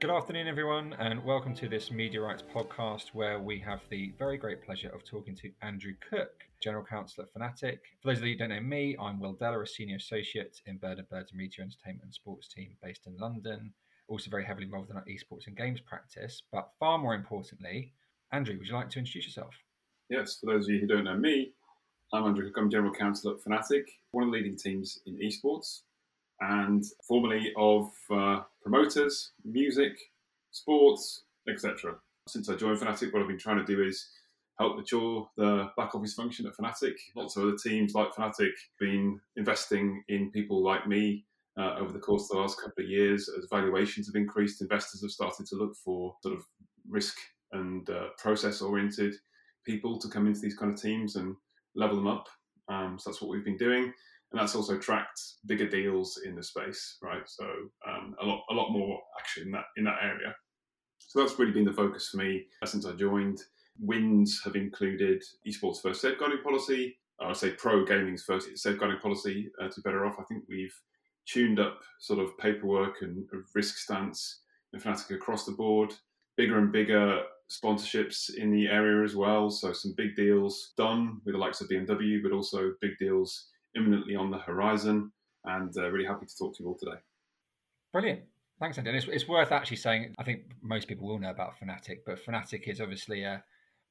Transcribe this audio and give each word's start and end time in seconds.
Good 0.00 0.08
afternoon, 0.08 0.48
everyone, 0.48 0.96
and 0.98 1.22
welcome 1.22 1.54
to 1.56 1.68
this 1.68 1.90
Media 1.90 2.22
Rights 2.22 2.42
podcast 2.42 3.08
where 3.12 3.38
we 3.38 3.58
have 3.58 3.82
the 3.90 4.14
very 4.18 4.38
great 4.38 4.64
pleasure 4.64 4.88
of 4.88 5.04
talking 5.04 5.36
to 5.36 5.50
Andrew 5.60 5.92
Cooke, 6.08 6.42
General 6.62 6.82
Counsel 6.82 7.24
at 7.24 7.34
Fnatic. 7.34 7.80
For 8.00 8.08
those 8.08 8.16
of 8.16 8.24
you 8.24 8.32
who 8.32 8.38
don't 8.38 8.48
know 8.48 8.60
me, 8.60 8.96
I'm 8.98 9.20
Will 9.20 9.34
Deller, 9.34 9.62
a 9.62 9.66
Senior 9.66 9.96
Associate 9.96 10.58
in 10.64 10.78
Bird 10.78 11.00
and 11.00 11.08
Birds 11.10 11.34
Media 11.34 11.62
Entertainment 11.62 12.04
and 12.04 12.14
Sports 12.14 12.48
team 12.48 12.78
based 12.82 13.06
in 13.06 13.18
London. 13.18 13.74
Also, 14.08 14.30
very 14.30 14.42
heavily 14.42 14.64
involved 14.64 14.88
in 14.88 14.96
our 14.96 15.04
esports 15.04 15.46
and 15.48 15.54
games 15.54 15.80
practice. 15.80 16.44
But 16.50 16.70
far 16.80 16.96
more 16.96 17.14
importantly, 17.14 17.92
Andrew, 18.32 18.56
would 18.56 18.68
you 18.68 18.74
like 18.74 18.88
to 18.88 19.00
introduce 19.00 19.26
yourself? 19.26 19.54
Yes, 20.08 20.38
for 20.40 20.46
those 20.46 20.64
of 20.64 20.70
you 20.70 20.80
who 20.80 20.86
don't 20.86 21.04
know 21.04 21.18
me, 21.18 21.52
I'm 22.14 22.24
Andrew 22.24 22.46
Cooke, 22.46 22.56
I'm 22.56 22.70
General 22.70 22.94
Counsel 22.94 23.32
at 23.32 23.44
Fnatic, 23.44 23.84
one 24.12 24.24
of 24.24 24.30
the 24.30 24.38
leading 24.38 24.56
teams 24.56 24.98
in 25.04 25.18
esports, 25.18 25.82
and 26.40 26.84
formerly 27.06 27.52
of 27.56 27.90
uh, 28.10 28.40
promoters, 28.62 29.32
music, 29.44 29.92
sports, 30.50 31.24
etc. 31.48 31.94
Since 32.28 32.48
I 32.48 32.56
joined 32.56 32.78
Fnatic, 32.78 33.12
what 33.12 33.22
I've 33.22 33.28
been 33.28 33.38
trying 33.38 33.64
to 33.64 33.64
do 33.64 33.82
is 33.82 34.08
help 34.58 34.76
mature 34.76 35.28
the 35.36 35.68
back 35.76 35.94
office 35.94 36.14
function 36.14 36.46
at 36.46 36.56
Fnatic. 36.56 36.94
Lots 37.16 37.36
of 37.36 37.44
other 37.44 37.56
teams 37.56 37.94
like 37.94 38.12
Fnatic 38.12 38.52
been 38.78 39.20
investing 39.36 40.02
in 40.08 40.30
people 40.30 40.62
like 40.62 40.86
me 40.86 41.24
uh, 41.58 41.76
over 41.78 41.92
the 41.92 41.98
course 41.98 42.24
of 42.24 42.36
the 42.36 42.40
last 42.40 42.60
couple 42.60 42.84
of 42.84 42.90
years 42.90 43.28
as 43.28 43.46
valuations 43.50 44.06
have 44.06 44.16
increased. 44.16 44.62
Investors 44.62 45.02
have 45.02 45.10
started 45.10 45.46
to 45.46 45.56
look 45.56 45.74
for 45.76 46.14
sort 46.22 46.36
of 46.36 46.44
risk 46.88 47.16
and 47.52 47.88
uh, 47.90 48.08
process 48.18 48.62
oriented 48.62 49.14
people 49.66 49.98
to 49.98 50.08
come 50.08 50.26
into 50.26 50.40
these 50.40 50.56
kind 50.56 50.72
of 50.72 50.80
teams 50.80 51.16
and 51.16 51.34
level 51.74 51.96
them 51.96 52.06
up. 52.06 52.28
Um, 52.68 52.98
so 52.98 53.10
that's 53.10 53.20
what 53.20 53.30
we've 53.30 53.44
been 53.44 53.56
doing 53.56 53.92
and 54.32 54.40
that's 54.40 54.54
also 54.54 54.78
tracked 54.78 55.20
bigger 55.46 55.68
deals 55.68 56.20
in 56.24 56.36
the 56.36 56.42
space, 56.42 56.98
right? 57.02 57.22
So 57.26 57.44
um, 57.86 58.14
a 58.20 58.24
lot, 58.24 58.44
a 58.50 58.54
lot 58.54 58.70
more 58.70 59.00
action 59.18 59.44
in 59.44 59.50
that 59.52 59.64
in 59.76 59.84
that 59.84 59.98
area. 60.02 60.34
So 60.98 61.20
that's 61.20 61.38
really 61.38 61.52
been 61.52 61.64
the 61.64 61.72
focus 61.72 62.08
for 62.08 62.18
me 62.18 62.44
since 62.64 62.86
I 62.86 62.92
joined. 62.92 63.40
Wins 63.80 64.40
have 64.44 64.54
included 64.54 65.22
esports 65.48 65.80
first 65.82 66.02
safeguarding 66.02 66.42
policy. 66.44 66.96
I 67.20 67.28
would 67.28 67.36
say 67.36 67.50
pro 67.50 67.84
gaming's 67.84 68.22
first 68.22 68.56
safeguarding 68.56 69.00
policy 69.00 69.50
uh, 69.60 69.68
to 69.68 69.80
better 69.82 70.06
off. 70.06 70.16
I 70.18 70.24
think 70.24 70.44
we've 70.48 70.74
tuned 71.26 71.58
up 71.58 71.80
sort 71.98 72.20
of 72.20 72.36
paperwork 72.38 73.02
and 73.02 73.28
risk 73.54 73.78
stance 73.78 74.42
in 74.72 74.80
Fnatic 74.80 75.14
across 75.14 75.44
the 75.44 75.52
board. 75.52 75.92
Bigger 76.36 76.58
and 76.58 76.72
bigger 76.72 77.22
sponsorships 77.50 78.34
in 78.34 78.52
the 78.52 78.68
area 78.68 79.04
as 79.04 79.16
well. 79.16 79.50
So 79.50 79.72
some 79.72 79.94
big 79.96 80.14
deals 80.14 80.72
done 80.76 81.20
with 81.24 81.34
the 81.34 81.40
likes 81.40 81.60
of 81.60 81.68
BMW, 81.68 82.22
but 82.22 82.32
also 82.32 82.72
big 82.80 82.92
deals 82.98 83.48
imminently 83.76 84.16
on 84.16 84.30
the 84.30 84.38
horizon. 84.38 85.12
And 85.44 85.74
uh, 85.76 85.90
really 85.90 86.06
happy 86.06 86.26
to 86.26 86.36
talk 86.36 86.56
to 86.56 86.62
you 86.62 86.68
all 86.68 86.78
today. 86.78 86.98
Brilliant. 87.92 88.22
Thanks, 88.60 88.76
Andy. 88.76 88.90
It's, 88.90 89.06
it's, 89.08 89.26
worth 89.26 89.52
actually 89.52 89.78
saying, 89.78 90.14
I 90.18 90.22
think 90.22 90.42
most 90.60 90.86
people 90.86 91.08
will 91.08 91.18
know 91.18 91.30
about 91.30 91.54
Fnatic, 91.58 92.00
but 92.04 92.24
Fnatic 92.24 92.68
is 92.68 92.80
obviously 92.80 93.22
a, 93.22 93.42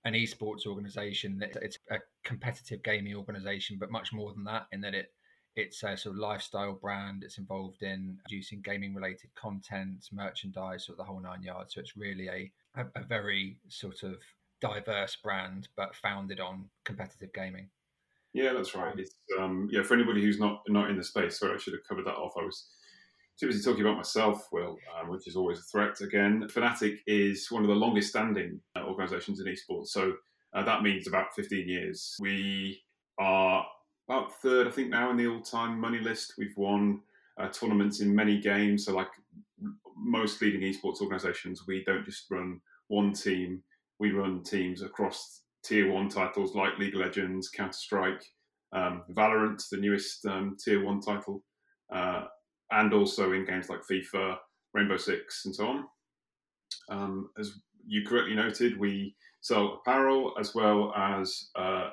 an 0.06 0.14
esports 0.14 0.68
organization. 0.68 1.44
It's 1.62 1.80
a 1.90 1.98
competitive 2.24 2.84
gaming 2.84 3.16
organization, 3.16 3.78
but 3.80 3.92
much 3.92 4.14
more 4.14 4.32
than 4.32 4.44
that, 4.44 4.68
in 4.72 4.82
that 4.82 4.94
it 4.94 5.12
it's 5.56 5.84
a 5.84 5.98
sort 5.98 6.16
of 6.16 6.20
lifestyle 6.20 6.74
brand. 6.74 7.24
It's 7.24 7.38
involved 7.38 7.84
in 7.84 8.18
producing 8.24 8.62
gaming 8.62 8.94
related 8.94 9.34
content, 9.36 10.08
merchandise, 10.12 10.86
sort 10.86 11.00
of 11.00 11.06
the 11.06 11.12
whole 11.12 11.20
nine 11.20 11.44
yards. 11.44 11.74
So 11.74 11.82
it's 11.82 11.98
really 11.98 12.28
a, 12.28 12.52
a, 12.76 12.86
a 12.96 13.04
very 13.04 13.58
sort 13.68 14.04
of 14.04 14.18
diverse 14.62 15.18
brand, 15.18 15.68
but 15.76 15.96
founded 15.96 16.40
on 16.40 16.70
competitive 16.86 17.34
gaming. 17.34 17.70
Yeah, 18.34 18.54
that's 18.54 18.76
right. 18.76 18.98
It's 18.98 19.16
um, 19.40 19.70
yeah 19.72 19.84
for 19.84 19.96
anybody 19.96 20.22
who's 20.22 20.40
not 20.40 20.62
not 20.68 20.90
in 20.90 20.98
the 20.98 21.04
space. 21.04 21.40
Sorry, 21.40 21.56
I 21.56 21.58
should 21.58 21.74
have 21.74 21.88
covered 21.88 22.06
that 22.06 22.16
off. 22.16 22.34
I 22.40 22.44
was 22.44 22.68
too 23.40 23.48
busy 23.48 23.64
talking 23.64 23.82
about 23.82 23.98
myself, 23.98 24.48
Will, 24.52 24.78
um, 25.00 25.10
which 25.10 25.28
is 25.28 25.36
always 25.36 25.60
a 25.60 25.64
threat. 25.64 26.02
Again, 26.02 26.48
Fnatic 26.54 26.98
is 27.08 27.50
one 27.50 27.64
of 27.64 27.70
the 27.70 27.76
longest 27.76 28.10
standing 28.10 28.60
uh, 28.76 28.84
organisations 28.84 29.40
in 29.40 29.48
esports, 29.48 29.88
so 29.88 30.14
uh, 30.54 30.64
that 30.64 30.84
means 30.84 31.08
about 31.08 31.34
15 31.36 31.68
years. 31.68 32.18
We 32.20 32.82
are 33.18 33.66
about 34.08 34.34
third, 34.42 34.68
I 34.68 34.72
think, 34.72 34.90
now 34.90 35.12
in 35.12 35.18
the 35.18 35.28
all-time 35.28 35.80
money 35.80 36.00
list. 36.00 36.34
We've 36.38 36.58
won 36.58 37.02
uh, 37.40 37.50
tournaments 37.50 38.02
in 38.02 38.14
many 38.14 38.40
games. 38.40 38.86
So, 38.86 38.94
like 38.94 39.12
most 39.96 40.42
leading 40.42 40.62
esports 40.62 41.02
organisations, 41.02 41.68
we 41.68 41.84
don't 41.84 42.06
just 42.06 42.30
run 42.30 42.62
one 42.88 43.14
team; 43.14 43.64
we 44.00 44.12
run 44.12 44.44
teams 44.44 44.82
across 44.82 45.42
tier 45.64 45.92
one 45.92 46.10
titles 46.10 46.56
like 46.56 46.78
League 46.78 46.96
of 46.96 47.02
Legends, 47.02 47.50
Counter 47.50 47.74
Strike, 47.74 48.24
um, 48.74 49.04
Valorant, 49.12 49.62
the 49.70 49.78
newest 49.78 50.26
um, 50.26 50.56
tier 50.64 50.84
one 50.84 51.02
title, 51.02 51.44
uh, 51.94 52.26
and 52.72 52.94
also 52.94 53.32
in 53.34 53.46
games 53.46 53.70
like 53.70 53.82
FIFA, 53.90 54.38
Rainbow 54.74 54.98
Six, 54.98 55.46
and 55.46 55.56
so 55.56 55.68
on. 55.68 55.86
Um, 56.90 57.30
as 57.40 57.60
you 57.86 58.06
correctly 58.06 58.36
noted, 58.36 58.80
we 58.80 59.16
sell 59.42 59.82
apparel 59.82 60.34
as 60.40 60.54
well 60.54 60.94
as 60.96 61.50
uh, 61.56 61.90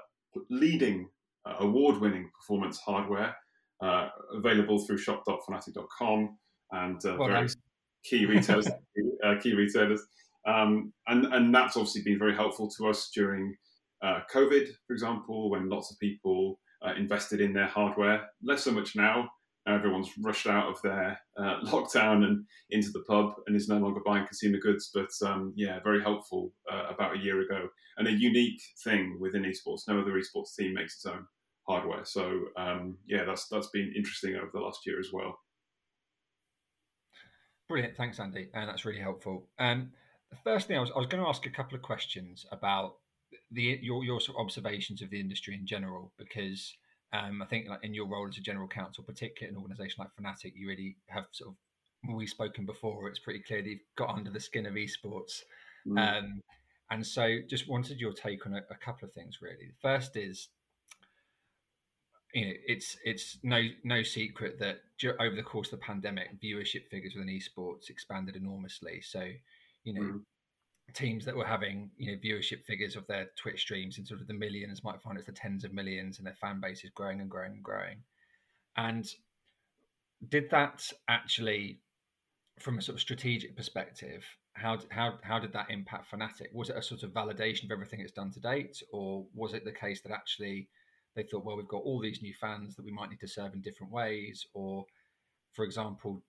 leading 0.50 1.09
uh, 1.47 1.54
award 1.60 2.00
winning 2.00 2.31
performance 2.38 2.78
hardware 2.78 3.34
uh, 3.83 4.09
available 4.34 4.78
through 4.78 4.98
shop.fnatic.com 4.98 6.37
and 6.72 7.04
uh, 7.06 7.16
well, 7.19 7.28
various 7.28 7.56
key 8.04 8.27
retailers. 8.27 8.69
Uh, 9.25 9.34
key 9.43 9.54
retailers. 9.54 10.06
Um, 10.46 10.92
and, 11.06 11.26
and 11.26 11.54
that's 11.54 11.76
obviously 11.76 12.02
been 12.02 12.18
very 12.18 12.34
helpful 12.34 12.70
to 12.78 12.88
us 12.88 13.10
during 13.14 13.56
uh, 14.02 14.20
COVID, 14.32 14.68
for 14.86 14.92
example, 14.92 15.50
when 15.50 15.68
lots 15.68 15.90
of 15.90 15.98
people 15.98 16.60
uh, 16.86 16.92
invested 16.96 17.40
in 17.40 17.52
their 17.52 17.66
hardware. 17.66 18.28
Less 18.42 18.62
so 18.64 18.70
much 18.70 18.94
now. 18.94 19.28
Everyone's 19.66 20.10
rushed 20.22 20.46
out 20.46 20.68
of 20.68 20.80
their 20.82 21.18
uh, 21.36 21.60
lockdown 21.64 22.24
and 22.24 22.44
into 22.70 22.90
the 22.90 23.02
pub 23.08 23.32
and 23.46 23.56
is 23.56 23.68
no 23.68 23.78
longer 23.78 24.00
buying 24.06 24.26
consumer 24.26 24.58
goods. 24.58 24.90
But 24.94 25.10
um, 25.26 25.52
yeah, 25.56 25.80
very 25.82 26.00
helpful 26.00 26.52
uh, 26.70 26.84
about 26.88 27.16
a 27.16 27.18
year 27.18 27.40
ago 27.40 27.68
and 27.96 28.06
a 28.06 28.12
unique 28.12 28.60
thing 28.84 29.18
within 29.20 29.42
esports. 29.42 29.88
No 29.88 30.00
other 30.00 30.12
esports 30.12 30.54
team 30.56 30.74
makes 30.74 30.94
its 30.94 31.06
own 31.06 31.26
hardware. 31.66 32.04
So 32.04 32.44
um, 32.56 32.98
yeah, 33.06 33.24
that's 33.24 33.48
that's 33.48 33.70
been 33.70 33.92
interesting 33.96 34.36
over 34.36 34.50
the 34.52 34.60
last 34.60 34.86
year 34.86 35.00
as 35.00 35.08
well. 35.12 35.36
Brilliant, 37.68 37.96
thanks, 37.96 38.20
Andy, 38.20 38.48
and 38.54 38.68
that's 38.68 38.84
really 38.84 39.00
helpful. 39.00 39.48
Um, 39.58 39.90
the 40.31 40.37
first 40.44 40.66
thing 40.66 40.76
I 40.76 40.81
was, 40.81 40.91
I 40.94 40.98
was 40.98 41.06
going 41.06 41.22
to 41.22 41.28
ask 41.28 41.47
a 41.47 41.50
couple 41.50 41.76
of 41.76 41.82
questions 41.82 42.47
about 42.50 42.97
the 43.50 43.78
your 43.82 44.04
your 44.04 44.20
sort 44.20 44.38
of 44.38 44.44
observations 44.44 45.03
of 45.03 45.10
the 45.10 45.20
industry 45.20 45.54
in 45.54 45.66
general, 45.66 46.12
because 46.19 46.75
um, 47.12 47.42
I 47.42 47.47
think 47.47 47.69
like 47.69 47.84
in 47.84 47.94
your 47.94 48.06
role 48.06 48.26
as 48.28 48.38
a 48.38 48.41
general 48.41 48.69
counsel, 48.69 49.04
particularly 49.04 49.54
an 49.54 49.62
organisation 49.62 50.04
like 50.04 50.10
Fnatic, 50.20 50.53
you 50.56 50.69
really 50.69 50.97
have 51.09 51.26
sort 51.32 51.50
of 51.50 51.56
when 52.04 52.16
we've 52.16 52.28
spoken 52.28 52.66
before, 52.66 53.09
it's 53.09 53.19
pretty 53.19 53.41
clear 53.41 53.62
that 53.62 53.69
you've 53.69 53.81
got 53.97 54.10
under 54.10 54.31
the 54.31 54.41
skin 54.41 54.66
of 54.66 54.75
esports. 54.75 55.42
Mm. 55.86 55.98
Um, 56.19 56.42
and 56.91 57.06
so 57.06 57.38
just 57.48 57.69
wanted 57.69 57.98
your 57.98 58.12
take 58.12 58.47
on 58.47 58.54
a, 58.54 58.62
a, 58.70 58.76
couple 58.76 59.09
of 59.09 59.12
things 59.12 59.38
really. 59.41 59.66
The 59.66 59.81
first 59.88 60.16
is 60.16 60.48
you 62.34 62.47
know 62.47 62.53
it's 62.66 62.97
it's 63.04 63.38
no 63.42 63.62
no 63.84 64.03
secret 64.03 64.59
that 64.59 64.81
over 65.20 65.34
the 65.34 65.42
course 65.42 65.72
of 65.72 65.78
the 65.78 65.84
pandemic 65.84 66.41
viewership 66.41 66.88
figures 66.91 67.15
within 67.15 67.32
esports 67.32 67.88
expanded 67.88 68.34
enormously 68.34 69.00
so 69.00 69.28
you 69.86 69.94
know 69.94 70.02
mm 70.02 70.20
teams 70.94 71.24
that 71.24 71.36
were 71.36 71.44
having 71.44 71.91
you 71.98 72.10
know 72.10 72.19
viewership 72.19 72.64
figures 72.64 72.97
of 72.97 73.06
their 73.06 73.26
Twitch 73.36 73.60
streams 73.60 73.98
in 73.98 74.06
sort 74.06 74.20
of 74.20 74.26
the 74.26 74.34
millions 74.34 74.84
might 74.84 75.00
find 75.02 75.19
it's 75.19 75.26
the 75.26 75.32
tens 75.32 75.64
of 75.64 75.72
millions, 75.72 76.19
and 76.19 76.26
their 76.26 76.34
fan 76.34 76.60
base 76.60 76.84
is 76.84 76.91
growing 76.91 77.20
and 77.20 77.30
growing 77.30 77.52
and 77.52 77.62
growing. 77.62 77.98
And 78.76 79.06
did 80.28 80.48
that 80.50 80.82
actually, 81.08 81.80
from 82.60 82.78
a 82.78 82.82
sort 82.82 82.97
of 82.97 83.00
strategic 83.00 83.56
perspective, 83.56 84.24
how 84.54 84.78
how 84.91 85.19
how 85.22 85.38
did 85.38 85.52
that 85.52 85.70
impact 85.70 86.10
Fnatic? 86.10 86.53
Was 86.54 86.70
it 86.70 86.76
a 86.76 86.82
sort 86.82 87.03
of 87.03 87.10
validation 87.10 87.64
of 87.64 87.72
everything 87.72 88.00
it's 88.00 88.12
done 88.12 88.30
to 88.32 88.41
date, 88.41 88.82
or 88.92 89.26
was 89.34 89.54
it 89.54 89.64
the 89.64 89.72
case 89.72 90.00
that 90.03 90.12
actually 90.12 90.68
they 91.14 91.24
thought, 91.24 91.44
well, 91.44 91.56
we've 91.56 91.68
got 91.68 91.82
all 91.82 92.00
these 92.00 92.22
new 92.22 92.34
fans 92.41 92.76
that 92.76 92.84
we 92.84 92.92
might 92.92 93.10
need 93.10 93.20
to 93.20 93.28
serve 93.28 93.54
in 93.54 93.62
different 93.62 93.91
ways, 93.92 94.47
or, 94.53 94.84
for 95.54 95.65
example, 95.65 96.22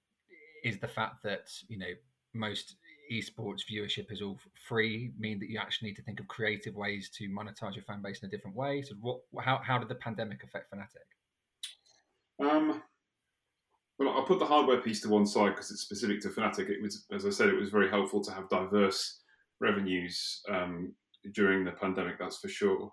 is 0.63 0.79
the 0.79 0.87
fact 0.87 1.23
that 1.23 1.47
you 1.67 1.77
know 1.77 1.93
most 2.33 2.75
esports 3.11 3.61
viewership 3.71 4.11
is 4.11 4.21
all 4.21 4.37
free 4.67 5.11
mean 5.17 5.39
that 5.39 5.49
you 5.49 5.59
actually 5.59 5.89
need 5.89 5.95
to 5.95 6.01
think 6.01 6.19
of 6.19 6.27
creative 6.27 6.75
ways 6.75 7.09
to 7.17 7.29
monetize 7.29 7.75
your 7.75 7.83
fan 7.83 8.01
base 8.01 8.19
in 8.21 8.27
a 8.27 8.31
different 8.31 8.55
way? 8.55 8.81
So, 8.81 8.95
what, 9.01 9.19
how, 9.39 9.59
how 9.63 9.77
did 9.77 9.89
the 9.89 9.95
pandemic 9.95 10.43
affect 10.43 10.73
Fnatic? 10.73 12.45
Um, 12.45 12.81
well, 13.99 14.09
I'll 14.09 14.23
put 14.23 14.39
the 14.39 14.45
hardware 14.45 14.81
piece 14.81 15.01
to 15.01 15.09
one 15.09 15.25
side 15.25 15.49
because 15.49 15.71
it's 15.71 15.81
specific 15.81 16.21
to 16.21 16.29
Fnatic. 16.29 16.69
It 16.69 16.81
was, 16.81 17.05
as 17.11 17.25
I 17.25 17.29
said, 17.29 17.49
it 17.49 17.59
was 17.59 17.69
very 17.69 17.89
helpful 17.89 18.23
to 18.23 18.31
have 18.31 18.49
diverse 18.49 19.21
revenues 19.59 20.41
um, 20.49 20.93
during 21.33 21.65
the 21.65 21.71
pandemic. 21.71 22.19
That's 22.19 22.37
for 22.37 22.49
sure. 22.49 22.91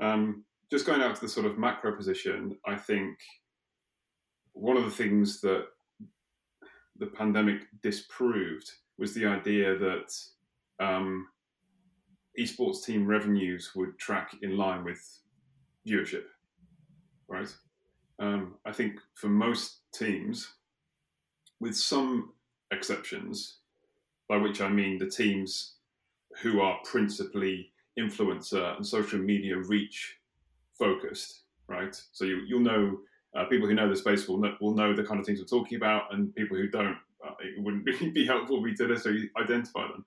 Um, 0.00 0.44
just 0.70 0.86
going 0.86 1.00
out 1.00 1.14
to 1.14 1.20
the 1.20 1.28
sort 1.28 1.46
of 1.46 1.58
macro 1.58 1.96
position, 1.96 2.56
I 2.66 2.76
think 2.76 3.18
one 4.52 4.76
of 4.76 4.84
the 4.84 4.90
things 4.90 5.40
that 5.40 5.66
the 6.98 7.06
pandemic 7.06 7.62
disproved 7.82 8.70
was 9.02 9.14
the 9.14 9.26
idea 9.26 9.76
that 9.76 10.14
um, 10.78 11.26
esports 12.38 12.84
team 12.84 13.04
revenues 13.04 13.72
would 13.74 13.98
track 13.98 14.36
in 14.42 14.56
line 14.56 14.84
with 14.84 15.02
viewership, 15.84 16.26
right? 17.26 17.52
Um, 18.20 18.54
I 18.64 18.70
think 18.70 19.00
for 19.14 19.26
most 19.26 19.80
teams, 19.92 20.52
with 21.58 21.76
some 21.76 22.32
exceptions, 22.70 23.58
by 24.28 24.36
which 24.36 24.60
I 24.60 24.68
mean 24.68 24.98
the 24.98 25.10
teams 25.10 25.78
who 26.40 26.60
are 26.60 26.78
principally 26.84 27.72
influencer 27.98 28.76
and 28.76 28.86
social 28.86 29.18
media 29.18 29.56
reach 29.56 30.18
focused, 30.78 31.42
right? 31.66 32.00
So 32.12 32.24
you, 32.24 32.42
you'll 32.46 32.60
know 32.60 32.98
uh, 33.34 33.46
people 33.46 33.66
who 33.66 33.74
know 33.74 33.88
the 33.88 33.96
space 33.96 34.28
will 34.28 34.38
know, 34.38 34.54
will 34.60 34.74
know 34.74 34.94
the 34.94 35.02
kind 35.02 35.18
of 35.18 35.26
things 35.26 35.40
we're 35.40 35.58
talking 35.58 35.76
about, 35.76 36.14
and 36.14 36.32
people 36.36 36.56
who 36.56 36.68
don't, 36.68 36.98
it 37.40 37.62
wouldn't 37.62 37.84
really 37.86 38.10
be 38.10 38.26
helpful 38.26 38.58
for 38.60 38.66
me 38.66 38.74
to 38.74 38.88
necessarily 38.88 39.30
identify 39.40 39.86
them. 39.88 40.04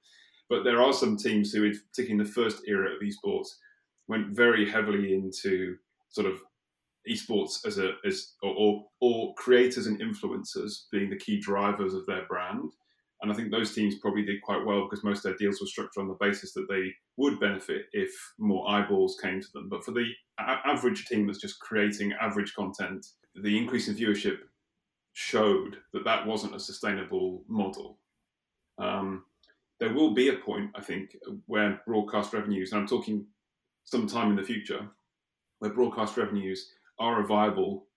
But 0.50 0.64
there 0.64 0.82
are 0.82 0.94
some 0.94 1.18
teams 1.18 1.52
who, 1.52 1.70
particularly 1.72 2.12
in 2.12 2.18
the 2.18 2.32
first 2.32 2.64
era 2.68 2.92
of 2.92 3.02
esports, 3.02 3.50
went 4.08 4.36
very 4.36 4.70
heavily 4.70 5.14
into 5.14 5.78
sort 6.10 6.28
of 6.28 6.40
esports 7.10 7.66
as 7.66 7.78
a 7.78 7.94
as 8.06 8.34
or, 8.44 8.86
or 9.02 9.34
creators 9.36 9.88
and 9.88 10.00
influencers 10.00 10.86
being 10.92 11.10
the 11.10 11.18
key 11.18 11.40
drivers 11.40 11.94
of 11.94 12.06
their 12.06 12.26
brand. 12.28 12.72
And 13.22 13.32
I 13.32 13.36
think 13.36 13.50
those 13.50 13.74
teams 13.74 13.96
probably 14.00 14.24
did 14.24 14.42
quite 14.42 14.66
well 14.66 14.84
because 14.84 15.04
most 15.04 15.20
of 15.20 15.24
their 15.24 15.38
deals 15.38 15.62
were 15.62 15.68
structured 15.68 16.02
on 16.02 16.08
the 16.08 16.18
basis 16.20 16.54
that 16.54 16.68
they 16.70 16.94
would 17.18 17.40
benefit 17.40 17.86
if 17.94 18.12
more 18.38 18.70
eyeballs 18.70 19.18
came 19.22 19.42
to 19.42 19.48
them. 19.54 19.70
But 19.70 19.86
for 19.86 19.92
the 19.92 20.12
a- 20.40 20.68
average 20.68 21.06
team 21.06 21.26
that's 21.26 21.40
just 21.40 21.60
creating 21.60 22.14
average 22.22 22.54
content, 22.54 23.06
the 23.42 23.58
increase 23.58 23.88
in 23.88 23.96
viewership 23.96 24.40
showed 25.16 25.78
that 25.94 26.04
that 26.04 26.28
wasn't 26.28 26.54
a 26.54 26.60
sustainable 26.60 27.42
model. 27.48 27.98
Um, 28.78 29.24
there 29.80 29.94
will 29.94 30.14
be 30.14 30.28
a 30.28 30.34
point, 30.34 30.72
I 30.76 30.82
think, 30.82 31.16
where 31.46 31.82
broadcast 31.88 32.34
revenues, 32.34 32.72
and 32.72 32.82
I'm 32.82 32.88
talking 32.88 33.26
sometime 33.86 34.30
in 34.30 34.36
the 34.36 34.44
future, 34.44 34.90
where 35.60 35.72
broadcast 35.72 36.18
revenues 36.18 36.70
are 37.00 37.22
a 37.22 37.26
viable 37.26 37.88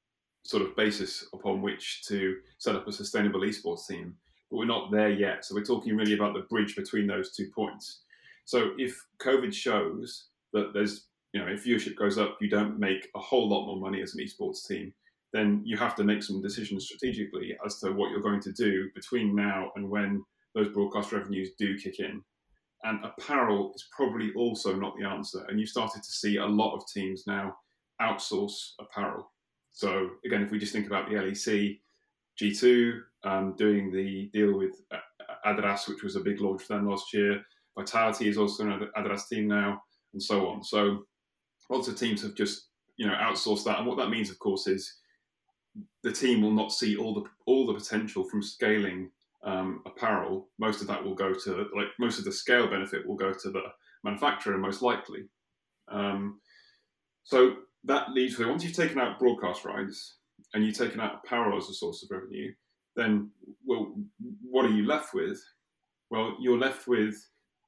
sort 0.44 0.62
of 0.62 0.76
basis 0.76 1.26
upon 1.34 1.60
which 1.60 2.04
to 2.06 2.36
set 2.58 2.76
up 2.76 2.86
a 2.86 2.92
sustainable 2.92 3.40
esports 3.40 3.88
team. 3.88 4.14
But 4.48 4.58
we're 4.58 4.66
not 4.66 4.92
there 4.92 5.10
yet. 5.10 5.44
So 5.44 5.56
we're 5.56 5.64
talking 5.64 5.96
really 5.96 6.14
about 6.14 6.34
the 6.34 6.46
bridge 6.48 6.76
between 6.76 7.08
those 7.08 7.34
two 7.34 7.50
points. 7.52 8.02
So 8.44 8.70
if 8.78 9.04
COVID 9.20 9.52
shows 9.52 10.28
that 10.52 10.72
there's, 10.72 11.06
you 11.32 11.40
know, 11.40 11.48
if 11.48 11.64
viewership 11.64 11.96
goes 11.96 12.16
up, 12.16 12.38
you 12.40 12.48
don't 12.48 12.78
make 12.78 13.08
a 13.16 13.18
whole 13.18 13.48
lot 13.48 13.66
more 13.66 13.80
money 13.80 14.02
as 14.02 14.14
an 14.14 14.24
esports 14.24 14.64
team, 14.66 14.94
then 15.32 15.62
you 15.64 15.76
have 15.76 15.94
to 15.96 16.04
make 16.04 16.22
some 16.22 16.40
decisions 16.40 16.86
strategically 16.86 17.56
as 17.64 17.78
to 17.80 17.92
what 17.92 18.10
you're 18.10 18.20
going 18.20 18.40
to 18.40 18.52
do 18.52 18.88
between 18.94 19.34
now 19.34 19.70
and 19.76 19.88
when 19.88 20.24
those 20.54 20.68
broadcast 20.68 21.12
revenues 21.12 21.50
do 21.58 21.78
kick 21.78 22.00
in. 22.00 22.22
And 22.84 23.04
apparel 23.04 23.72
is 23.74 23.86
probably 23.94 24.32
also 24.34 24.74
not 24.74 24.94
the 24.98 25.06
answer. 25.06 25.44
And 25.48 25.58
you've 25.58 25.68
started 25.68 26.02
to 26.02 26.10
see 26.10 26.36
a 26.36 26.46
lot 26.46 26.76
of 26.76 26.86
teams 26.86 27.24
now 27.26 27.56
outsource 28.00 28.72
apparel. 28.80 29.30
So 29.72 30.10
again, 30.24 30.42
if 30.42 30.50
we 30.50 30.58
just 30.58 30.72
think 30.72 30.86
about 30.86 31.08
the 31.08 31.16
LEC, 31.16 31.80
G2 32.40 33.00
um, 33.24 33.54
doing 33.56 33.92
the 33.92 34.30
deal 34.32 34.56
with 34.56 34.80
Adidas, 35.44 35.88
which 35.88 36.02
was 36.02 36.16
a 36.16 36.20
big 36.20 36.40
launch 36.40 36.62
for 36.62 36.74
them 36.74 36.88
last 36.88 37.12
year. 37.12 37.44
Vitality 37.76 38.28
is 38.28 38.38
also 38.38 38.66
an 38.66 38.88
Adidas 38.96 39.28
team 39.28 39.48
now, 39.48 39.82
and 40.12 40.22
so 40.22 40.48
on. 40.48 40.62
So 40.62 41.04
lots 41.70 41.88
of 41.88 41.98
teams 41.98 42.22
have 42.22 42.34
just 42.34 42.68
you 42.96 43.06
know 43.06 43.14
outsourced 43.14 43.64
that, 43.64 43.78
and 43.78 43.86
what 43.86 43.98
that 43.98 44.10
means, 44.10 44.30
of 44.30 44.38
course, 44.38 44.66
is 44.66 44.98
the 46.02 46.12
team 46.12 46.42
will 46.42 46.52
not 46.52 46.72
see 46.72 46.96
all 46.96 47.14
the 47.14 47.24
all 47.46 47.66
the 47.66 47.74
potential 47.74 48.24
from 48.24 48.42
scaling 48.42 49.10
um, 49.44 49.82
apparel. 49.86 50.48
Most 50.58 50.80
of 50.80 50.86
that 50.88 51.04
will 51.04 51.14
go 51.14 51.34
to 51.34 51.66
like 51.74 51.88
most 51.98 52.18
of 52.18 52.24
the 52.24 52.32
scale 52.32 52.68
benefit 52.68 53.06
will 53.06 53.16
go 53.16 53.32
to 53.32 53.50
the 53.50 53.62
manufacturer, 54.04 54.58
most 54.58 54.82
likely. 54.82 55.28
Um, 55.90 56.40
so 57.24 57.56
that 57.84 58.10
leads 58.12 58.36
to 58.36 58.48
once 58.48 58.64
you've 58.64 58.74
taken 58.74 58.98
out 58.98 59.18
broadcast 59.18 59.64
rights 59.64 60.16
and 60.54 60.64
you've 60.64 60.76
taken 60.76 61.00
out 61.00 61.20
apparel 61.24 61.58
as 61.58 61.68
a 61.68 61.74
source 61.74 62.02
of 62.02 62.10
revenue, 62.10 62.52
then 62.96 63.30
well, 63.64 63.94
what 64.42 64.64
are 64.64 64.70
you 64.70 64.86
left 64.86 65.14
with? 65.14 65.42
Well, 66.10 66.36
you're 66.40 66.58
left 66.58 66.88
with, 66.88 67.14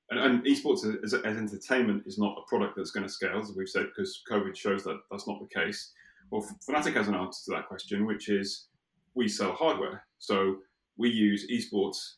and, 0.08 0.18
and 0.18 0.44
esports 0.44 0.84
as, 1.04 1.12
as, 1.12 1.36
entertainment 1.36 2.04
is 2.06 2.18
not 2.18 2.38
a 2.38 2.48
product 2.48 2.74
that's 2.74 2.90
going 2.90 3.06
to 3.06 3.12
scale, 3.12 3.38
as 3.38 3.52
we've 3.54 3.68
said, 3.68 3.86
because 3.94 4.22
COVID 4.30 4.56
shows 4.56 4.82
that 4.84 4.98
that's 5.10 5.28
not 5.28 5.40
the 5.40 5.60
case. 5.60 5.92
Well, 6.30 6.46
Fnatic 6.68 6.94
has 6.94 7.08
an 7.08 7.14
answer 7.14 7.44
to 7.46 7.56
that 7.56 7.68
question, 7.68 8.06
which 8.06 8.28
is 8.28 8.66
we 9.14 9.28
sell 9.28 9.52
hardware. 9.52 10.04
So 10.18 10.58
we 10.96 11.10
use 11.10 11.46
esports 11.50 12.14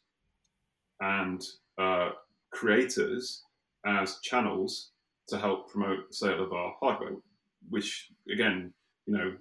and 1.01 1.43
uh, 1.79 2.11
creators 2.51 3.43
as 3.87 4.19
channels 4.21 4.91
to 5.29 5.39
help 5.39 5.71
promote 5.71 6.09
the 6.09 6.15
sale 6.15 6.43
of 6.43 6.53
our 6.53 6.75
hardware 6.81 7.13
which 7.71 8.11
again, 8.31 8.73
you 9.07 9.17
know, 9.17 9.35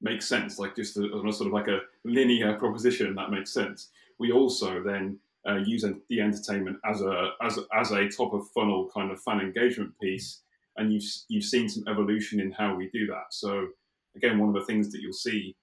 makes 0.00 0.26
sense. 0.26 0.58
Like 0.58 0.76
just 0.76 0.96
a, 0.96 1.04
a 1.04 1.32
sort 1.32 1.48
of 1.48 1.52
like 1.52 1.68
a 1.68 1.80
linear 2.04 2.54
proposition 2.54 3.14
that 3.14 3.30
makes 3.30 3.52
sense. 3.52 3.90
We 4.18 4.32
also 4.32 4.82
then 4.82 5.18
uh, 5.48 5.56
use 5.56 5.84
the 6.08 6.20
entertainment 6.20 6.78
as 6.84 7.02
a 7.02 7.30
as 7.42 7.58
as 7.72 7.90
a 7.92 8.08
top 8.08 8.32
of 8.32 8.48
funnel 8.50 8.90
kind 8.94 9.10
of 9.10 9.20
fan 9.22 9.40
engagement 9.40 9.92
piece, 10.00 10.40
and 10.76 10.92
you've 10.92 11.04
you've 11.28 11.44
seen 11.44 11.68
some 11.68 11.84
evolution 11.88 12.40
in 12.40 12.52
how 12.52 12.74
we 12.74 12.88
do 12.90 13.06
that. 13.06 13.26
So 13.30 13.68
again, 14.16 14.38
one 14.38 14.48
of 14.48 14.54
the 14.54 14.64
things 14.64 14.90
that 14.92 15.00
you'll 15.00 15.12
see, 15.12 15.54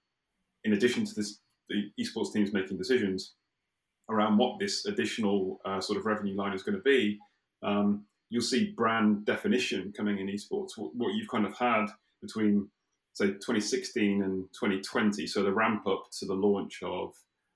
in 0.64 0.72
addition 0.72 1.04
to 1.04 1.14
this, 1.14 1.40
the 1.68 1.90
esports 2.00 2.32
teams 2.32 2.52
making 2.52 2.78
decisions 2.78 3.34
around 4.10 4.36
what 4.36 4.58
this 4.58 4.86
additional 4.86 5.60
uh, 5.64 5.80
sort 5.80 5.98
of 5.98 6.06
revenue 6.06 6.36
line 6.36 6.52
is 6.52 6.62
going 6.62 6.76
to 6.76 6.82
be. 6.82 7.18
Um, 7.62 8.04
you'll 8.28 8.42
see 8.42 8.72
brand 8.76 9.24
definition 9.24 9.92
coming 9.96 10.18
in 10.18 10.26
esports. 10.26 10.70
What, 10.76 10.94
what 10.94 11.14
you've 11.14 11.28
kind 11.28 11.46
of 11.46 11.56
had 11.56 11.86
between 12.20 12.68
say 13.14 13.26
2016 13.26 14.22
and 14.22 14.44
2020, 14.58 15.26
so 15.26 15.42
the 15.42 15.52
ramp 15.52 15.86
up 15.86 16.04
to 16.18 16.26
the 16.26 16.34
launch 16.34 16.80
of 16.82 17.12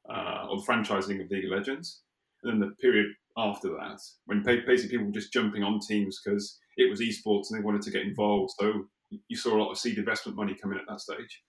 uh, 0.08 0.46
of 0.48 0.64
franchising 0.64 1.22
of 1.22 1.30
League 1.30 1.46
of 1.46 1.50
Legends, 1.50 2.02
and 2.42 2.52
then 2.52 2.68
the 2.68 2.74
period 2.76 3.06
after 3.36 3.68
that, 3.70 4.00
when 4.26 4.42
basically 4.42 4.88
people 4.88 5.06
were 5.06 5.12
just 5.12 5.32
jumping 5.32 5.62
on 5.62 5.80
teams 5.80 6.20
because 6.22 6.58
it 6.76 6.88
was 6.88 7.00
esports 7.00 7.50
and 7.50 7.58
they 7.58 7.64
wanted 7.64 7.82
to 7.82 7.90
get 7.90 8.02
involved. 8.02 8.52
So 8.58 8.86
you 9.10 9.36
saw 9.36 9.56
a 9.56 9.60
lot 9.60 9.70
of 9.70 9.78
seed 9.78 9.98
investment 9.98 10.36
money 10.36 10.56
come 10.60 10.72
in 10.72 10.78
at 10.78 10.84
that 10.88 11.00
stage. 11.00 11.42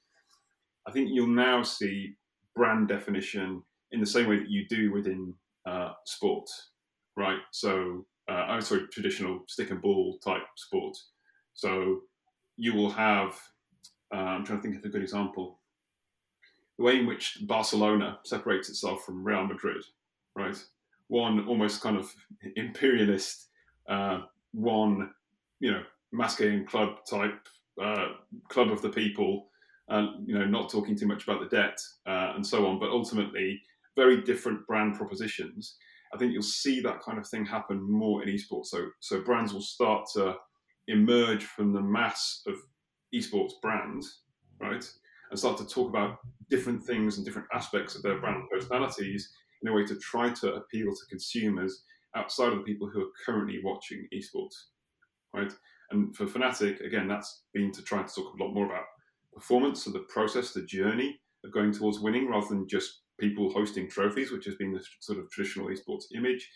I 0.88 0.92
think 0.92 1.10
you'll 1.12 1.28
now 1.28 1.64
see 1.64 2.16
brand 2.56 2.88
definition 2.88 3.62
in 3.92 4.00
the 4.00 4.06
same 4.06 4.28
way 4.28 4.38
that 4.40 4.50
you 4.50 4.68
do 4.68 4.92
within 4.92 5.34
uh, 5.66 5.94
sport, 6.06 6.50
right? 7.16 7.40
So 7.52 8.06
uh, 8.30 8.34
I'm 8.34 8.62
sorry, 8.62 8.88
traditional 8.92 9.44
stick 9.48 9.72
and 9.72 9.82
ball 9.82 10.20
type 10.24 10.44
sport. 10.56 10.98
So 11.54 12.02
you 12.58 12.74
will 12.74 12.90
have, 12.90 13.40
uh, 14.14 14.18
I'm 14.18 14.46
trying 14.46 14.60
to 14.60 14.64
think 14.64 14.78
of 14.78 14.86
a 14.86 14.90
good 14.90 15.02
example, 15.02 15.60
the 16.78 16.84
way 16.84 17.00
in 17.00 17.08
which 17.08 17.40
Barcelona 17.44 18.20
separates 18.24 18.70
itself 18.70 19.04
from 19.04 19.24
Real 19.24 19.46
Madrid, 19.46 19.84
right? 20.36 20.58
One 21.08 21.48
almost 21.48 21.82
kind 21.82 21.98
of 21.98 22.14
imperialist, 22.56 23.48
uh, 23.90 24.22
one, 24.52 25.12
you 25.60 25.72
know, 25.72 25.84
masculine 26.12 26.66
club 26.66 26.98
type, 27.10 27.48
uh, 27.82 28.10
club 28.50 28.72
of 28.72 28.82
the 28.82 28.90
people, 28.90 29.48
you 30.26 30.38
know, 30.38 30.46
not 30.46 30.70
talking 30.70 30.96
too 30.96 31.08
much 31.08 31.24
about 31.24 31.40
the 31.40 31.56
debt 31.56 31.80
uh, 32.08 32.34
and 32.36 32.46
so 32.46 32.66
on, 32.66 32.80
but 32.80 32.90
ultimately 32.90 33.62
very 33.96 34.22
different 34.22 34.66
brand 34.68 34.96
propositions. 34.96 35.76
I 36.14 36.18
think 36.18 36.32
you'll 36.32 36.42
see 36.42 36.80
that 36.82 37.02
kind 37.02 37.18
of 37.18 37.28
thing 37.28 37.46
happen 37.46 37.82
more 37.82 38.24
in 38.24 38.30
esports. 38.30 38.68
So, 38.68 38.88
so 39.00 39.22
brands 39.22 39.54
will 39.54 39.62
start 39.62 40.06
to 40.14 40.36
emerge 40.88 41.44
from 41.44 41.74
the 41.74 41.82
mass 41.82 42.42
of 42.48 42.56
esports 43.14 43.54
brands, 43.62 44.22
right, 44.60 44.90
and 45.30 45.40
start 45.40 45.58
to 45.58 45.68
talk 45.68 45.90
about 45.90 46.18
different 46.50 46.84
things 46.84 47.18
and 47.18 47.26
different 47.26 47.48
aspects 47.54 47.96
of 47.96 48.04
their 48.04 48.20
brand 48.20 48.44
personalities 48.50 49.30
in 49.62 49.70
a 49.70 49.74
way 49.74 49.86
to 49.86 49.98
try 49.98 50.30
to 50.30 50.54
appeal 50.54 50.92
to 50.92 51.06
consumers 51.10 51.84
outside 52.16 52.54
of 52.54 52.60
the 52.60 52.64
people 52.64 52.90
who 52.90 53.02
are 53.02 53.12
currently 53.26 53.60
watching 53.64 54.08
esports, 54.14 54.56
right? 55.34 55.52
And 55.92 56.16
for 56.16 56.26
Fnatic, 56.26 56.86
again, 56.86 57.08
that's 57.08 57.44
been 57.54 57.72
to 57.72 57.82
try 57.82 58.04
to 58.04 58.14
talk 58.14 58.34
a 58.34 58.44
lot 58.44 58.54
more 58.54 58.66
about 58.66 58.86
performance, 59.34 59.84
so 59.84 59.92
the 59.92 60.00
process, 60.00 60.52
the 60.52 60.66
journey 60.66 61.20
of 61.46 61.54
going 61.54 61.72
towards 61.72 62.00
winning, 62.00 62.28
rather 62.28 62.48
than 62.48 62.68
just 62.68 63.02
people 63.20 63.52
hosting 63.52 63.90
trophies, 63.90 64.32
which 64.32 64.46
has 64.46 64.56
been 64.56 64.74
the 64.74 64.84
sort 65.00 65.20
of 65.20 65.30
traditional 65.30 65.68
esports 65.68 66.06
image. 66.16 66.50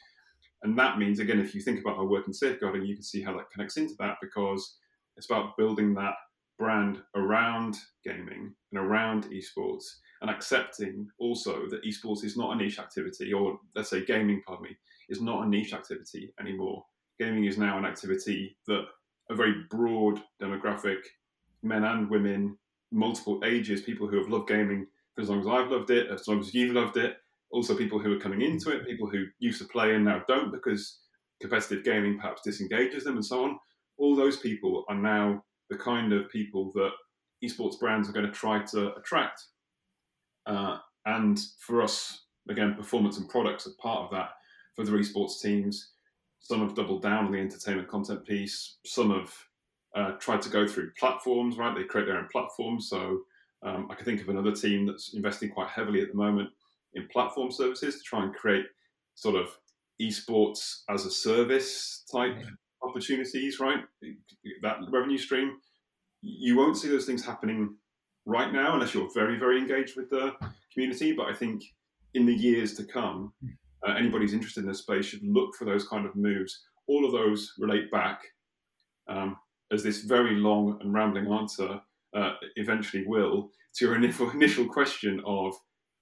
And 0.64 0.78
that 0.78 1.00
means, 1.00 1.20
again, 1.20 1.40
if 1.40 1.56
you 1.56 1.62
think 1.62 1.80
about 1.80 1.98
our 1.98 2.06
work 2.06 2.28
in 2.28 2.34
safeguarding, 2.34 2.86
you 2.86 2.96
can 2.96 3.04
see 3.04 3.22
how 3.22 3.36
that 3.38 3.50
connects 3.52 3.78
into 3.78 3.96
that 4.00 4.18
because 4.22 4.78
it's 5.18 5.30
about 5.30 5.58
building 5.58 5.94
that 5.96 6.14
brand 6.60 7.02
around 7.16 7.78
gaming 8.06 8.54
and 8.72 8.80
around 8.80 9.26
esports 9.26 9.86
and 10.22 10.30
accepting 10.30 11.08
also 11.20 11.68
that 11.70 11.84
esports 11.84 12.24
is 12.24 12.38
not 12.38 12.54
a 12.54 12.56
niche 12.56 12.78
activity, 12.78 13.34
or 13.34 13.60
let's 13.76 13.90
say 13.90 14.06
gaming, 14.06 14.42
pardon 14.46 14.66
me, 14.66 14.78
is 15.10 15.22
not 15.22 15.46
a 15.46 15.50
niche 15.50 15.74
activity 15.74 16.32
anymore. 16.40 16.84
Gaming 17.20 17.46
is 17.46 17.58
now 17.58 17.80
an 17.80 17.86
activity 17.86 18.56
that 18.68 18.86
a 19.32 19.36
very 19.36 19.64
broad 19.70 20.22
demographic, 20.42 21.00
men 21.64 21.84
and 21.84 22.10
women, 22.10 22.58
multiple 22.92 23.42
ages, 23.46 23.82
people 23.82 24.08
who 24.08 24.18
have 24.18 24.30
loved 24.30 24.48
gaming 24.48 24.86
for 25.16 25.22
as 25.22 25.30
long 25.30 25.42
as 25.42 25.48
I've 25.48 25.72
loved 25.72 25.90
it, 25.90 26.10
as 26.12 26.28
long 26.28 26.40
as 26.40 26.54
you've 26.54 26.76
loved 26.76 26.98
it, 26.98 27.16
also 27.52 27.76
people 27.76 28.00
who 28.00 28.16
are 28.16 28.20
coming 28.20 28.42
into 28.42 28.72
it, 28.72 28.86
people 28.86 29.10
who 29.10 29.26
used 29.40 29.62
to 29.62 29.68
play 29.68 29.96
and 29.96 30.06
now 30.06 30.24
don't 30.28 30.52
because 30.52 31.00
competitive 31.42 31.84
gaming 31.84 32.18
perhaps 32.18 32.42
disengages 32.44 33.04
them 33.04 33.16
and 33.16 33.26
so 33.26 33.44
on. 33.44 33.60
All 33.98 34.16
those 34.16 34.38
people 34.38 34.86
are 34.90 34.96
now 34.96 35.44
the 35.70 35.78
kind 35.78 36.14
of 36.14 36.30
people 36.30 36.72
that 36.76 36.92
esports 37.44 37.80
brands 37.80 38.10
are 38.10 38.14
going 38.14 38.26
to 38.26 38.32
try 38.32 38.64
to 38.64 38.94
attract. 38.96 39.42
Uh, 40.46 40.78
and 41.06 41.40
for 41.60 41.82
us, 41.82 42.26
again, 42.50 42.76
performance 42.76 43.18
and 43.18 43.28
products 43.30 43.68
are 43.68 43.72
part 43.82 44.06
of 44.06 44.12
that. 44.12 44.30
for 44.76 44.86
the 44.86 44.92
esports 44.92 45.42
teams. 45.42 45.92
Some 46.42 46.62
have 46.62 46.76
doubled 46.76 47.04
down 47.04 47.26
on 47.26 47.32
the 47.32 47.40
entertainment 47.40 47.88
content 47.88 48.26
piece. 48.26 48.78
Some 48.86 49.12
have 49.12 49.34
uh, 49.96 50.18
tried 50.20 50.42
to 50.42 50.50
go 50.50 50.68
through 50.68 50.92
platforms, 51.00 51.58
right? 51.58 51.76
They 51.76 51.84
create 51.84 52.06
their 52.06 52.18
own 52.18 52.28
platforms. 52.32 52.90
So 52.90 53.22
um, 53.64 53.88
I 53.92 53.96
can 53.96 54.06
think 54.06 54.22
of 54.22 54.30
another 54.30 54.52
team 54.52 54.86
that's 54.86 55.14
investing 55.14 55.50
quite 55.50 55.70
heavily 55.70 56.02
at 56.02 56.10
the 56.10 56.18
moment 56.18 56.50
in 56.96 57.08
platform 57.08 57.52
services 57.52 57.96
to 57.98 58.02
try 58.04 58.24
and 58.24 58.34
create 58.34 58.66
sort 59.16 59.36
of 59.36 59.50
esports 60.02 60.82
as 60.90 61.06
a 61.06 61.12
service 61.12 62.04
type 62.12 62.36
yeah. 62.40 62.50
opportunities, 62.84 63.60
right? 63.60 63.84
That 64.62 64.78
revenue 64.90 65.18
stream. 65.18 65.58
You 66.22 66.58
won't 66.58 66.78
see 66.78 66.90
those 66.90 67.06
things 67.06 67.26
happening 67.26 67.76
right 68.26 68.52
now 68.52 68.74
unless 68.74 68.94
you're 68.94 69.14
very, 69.14 69.38
very 69.38 69.60
engaged 69.60 69.96
with 69.96 70.10
the 70.10 70.34
community. 70.74 71.14
But 71.14 71.28
I 71.28 71.34
think 71.34 71.64
in 72.14 72.26
the 72.26 72.34
years 72.34 72.74
to 72.76 72.84
come, 72.84 73.34
hmm. 73.42 73.50
Uh, 73.88 73.94
anybody 73.94 74.26
who's 74.26 74.34
interested 74.34 74.64
in 74.64 74.70
this 74.70 74.80
space 74.80 75.06
should 75.06 75.24
look 75.24 75.56
for 75.56 75.66
those 75.66 75.88
kind 75.88 76.06
of 76.06 76.16
moves. 76.16 76.64
All 76.88 77.06
of 77.06 77.12
those 77.12 77.54
relate 77.58 77.92
back 77.92 78.22
um, 79.08 79.38
as 79.72 79.84
this 79.84 80.02
very 80.02 80.36
long 80.36 80.78
and 80.82 80.94
rambling 80.94 81.32
answer 81.32 81.80
uh, 82.16 82.34
eventually 82.56 83.06
will 83.06 83.50
to 83.76 83.86
your 83.86 83.96
initial, 83.96 84.30
initial 84.34 84.68
question 84.68 85.22
of 85.26 85.56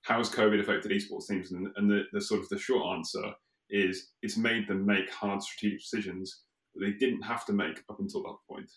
how 0.04 0.18
has 0.18 0.30
COVID 0.30 0.60
affected 0.60 0.92
esports 0.92 1.28
teams, 1.28 1.52
and, 1.52 1.68
and 1.76 1.90
the, 1.90 2.04
the, 2.14 2.22
sort 2.22 2.42
of 2.42 2.50
the 2.50 2.58
short 2.58 2.98
answer 2.98 3.22
is 3.70 4.12
it's 4.22 4.38
made 4.38 4.68
them 4.68 4.86
make 4.86 5.12
hard 5.12 5.42
strategic 5.44 5.80
decisions 5.80 6.44
that 6.74 6.86
they 6.86 6.94
didn't 6.94 7.22
have 7.22 7.46
to 7.46 7.54
make 7.54 7.84
up 7.90 8.00
until 8.00 8.24
that 8.24 8.38
point. 8.50 8.72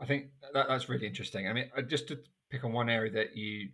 I 0.00 0.06
think 0.06 0.26
that, 0.54 0.66
that's 0.68 0.88
really 0.88 1.06
interesting. 1.06 1.48
I 1.48 1.52
mean, 1.52 1.70
uh, 1.76 1.82
just 1.82 2.08
to 2.08 2.18
pick 2.50 2.64
on 2.64 2.72
one 2.72 2.88
area 2.88 3.10
that 3.12 3.36
you, 3.36 3.68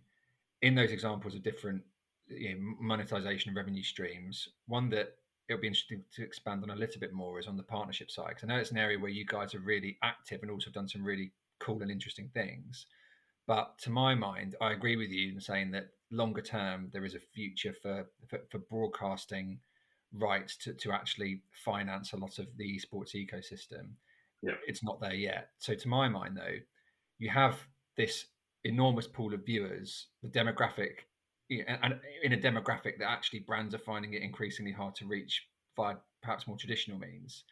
in 0.61 0.75
those 0.75 0.91
examples 0.91 1.35
of 1.35 1.43
different 1.43 1.83
you 2.27 2.55
know, 2.55 2.75
monetization 2.79 3.49
and 3.49 3.57
revenue 3.57 3.83
streams, 3.83 4.49
one 4.67 4.89
that 4.89 5.15
it'll 5.49 5.61
be 5.61 5.67
interesting 5.67 6.03
to 6.15 6.23
expand 6.23 6.63
on 6.63 6.69
a 6.69 6.75
little 6.75 6.99
bit 6.99 7.13
more 7.13 7.39
is 7.39 7.47
on 7.47 7.57
the 7.57 7.63
partnership 7.63 8.09
side. 8.09 8.29
Because 8.29 8.43
I 8.43 8.47
know 8.47 8.59
it's 8.59 8.71
an 8.71 8.77
area 8.77 8.99
where 8.99 9.11
you 9.11 9.25
guys 9.25 9.53
are 9.53 9.59
really 9.59 9.97
active 10.03 10.41
and 10.41 10.51
also 10.51 10.71
done 10.71 10.87
some 10.87 11.03
really 11.03 11.31
cool 11.59 11.81
and 11.81 11.91
interesting 11.91 12.29
things. 12.33 12.85
But 13.45 13.77
to 13.79 13.89
my 13.89 14.15
mind, 14.15 14.55
I 14.61 14.71
agree 14.71 14.95
with 14.95 15.09
you 15.09 15.33
in 15.33 15.41
saying 15.41 15.71
that 15.71 15.89
longer 16.11 16.41
term 16.41 16.89
there 16.93 17.05
is 17.05 17.15
a 17.15 17.19
future 17.19 17.73
for 17.81 18.05
for, 18.27 18.39
for 18.49 18.59
broadcasting 18.59 19.59
rights 20.13 20.55
to, 20.57 20.73
to 20.73 20.91
actually 20.91 21.41
finance 21.51 22.13
a 22.13 22.17
lot 22.17 22.39
of 22.39 22.47
the 22.57 22.79
esports 22.79 23.15
ecosystem. 23.15 23.89
Yeah. 24.41 24.53
It's 24.67 24.83
not 24.83 25.01
there 25.01 25.15
yet. 25.15 25.49
So 25.57 25.73
to 25.73 25.87
my 25.87 26.07
mind 26.07 26.37
though, 26.37 26.57
you 27.17 27.29
have 27.29 27.57
this 27.97 28.25
enormous 28.63 29.07
pool 29.07 29.33
of 29.33 29.45
viewers, 29.45 30.07
the 30.21 30.29
demographic 30.29 31.05
and 31.61 31.99
in 32.23 32.33
a 32.33 32.37
demographic 32.37 32.97
that 32.99 33.09
actually 33.09 33.39
brands 33.39 33.73
are 33.73 33.79
finding 33.79 34.13
it 34.13 34.21
increasingly 34.21 34.71
hard 34.71 34.95
to 34.95 35.05
reach 35.05 35.47
via 35.75 35.95
perhaps 36.21 36.47
more 36.47 36.57
traditional 36.57 36.99
means. 36.99 37.43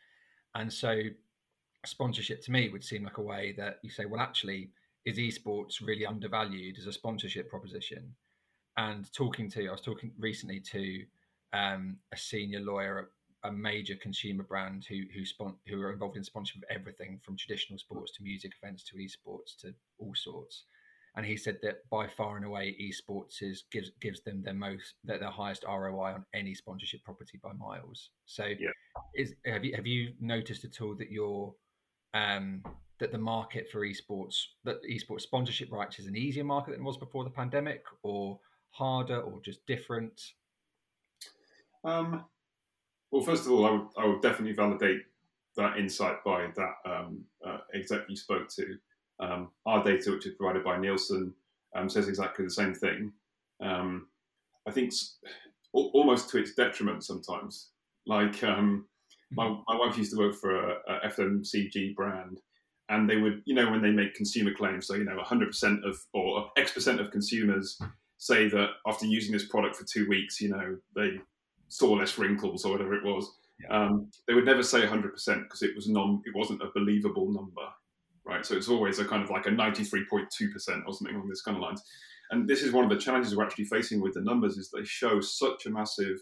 And 0.55 0.71
so 0.71 1.01
sponsorship 1.85 2.43
to 2.43 2.51
me 2.51 2.69
would 2.69 2.83
seem 2.83 3.03
like 3.03 3.17
a 3.17 3.21
way 3.21 3.53
that 3.57 3.79
you 3.83 3.89
say, 3.89 4.05
well, 4.05 4.21
actually, 4.21 4.71
is 5.05 5.17
esports 5.17 5.81
really 5.81 6.05
undervalued 6.05 6.77
as 6.77 6.85
a 6.85 6.93
sponsorship 6.93 7.49
proposition? 7.49 8.13
And 8.77 9.11
talking 9.13 9.49
to, 9.51 9.67
I 9.67 9.71
was 9.71 9.81
talking 9.81 10.11
recently 10.17 10.59
to 10.59 11.03
um, 11.53 11.97
a 12.13 12.17
senior 12.17 12.61
lawyer 12.61 13.11
a 13.43 13.51
major 13.51 13.95
consumer 13.95 14.43
brand 14.43 14.85
who 14.87 15.01
who, 15.13 15.25
spon- 15.25 15.55
who 15.67 15.81
are 15.81 15.91
involved 15.91 16.17
in 16.17 16.23
sponsorship 16.23 16.63
of 16.63 16.75
everything 16.75 17.19
from 17.23 17.37
traditional 17.37 17.79
sports 17.79 18.11
to 18.13 18.23
music 18.23 18.51
events 18.61 18.83
to 18.83 18.95
esports 18.95 19.57
to 19.59 19.73
all 19.97 20.13
sorts 20.15 20.65
and 21.15 21.25
he 21.25 21.35
said 21.35 21.57
that 21.61 21.89
by 21.89 22.07
far 22.07 22.37
and 22.37 22.45
away 22.45 22.75
esports 22.81 23.41
is 23.41 23.65
gives 23.71 23.91
gives 24.01 24.21
them 24.21 24.41
their 24.43 24.53
most 24.53 24.95
their, 25.03 25.19
their 25.19 25.29
highest 25.29 25.65
ROI 25.67 26.13
on 26.13 26.25
any 26.33 26.53
sponsorship 26.53 27.03
property 27.03 27.39
by 27.43 27.51
miles. 27.53 28.11
So 28.25 28.45
yeah. 28.45 28.69
is 29.15 29.33
have 29.45 29.65
you 29.65 29.75
have 29.75 29.87
you 29.87 30.13
noticed 30.19 30.63
at 30.63 30.81
all 30.81 30.95
that 30.95 31.11
your 31.11 31.53
um 32.13 32.63
that 32.99 33.11
the 33.11 33.17
market 33.17 33.67
for 33.71 33.81
esports 33.81 34.35
that 34.63 34.77
esports 34.89 35.21
sponsorship 35.21 35.71
rights 35.71 35.99
is 35.99 36.05
an 36.05 36.15
easier 36.15 36.43
market 36.43 36.71
than 36.71 36.81
it 36.81 36.85
was 36.85 36.97
before 36.97 37.23
the 37.23 37.29
pandemic 37.29 37.83
or 38.03 38.39
harder 38.69 39.19
or 39.19 39.41
just 39.41 39.65
different? 39.65 40.19
Um 41.83 42.23
well 43.11 43.23
first 43.23 43.45
of 43.45 43.51
all 43.51 43.65
I 43.65 43.71
would 43.71 43.87
I 43.97 44.05
would 44.05 44.21
definitely 44.21 44.53
validate 44.53 45.01
that 45.57 45.77
insight 45.77 46.23
by 46.23 46.47
that 46.55 46.75
um, 46.89 47.25
uh, 47.45 47.57
exec 47.73 48.03
you 48.07 48.15
spoke 48.15 48.47
to. 48.47 48.77
Um, 49.21 49.49
our 49.65 49.83
data, 49.83 50.11
which 50.11 50.25
is 50.25 50.33
provided 50.33 50.63
by 50.63 50.77
Nielsen, 50.77 51.33
um, 51.75 51.89
says 51.89 52.07
exactly 52.07 52.43
the 52.43 52.51
same 52.51 52.73
thing. 52.73 53.13
Um, 53.61 54.07
I 54.67 54.71
think 54.71 54.93
almost 55.73 56.29
to 56.29 56.37
its 56.37 56.53
detriment 56.53 57.03
sometimes. 57.03 57.69
Like 58.07 58.43
um, 58.43 58.87
my, 59.31 59.47
my 59.67 59.75
wife 59.75 59.97
used 59.97 60.11
to 60.11 60.17
work 60.17 60.35
for 60.35 60.71
a, 60.71 60.77
a, 60.87 61.09
FMCG 61.09 61.95
brand, 61.95 62.41
and 62.89 63.09
they 63.09 63.17
would, 63.17 63.41
you 63.45 63.53
know, 63.53 63.69
when 63.69 63.81
they 63.81 63.91
make 63.91 64.15
consumer 64.15 64.53
claims, 64.53 64.87
so 64.87 64.95
you 64.95 65.05
know, 65.05 65.17
100% 65.17 65.87
of 65.87 65.97
or 66.13 66.49
X 66.57 66.73
percent 66.73 66.99
of 66.99 67.11
consumers 67.11 67.79
say 68.17 68.49
that 68.49 68.69
after 68.85 69.05
using 69.05 69.31
this 69.31 69.47
product 69.47 69.75
for 69.75 69.85
two 69.85 70.07
weeks, 70.09 70.41
you 70.41 70.49
know, 70.49 70.77
they 70.95 71.19
saw 71.69 71.91
less 71.93 72.17
wrinkles 72.17 72.65
or 72.65 72.71
whatever 72.71 72.93
it 72.93 73.03
was. 73.03 73.31
Yeah. 73.59 73.67
Um, 73.85 74.11
they 74.27 74.33
would 74.33 74.45
never 74.45 74.63
say 74.63 74.81
100% 74.81 75.13
because 75.43 75.61
it 75.61 75.75
was 75.75 75.87
non, 75.87 76.21
it 76.25 76.35
wasn't 76.35 76.63
a 76.63 76.71
believable 76.73 77.31
number 77.31 77.67
right? 78.25 78.45
So 78.45 78.55
it's 78.55 78.69
always 78.69 78.99
a 78.99 79.05
kind 79.05 79.23
of 79.23 79.29
like 79.29 79.45
a 79.45 79.49
93.2% 79.49 80.25
or 80.85 80.93
something 80.93 81.15
along 81.15 81.29
this 81.29 81.41
kind 81.41 81.57
of 81.57 81.63
lines. 81.63 81.81
And 82.29 82.47
this 82.47 82.61
is 82.61 82.71
one 82.71 82.85
of 82.85 82.89
the 82.89 82.97
challenges 82.97 83.35
we're 83.35 83.43
actually 83.43 83.65
facing 83.65 84.01
with 84.01 84.13
the 84.13 84.21
numbers 84.21 84.57
is 84.57 84.69
they 84.69 84.85
show 84.85 85.19
such 85.19 85.65
a 85.65 85.69
massive 85.69 86.17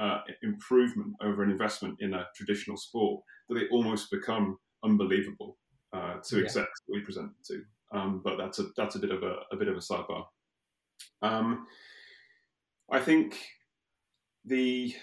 uh, 0.00 0.20
improvement 0.42 1.14
over 1.20 1.42
an 1.42 1.50
investment 1.50 1.96
in 2.00 2.14
a 2.14 2.26
traditional 2.36 2.76
sport 2.76 3.22
that 3.48 3.56
they 3.56 3.66
almost 3.68 4.10
become 4.10 4.58
unbelievable 4.84 5.56
uh, 5.92 6.14
to 6.24 6.42
yeah. 6.42 6.52
that 6.54 6.68
we 6.88 7.00
present 7.00 7.30
to. 7.46 7.62
Um, 7.92 8.20
but 8.22 8.36
that's 8.36 8.58
a 8.58 8.66
that's 8.76 8.94
a 8.96 8.98
bit 8.98 9.10
of 9.10 9.22
a, 9.22 9.36
a 9.50 9.56
bit 9.56 9.68
of 9.68 9.76
a 9.76 9.80
sidebar. 9.80 10.24
Um, 11.22 11.66
I 12.90 13.00
think 13.00 13.38
the 14.44 14.94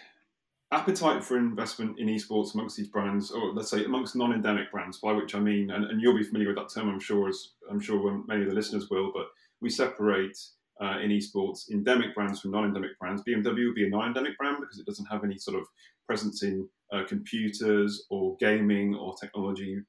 appetite 0.72 1.24
for 1.24 1.38
investment 1.38 2.00
in 2.00 2.07
esports 2.07 2.53
amongst 2.53 2.77
these 2.77 2.88
brands, 2.88 3.31
or 3.31 3.53
let's 3.53 3.69
say 3.69 3.86
amongst 3.86 4.15
non-endemic 4.15 4.72
brands, 4.72 5.00
by 5.00 5.12
which 5.13 5.36
I 5.36 5.39
mean, 5.39 5.72
and, 5.72 5.86
and 5.86 6.01
you'll 6.01 6.17
be 6.17 6.24
familiar 6.24 6.50
with 6.50 6.57
that 6.57 6.74
term, 6.74 6.89
I'm 6.89 7.00
sure, 7.00 7.29
as 7.29 7.51
I'm 7.69 7.79
sure 7.79 8.24
many 8.27 8.43
of 8.43 8.50
the 8.50 8.55
listeners 8.55 8.89
will, 8.89 9.12
but 9.13 9.27
we 9.62 9.69
separate 9.69 10.38
uh, 10.81 11.00
in 11.01 11.12
esports 11.12 11.69
endemic 11.72 12.13
brands 12.13 12.41
from 12.41 12.51
non-endemic 12.51 12.98
brands. 13.00 13.24
BMW 13.27 13.67
would 13.67 13.75
be 13.75 13.86
a 13.86 13.89
non-endemic 13.89 14.38
brand 14.38 14.57
because 14.60 14.79
it 14.79 14.86
doesn't 14.86 15.05
have 15.05 15.24
any 15.24 15.38
sort 15.38 15.60
of 15.60 15.67
presence 16.05 16.43
in 16.43 16.67
uh, 16.91 17.03
computers 17.07 18.05
or 18.10 18.36
gaming 18.39 18.95
or 18.95 19.15
technology 19.19 19.79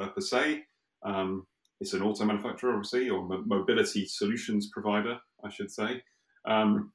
uh, 0.00 0.08
per 0.08 0.20
se. 0.20 0.64
Um, 1.04 1.46
it's 1.80 1.92
an 1.92 2.02
auto 2.02 2.24
manufacturer, 2.24 2.72
obviously, 2.72 3.10
or 3.10 3.26
mobility 3.26 4.06
solutions 4.06 4.70
provider, 4.72 5.18
I 5.44 5.50
should 5.50 5.70
say. 5.70 6.02
Um, 6.46 6.92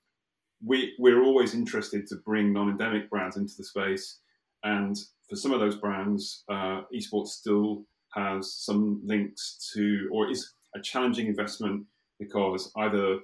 we 0.63 0.93
we're 0.99 1.23
always 1.23 1.53
interested 1.53 2.07
to 2.07 2.15
bring 2.17 2.51
non-endemic 2.53 3.09
brands 3.09 3.37
into 3.37 3.53
the 3.57 3.63
space, 3.63 4.19
and 4.63 4.97
for 5.29 5.35
some 5.35 5.53
of 5.53 5.59
those 5.59 5.75
brands, 5.75 6.43
uh, 6.49 6.81
esports 6.93 7.27
still 7.27 7.85
has 8.13 8.53
some 8.53 9.01
links 9.05 9.71
to, 9.73 10.09
or 10.11 10.29
is 10.29 10.53
a 10.75 10.81
challenging 10.81 11.27
investment 11.27 11.85
because 12.19 12.71
either 12.77 13.19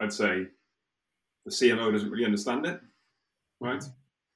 I'd 0.00 0.12
say 0.12 0.46
the 1.44 1.50
CMO 1.50 1.92
doesn't 1.92 2.10
really 2.10 2.24
understand 2.24 2.66
it, 2.66 2.80
right? 3.60 3.84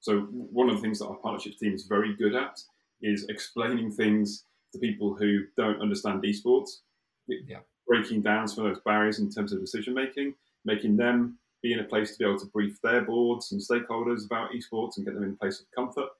So 0.00 0.20
one 0.20 0.68
of 0.68 0.76
the 0.76 0.82
things 0.82 0.98
that 0.98 1.06
our 1.06 1.16
partnerships 1.16 1.58
team 1.58 1.72
is 1.72 1.86
very 1.86 2.14
good 2.16 2.34
at 2.34 2.60
is 3.00 3.26
explaining 3.28 3.90
things 3.90 4.44
to 4.72 4.78
people 4.78 5.14
who 5.14 5.44
don't 5.56 5.80
understand 5.80 6.22
esports, 6.22 6.80
yeah. 7.26 7.60
breaking 7.86 8.22
down 8.22 8.46
some 8.46 8.66
of 8.66 8.74
those 8.74 8.82
barriers 8.84 9.18
in 9.18 9.30
terms 9.30 9.52
of 9.52 9.60
decision 9.60 9.94
making, 9.94 10.34
making 10.64 10.96
them 10.96 11.38
be 11.64 11.72
in 11.72 11.80
a 11.80 11.84
place 11.84 12.12
to 12.12 12.18
be 12.18 12.24
able 12.26 12.38
to 12.38 12.46
brief 12.46 12.78
their 12.82 13.00
boards 13.00 13.50
and 13.50 13.60
stakeholders 13.60 14.26
about 14.26 14.50
esports 14.52 14.98
and 14.98 15.06
get 15.06 15.14
them 15.14 15.24
in 15.24 15.30
a 15.30 15.36
place 15.36 15.60
of 15.60 15.66
comfort. 15.74 16.10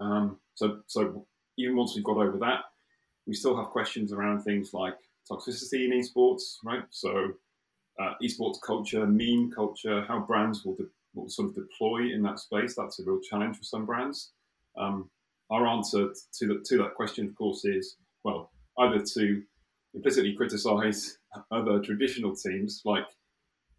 Um, 0.00 0.38
so, 0.54 0.80
so 0.88 1.24
even 1.56 1.76
once 1.76 1.94
we've 1.94 2.04
got 2.04 2.16
over 2.16 2.36
that, 2.38 2.62
we 3.26 3.34
still 3.34 3.56
have 3.56 3.66
questions 3.66 4.12
around 4.12 4.42
things 4.42 4.74
like 4.74 4.96
toxicity 5.30 5.84
in 5.84 5.92
esports, 5.92 6.56
right? 6.64 6.82
So, 6.90 7.34
uh, 8.00 8.14
esports 8.20 8.60
culture, 8.60 9.06
meme 9.06 9.52
culture, 9.54 10.04
how 10.08 10.20
brands 10.20 10.64
will, 10.64 10.74
de- 10.74 10.90
will 11.14 11.28
sort 11.28 11.50
of 11.50 11.54
deploy 11.54 12.12
in 12.12 12.22
that 12.22 12.40
space. 12.40 12.74
That's 12.76 12.98
a 12.98 13.04
real 13.04 13.20
challenge 13.20 13.56
for 13.56 13.64
some 13.64 13.86
brands. 13.86 14.32
Um, 14.76 15.08
our 15.50 15.68
answer 15.68 16.08
to, 16.38 16.46
the, 16.46 16.64
to 16.66 16.78
that 16.78 16.94
question, 16.94 17.28
of 17.28 17.36
course, 17.36 17.64
is 17.64 17.96
well, 18.24 18.50
either 18.78 19.04
to 19.14 19.42
implicitly 19.94 20.34
criticize 20.34 21.18
other 21.52 21.78
traditional 21.80 22.34
teams 22.34 22.82
like 22.84 23.06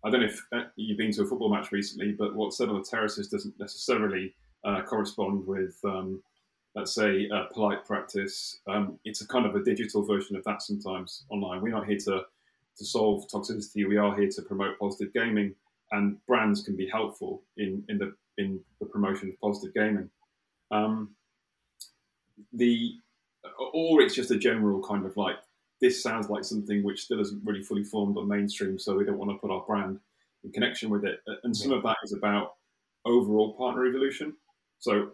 I 0.04 0.10
don't 0.10 0.22
know 0.22 0.28
if 0.28 0.46
uh, 0.54 0.64
you've 0.76 0.98
been 0.98 1.12
to 1.14 1.24
a 1.24 1.26
football 1.26 1.54
match 1.54 1.72
recently, 1.72 2.14
but 2.14 2.36
what's 2.36 2.58
said 2.58 2.70
on 2.70 2.76
the 2.76 2.84
terraces 2.84 3.28
doesn't 3.28 3.60
necessarily 3.60 4.34
uh, 4.64 4.82
correspond 4.84 5.46
with, 5.46 5.78
um, 5.84 6.22
let's 6.76 6.94
say, 6.94 7.30
uh, 7.30 7.46
polite 7.54 7.86
practice. 7.86 8.60
Um, 8.68 8.98
it's 9.04 9.22
a 9.22 9.28
kind 9.28 9.46
of 9.46 9.56
a 9.56 9.64
digital 9.64 10.06
version 10.06 10.36
of 10.36 10.44
that 10.46 10.62
sometimes 10.62 11.26
online. 11.30 11.62
We're 11.62 11.74
not 11.74 11.88
here 11.88 11.98
to, 12.06 12.22
to 12.78 12.86
solve 12.86 13.28
toxicity. 13.28 13.88
We 13.88 13.98
are 13.98 14.16
here 14.16 14.30
to 14.30 14.42
promote 14.42 14.80
positive 14.80 15.14
gaming, 15.14 15.54
and 15.92 16.26
brands 16.28 16.64
can 16.64 16.78
be 16.78 16.88
helpful 16.88 17.44
in, 17.58 17.84
in 17.90 17.98
the 17.98 18.14
in 18.38 18.60
the 18.80 18.86
promotion 18.86 19.30
of 19.30 19.40
positive 19.42 19.74
gaming. 19.74 20.10
Um, 20.72 21.10
the 22.54 22.94
or 23.74 24.02
it's 24.02 24.16
just 24.16 24.32
a 24.32 24.38
general 24.38 24.82
kind 24.82 25.06
of 25.06 25.16
like 25.18 25.36
this 25.82 26.02
sounds 26.04 26.30
like 26.30 26.44
something 26.44 26.84
which 26.84 27.04
still 27.04 27.22
isn't 27.22 27.42
really 27.46 27.64
fully 27.64 27.84
formed 27.84 28.18
or 28.18 28.26
mainstream, 28.26 28.78
so 28.78 28.96
we 28.96 29.06
don't 29.06 29.18
want 29.18 29.32
to 29.32 29.38
put 29.38 29.52
our 29.52 29.66
brand 29.66 30.00
in 30.44 30.52
connection 30.52 30.90
with 30.90 31.06
it. 31.06 31.20
And 31.44 31.56
some 31.56 31.72
of 31.72 31.84
that 31.84 31.98
is 32.04 32.14
about 32.14 32.56
overall 33.06 33.54
partner 33.54 33.86
evolution. 33.86 34.36
So 34.80 35.12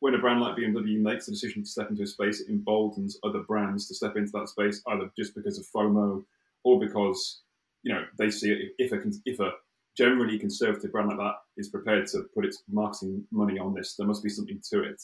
when 0.00 0.14
a 0.14 0.18
brand 0.18 0.40
like 0.40 0.56
BMW 0.56 1.00
makes 1.00 1.26
the 1.26 1.32
decision 1.32 1.62
to 1.62 1.68
step 1.68 1.90
into 1.90 2.02
a 2.02 2.06
space, 2.06 2.40
it 2.40 2.48
emboldens 2.48 3.18
other 3.22 3.40
brands 3.40 3.86
to 3.88 3.94
step 3.94 4.16
into 4.16 4.32
that 4.32 4.48
space, 4.48 4.82
either 4.88 5.10
just 5.16 5.34
because 5.34 5.58
of 5.58 5.66
FOMO 5.66 6.24
or 6.64 6.80
because 6.80 7.42
you 7.82 7.92
know 7.92 8.04
they 8.18 8.30
see 8.30 8.50
it, 8.50 8.72
if 8.78 8.92
a 8.92 9.00
if 9.24 9.40
a 9.40 9.52
generally 9.96 10.38
conservative 10.38 10.90
brand 10.90 11.08
like 11.08 11.18
that 11.18 11.34
is 11.56 11.68
prepared 11.68 12.06
to 12.08 12.22
put 12.34 12.44
its 12.44 12.62
marketing 12.70 13.24
money 13.30 13.58
on 13.58 13.74
this, 13.74 13.94
there 13.94 14.06
must 14.06 14.22
be 14.22 14.30
something 14.30 14.60
to 14.70 14.82
it. 14.82 15.02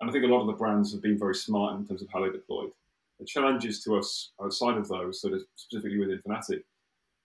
And 0.00 0.10
I 0.10 0.12
think 0.12 0.24
a 0.24 0.28
lot 0.28 0.40
of 0.40 0.46
the 0.46 0.52
brands 0.52 0.92
have 0.92 1.02
been 1.02 1.18
very 1.18 1.34
smart 1.34 1.78
in 1.78 1.86
terms 1.86 2.02
of 2.02 2.08
how 2.12 2.24
they 2.24 2.30
deployed. 2.30 2.70
The 3.18 3.26
challenges 3.26 3.82
to 3.84 3.96
us 3.96 4.32
outside 4.42 4.76
of 4.76 4.88
those, 4.88 5.20
sort 5.20 5.34
of 5.34 5.42
specifically 5.56 5.98
within 5.98 6.20
Fnatic, 6.26 6.62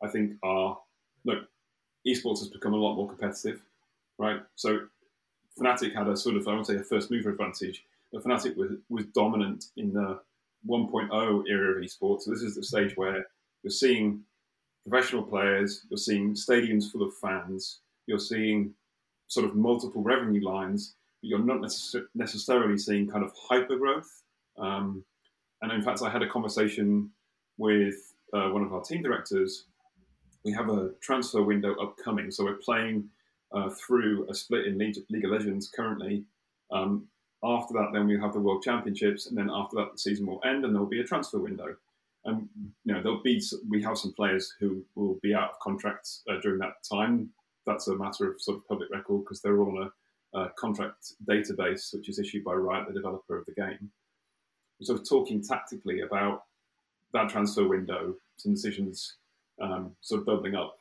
I 0.02 0.08
think 0.08 0.34
are 0.44 0.78
look, 1.26 1.48
esports 2.08 2.40
has 2.40 2.48
become 2.48 2.74
a 2.74 2.78
lot 2.78 2.96
more 2.96 3.08
competitive, 3.08 3.62
right? 4.18 4.42
So 4.56 4.80
Fnatic 5.60 5.94
had 5.94 6.08
a 6.08 6.18
sort 6.18 6.36
of, 6.36 6.48
I 6.48 6.56
would 6.56 6.66
say, 6.66 6.76
a 6.76 6.84
first 6.84 7.12
mover 7.12 7.30
advantage, 7.30 7.84
but 8.12 8.24
Fnatic 8.24 8.56
was, 8.56 8.72
was 8.90 9.06
dominant 9.08 9.66
in 9.78 9.94
the 9.94 10.20
1.0 10.68 11.44
era 11.50 11.72
of 11.72 11.84
esports. 11.84 12.22
So 12.22 12.32
this 12.32 12.42
is 12.42 12.56
the 12.56 12.64
stage 12.64 12.96
where 12.96 13.26
you're 13.64 13.72
seeing 13.72 14.22
professional 14.88 15.24
players, 15.24 15.86
you're 15.90 15.98
seeing 15.98 16.34
stadiums 16.34 16.92
full 16.92 17.04
of 17.04 17.14
fans, 17.16 17.80
you're 18.08 18.20
seeing 18.20 18.74
sort 19.28 19.46
of 19.46 19.56
multiple 19.56 20.02
revenue 20.02 20.44
lines, 20.44 20.96
but 21.22 21.30
you're 21.30 21.40
not 21.40 21.60
necess- 21.60 22.06
necessarily 22.16 22.78
seeing 22.78 23.10
kind 23.10 23.24
of 23.24 23.32
hyper 23.36 23.78
growth. 23.78 24.24
Um, 24.58 25.04
and 25.62 25.72
in 25.72 25.82
fact, 25.82 26.02
I 26.02 26.10
had 26.10 26.24
a 26.24 26.30
conversation 26.30 27.12
with 27.58 28.14
uh, 28.34 28.50
one 28.50 28.64
of 28.64 28.74
our 28.74 28.82
team 28.82 29.04
directors. 29.04 29.66
We 30.44 30.52
have 30.54 30.70
a 30.70 30.92
transfer 31.02 31.44
window 31.44 31.76
upcoming, 31.76 32.32
so 32.32 32.44
we're 32.44 32.56
playing 32.56 33.10
uh, 33.54 33.70
through 33.70 34.28
a 34.30 34.34
split 34.34 34.66
in 34.66 34.78
League, 34.78 34.98
of 34.98 35.32
Legends 35.32 35.70
currently. 35.70 36.24
Um, 36.72 37.08
after 37.44 37.74
that, 37.74 37.90
then 37.94 38.08
we 38.08 38.20
have 38.20 38.34
the 38.34 38.40
World 38.40 38.64
Championships, 38.64 39.28
and 39.28 39.38
then 39.38 39.50
after 39.52 39.76
that, 39.78 39.94
the 39.94 39.98
season 39.98 40.26
will 40.26 40.42
end, 40.46 40.64
and 40.64 40.74
there 40.74 40.82
will 40.82 40.90
be 40.90 41.02
a 41.02 41.06
transfer 41.06 41.40
window. 41.40 41.76
And 42.26 42.48
you 42.86 42.94
know, 42.94 43.02
there'll 43.02 43.24
be 43.24 43.42
we 43.68 43.82
have 43.84 43.98
some 43.98 44.14
players 44.14 44.54
who 44.60 44.84
will 44.96 45.18
be 45.24 45.34
out 45.34 45.52
of 45.52 45.60
contracts 45.60 46.24
uh, 46.30 46.40
during 46.42 46.60
that 46.60 46.84
time. 46.90 47.30
That's 47.66 47.88
a 47.88 47.96
matter 47.96 48.32
of 48.32 48.42
sort 48.42 48.58
of 48.58 48.68
public 48.68 48.90
record 48.92 49.24
because 49.24 49.42
they're 49.42 49.60
all 49.60 49.78
on 49.78 49.92
a, 50.36 50.40
a 50.40 50.50
contract 50.52 51.14
database, 51.28 51.94
which 51.94 52.10
is 52.10 52.20
issued 52.20 52.44
by 52.44 52.54
Riot, 52.54 52.88
the 52.88 52.94
developer 52.94 53.38
of 53.38 53.46
the 53.46 53.54
game. 53.54 53.92
Sort 54.82 55.00
of 55.00 55.08
talking 55.08 55.44
tactically 55.44 56.02
about 56.02 56.46
that 57.14 57.30
transfer 57.30 57.68
window, 57.68 58.16
some 58.38 58.54
decisions 58.54 59.16
um, 59.62 59.92
sort 60.02 60.22
of 60.22 60.26
bubbling 60.26 60.56
up 60.56 60.78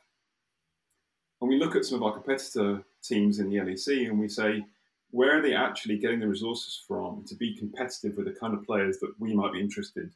when 1.41 1.49
we 1.49 1.57
look 1.57 1.75
at 1.75 1.83
some 1.83 1.97
of 1.97 2.03
our 2.03 2.13
competitor 2.13 2.83
teams 3.01 3.39
in 3.39 3.49
the 3.49 3.55
LEC 3.57 4.07
and 4.07 4.19
we 4.19 4.27
say, 4.27 4.63
where 5.09 5.39
are 5.39 5.41
they 5.41 5.55
actually 5.55 5.97
getting 5.97 6.19
the 6.19 6.27
resources 6.27 6.79
from 6.87 7.23
to 7.27 7.33
be 7.33 7.57
competitive 7.57 8.15
with 8.15 8.27
the 8.27 8.39
kind 8.39 8.53
of 8.53 8.63
players 8.63 8.99
that 8.99 9.11
we 9.19 9.33
might 9.33 9.51
be 9.51 9.59
interested 9.59 10.11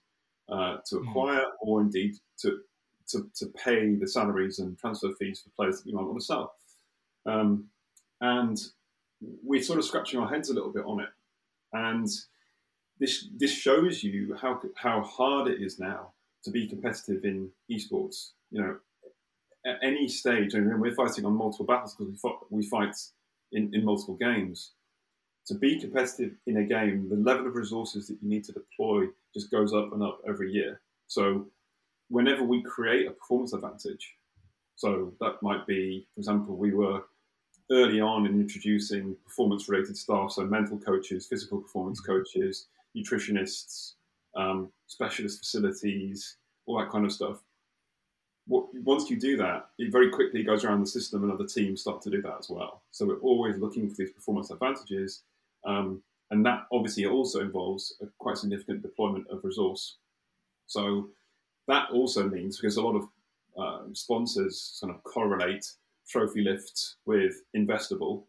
uh, 0.49 0.77
to 0.87 0.99
hmm. 0.99 1.07
acquire 1.07 1.39
mm. 1.39 1.51
or 1.61 1.81
indeed 1.81 2.13
to, 2.37 2.59
to, 3.07 3.27
to 3.35 3.47
pay 3.47 3.95
the 3.95 4.07
salaries 4.07 4.59
and 4.59 4.77
transfer 4.77 5.13
fees 5.19 5.41
for 5.41 5.49
players 5.55 5.77
that 5.77 5.87
we 5.87 5.93
might 5.93 6.05
want 6.05 6.19
to 6.19 6.23
sell? 6.23 6.53
Um, 7.25 7.65
and 8.21 8.61
we're 9.43 9.63
sort 9.63 9.79
of 9.79 9.85
scratching 9.85 10.19
our 10.19 10.29
heads 10.29 10.51
a 10.51 10.53
little 10.53 10.71
bit 10.71 10.85
on 10.85 10.99
it. 10.99 11.09
And 11.73 12.07
this, 12.99 13.27
this 13.37 13.51
shows 13.51 14.03
you 14.03 14.35
how, 14.41 14.61
how 14.75 15.01
hard 15.01 15.47
it 15.49 15.61
is 15.61 15.79
now 15.79 16.13
to 16.43 16.51
be 16.51 16.67
competitive 16.67 17.25
in 17.25 17.49
esports. 17.71 18.31
You 18.51 18.61
know, 18.61 18.77
at 19.65 19.79
any 19.81 20.07
stage, 20.07 20.53
and 20.53 20.79
we're 20.79 20.93
fighting 20.93 21.25
on 21.25 21.33
multiple 21.33 21.65
battles 21.65 21.95
because 21.95 22.11
we 22.11 22.17
fight, 22.17 22.37
we 22.49 22.65
fight 22.65 22.95
in, 23.51 23.73
in 23.73 23.83
multiple 23.83 24.15
games. 24.15 24.71
To 25.47 25.55
be 25.55 25.79
competitive 25.79 26.33
in 26.47 26.57
a 26.57 26.63
game, 26.63 27.07
the 27.09 27.15
level 27.15 27.47
of 27.47 27.55
resources 27.55 28.07
that 28.07 28.17
you 28.21 28.29
need 28.29 28.43
to 28.45 28.51
deploy 28.51 29.05
just 29.33 29.51
goes 29.51 29.73
up 29.73 29.93
and 29.93 30.01
up 30.01 30.19
every 30.27 30.51
year. 30.51 30.81
So, 31.07 31.45
whenever 32.09 32.43
we 32.43 32.63
create 32.63 33.07
a 33.07 33.11
performance 33.11 33.53
advantage, 33.53 34.15
so 34.75 35.13
that 35.19 35.41
might 35.41 35.65
be, 35.67 36.07
for 36.13 36.19
example, 36.19 36.55
we 36.55 36.73
were 36.73 37.03
early 37.71 38.01
on 38.01 38.25
in 38.25 38.39
introducing 38.39 39.15
performance 39.23 39.69
related 39.69 39.97
staff, 39.97 40.31
so 40.31 40.45
mental 40.45 40.79
coaches, 40.79 41.27
physical 41.27 41.59
performance 41.59 41.99
coaches, 41.99 42.67
nutritionists, 42.95 43.93
um, 44.35 44.71
specialist 44.87 45.39
facilities, 45.39 46.37
all 46.65 46.79
that 46.79 46.89
kind 46.89 47.05
of 47.05 47.11
stuff 47.11 47.41
once 48.47 49.09
you 49.09 49.19
do 49.19 49.37
that, 49.37 49.69
it 49.79 49.91
very 49.91 50.09
quickly 50.09 50.43
goes 50.43 50.63
around 50.63 50.81
the 50.81 50.87
system, 50.87 51.23
and 51.23 51.31
other 51.31 51.47
teams 51.47 51.81
start 51.81 52.01
to 52.01 52.09
do 52.09 52.21
that 52.21 52.37
as 52.39 52.49
well. 52.49 52.83
So 52.91 53.05
we're 53.05 53.19
always 53.19 53.57
looking 53.57 53.89
for 53.89 53.95
these 53.97 54.11
performance 54.11 54.51
advantages, 54.51 55.23
um, 55.65 56.01
and 56.31 56.45
that 56.45 56.65
obviously 56.71 57.05
also 57.05 57.41
involves 57.41 57.95
a 58.01 58.07
quite 58.19 58.37
significant 58.37 58.81
deployment 58.81 59.27
of 59.29 59.43
resource. 59.43 59.97
So 60.67 61.09
that 61.67 61.89
also 61.91 62.29
means 62.29 62.57
because 62.59 62.77
a 62.77 62.81
lot 62.81 62.95
of 62.95 63.07
uh, 63.57 63.93
sponsors 63.93 64.77
kind 64.81 64.93
of 64.93 65.03
correlate 65.03 65.65
trophy 66.07 66.43
lift 66.43 66.95
with 67.05 67.41
investable, 67.55 68.23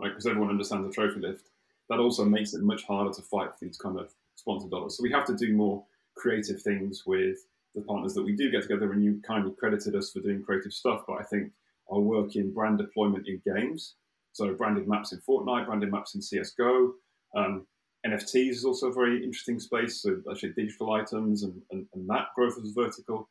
right? 0.00 0.08
Because 0.08 0.26
everyone 0.26 0.50
understands 0.50 0.88
a 0.88 0.92
trophy 0.92 1.20
lift. 1.20 1.50
That 1.90 1.98
also 1.98 2.24
makes 2.24 2.54
it 2.54 2.62
much 2.62 2.84
harder 2.84 3.12
to 3.12 3.22
fight 3.22 3.50
for 3.50 3.64
these 3.64 3.76
kind 3.76 3.98
of 3.98 4.14
sponsor 4.36 4.68
dollars. 4.68 4.96
So 4.96 5.02
we 5.02 5.10
have 5.12 5.26
to 5.26 5.36
do 5.36 5.52
more 5.52 5.84
creative 6.16 6.62
things 6.62 7.04
with 7.04 7.36
the 7.74 7.82
partners 7.82 8.14
that 8.14 8.22
we 8.22 8.34
do 8.34 8.50
get 8.50 8.62
together, 8.62 8.92
and 8.92 9.04
you 9.04 9.20
kindly 9.26 9.52
credited 9.58 9.94
us 9.94 10.10
for 10.10 10.20
doing 10.20 10.42
creative 10.42 10.72
stuff. 10.72 11.02
But 11.06 11.20
I 11.20 11.24
think 11.24 11.52
our 11.92 12.00
work 12.00 12.36
in 12.36 12.54
brand 12.54 12.78
deployment 12.78 13.26
in 13.26 13.42
games, 13.44 13.96
so 14.32 14.54
branded 14.54 14.88
maps 14.88 15.12
in 15.12 15.20
Fortnite, 15.20 15.66
branded 15.66 15.90
maps 15.90 16.14
in 16.14 16.22
CS:GO, 16.22 16.94
um, 17.36 17.66
NFTs 18.06 18.50
is 18.50 18.64
also 18.64 18.88
a 18.88 18.92
very 18.92 19.22
interesting 19.22 19.60
space. 19.60 20.00
So 20.00 20.22
actually, 20.30 20.52
digital 20.52 20.92
items 20.92 21.42
and, 21.42 21.60
and, 21.70 21.86
and 21.92 22.08
that 22.08 22.28
growth 22.34 22.56
is 22.62 22.72
vertical. 22.72 23.28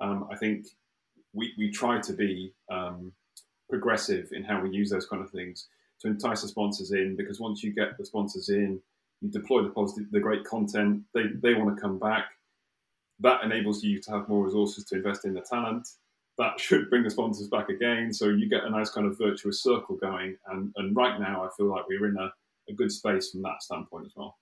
Um, 0.00 0.28
I 0.30 0.36
think 0.36 0.66
we, 1.32 1.52
we 1.58 1.70
try 1.70 2.00
to 2.00 2.12
be 2.12 2.54
um, 2.70 3.12
progressive 3.68 4.28
in 4.32 4.44
how 4.44 4.60
we 4.60 4.70
use 4.70 4.90
those 4.90 5.06
kind 5.06 5.22
of 5.22 5.30
things 5.30 5.68
to 6.00 6.08
entice 6.08 6.42
the 6.42 6.48
sponsors 6.48 6.92
in. 6.92 7.16
Because 7.16 7.40
once 7.40 7.62
you 7.62 7.72
get 7.72 7.96
the 7.98 8.04
sponsors 8.04 8.48
in, 8.48 8.80
you 9.20 9.30
deploy 9.30 9.62
the 9.62 9.70
positive, 9.70 10.10
the 10.10 10.20
great 10.20 10.44
content. 10.44 11.02
They 11.14 11.24
they 11.42 11.54
want 11.54 11.76
to 11.76 11.80
come 11.80 11.98
back 11.98 12.26
that 13.20 13.44
enables 13.44 13.82
you 13.82 14.00
to 14.00 14.10
have 14.10 14.28
more 14.28 14.44
resources 14.44 14.84
to 14.84 14.96
invest 14.96 15.24
in 15.24 15.34
the 15.34 15.40
talent. 15.40 15.88
That 16.38 16.58
should 16.60 16.90
bring 16.90 17.04
the 17.04 17.10
sponsors 17.10 17.48
back 17.48 17.68
again. 17.68 18.12
So 18.12 18.28
you 18.28 18.48
get 18.48 18.64
a 18.64 18.70
nice 18.70 18.90
kind 18.90 19.06
of 19.06 19.18
virtuous 19.18 19.62
circle 19.62 19.96
going. 19.96 20.36
And, 20.48 20.72
and 20.76 20.96
right 20.96 21.18
now, 21.20 21.44
I 21.44 21.48
feel 21.56 21.66
like 21.66 21.88
we're 21.88 22.06
in 22.06 22.16
a, 22.16 22.32
a 22.68 22.74
good 22.74 22.90
space 22.90 23.30
from 23.30 23.42
that 23.42 23.62
standpoint 23.62 24.06
as 24.06 24.12
well. 24.16 24.36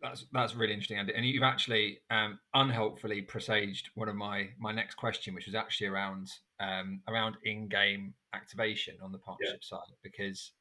That's 0.00 0.26
that's 0.32 0.54
really 0.54 0.72
interesting, 0.72 0.98
Andy. 0.98 1.12
And 1.14 1.26
you've 1.26 1.42
actually 1.42 1.98
um, 2.10 2.38
unhelpfully 2.54 3.22
presaged 3.22 3.90
one 3.94 4.08
of 4.08 4.14
my 4.14 4.48
my 4.58 4.72
next 4.72 4.94
question, 4.94 5.34
which 5.34 5.46
was 5.46 5.54
actually 5.56 5.88
around 5.88 6.30
um, 6.60 7.00
around 7.08 7.36
in-game 7.44 8.14
activation 8.34 8.94
on 9.02 9.10
the 9.10 9.18
partnership 9.18 9.60
yeah. 9.62 9.76
side, 9.78 9.94
because 10.02 10.52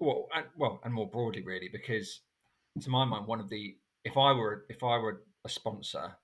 well, 0.00 0.28
and, 0.34 0.46
well, 0.56 0.80
and 0.84 0.92
more 0.92 1.08
broadly, 1.08 1.42
really, 1.42 1.70
because 1.72 2.20
to 2.80 2.90
my 2.90 3.04
mind, 3.04 3.26
one 3.26 3.40
of 3.40 3.48
the 3.48 3.76
if 4.04 4.18
I 4.18 4.32
were 4.32 4.66
if 4.68 4.82
I 4.82 4.98
were 4.98 5.22
a 5.46 5.48
sponsor, 5.48 6.14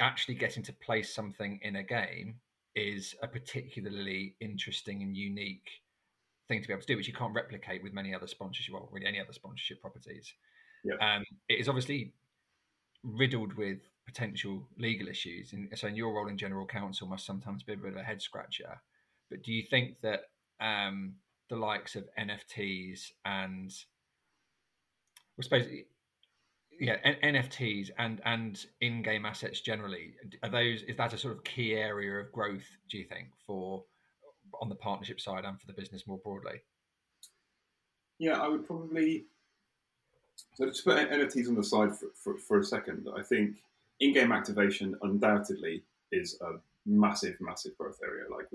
actually 0.00 0.36
getting 0.36 0.62
to 0.62 0.72
place 0.72 1.12
something 1.14 1.60
in 1.62 1.76
a 1.76 1.82
game 1.82 2.36
is 2.74 3.14
a 3.22 3.28
particularly 3.28 4.36
interesting 4.40 5.02
and 5.02 5.16
unique 5.16 5.68
thing 6.48 6.60
to 6.60 6.66
be 6.66 6.72
able 6.72 6.80
to 6.80 6.86
do, 6.86 6.96
which 6.96 7.08
you 7.08 7.14
can't 7.14 7.34
replicate 7.34 7.82
with 7.82 7.92
many 7.92 8.14
other 8.14 8.26
sponsorship, 8.26 8.74
well, 8.74 8.88
really 8.90 9.06
any 9.06 9.20
other 9.20 9.32
sponsorship 9.32 9.80
properties. 9.80 10.32
Yeah. 10.84 10.94
Um, 11.00 11.24
it 11.48 11.58
is 11.58 11.68
obviously 11.68 12.12
riddled 13.02 13.54
with 13.54 13.78
potential 14.06 14.66
legal 14.78 15.08
issues. 15.08 15.52
And 15.52 15.68
so, 15.74 15.88
in 15.88 15.96
your 15.96 16.14
role 16.14 16.28
in 16.28 16.38
general 16.38 16.66
counsel, 16.66 17.08
must 17.08 17.26
sometimes 17.26 17.62
be 17.62 17.72
a 17.72 17.76
bit 17.76 17.92
of 17.92 17.96
a 17.96 18.02
head 18.02 18.20
scratcher. 18.20 18.80
But 19.30 19.42
do 19.42 19.52
you 19.52 19.62
think 19.68 20.00
that 20.02 20.24
um, 20.60 21.14
the 21.48 21.56
likes 21.56 21.96
of 21.96 22.04
NFTs 22.18 23.12
and, 23.24 23.72
I 25.38 25.42
suppose, 25.42 25.66
yeah 26.80 26.96
N- 27.04 27.34
nfts 27.34 27.90
and 27.98 28.20
and 28.24 28.66
in-game 28.80 29.24
assets 29.26 29.60
generally 29.60 30.14
are 30.42 30.48
those 30.48 30.82
is 30.82 30.96
that 30.96 31.12
a 31.12 31.18
sort 31.18 31.36
of 31.36 31.44
key 31.44 31.74
area 31.74 32.18
of 32.18 32.32
growth 32.32 32.66
do 32.90 32.98
you 32.98 33.04
think 33.04 33.28
for 33.46 33.84
on 34.60 34.68
the 34.68 34.74
partnership 34.74 35.20
side 35.20 35.44
and 35.44 35.60
for 35.60 35.66
the 35.66 35.72
business 35.72 36.06
more 36.06 36.18
broadly 36.18 36.60
yeah 38.18 38.40
i 38.40 38.48
would 38.48 38.66
probably 38.66 39.26
so 40.54 40.66
to 40.66 40.82
put 40.82 41.10
nfts 41.10 41.48
on 41.48 41.54
the 41.54 41.64
side 41.64 41.94
for, 41.96 42.08
for, 42.14 42.38
for 42.38 42.58
a 42.60 42.64
second 42.64 43.06
i 43.16 43.22
think 43.22 43.56
in-game 44.00 44.32
activation 44.32 44.96
undoubtedly 45.02 45.82
is 46.12 46.38
a 46.40 46.54
massive 46.86 47.36
massive 47.40 47.76
growth 47.78 47.98
area. 48.02 48.24
Like 48.30 48.46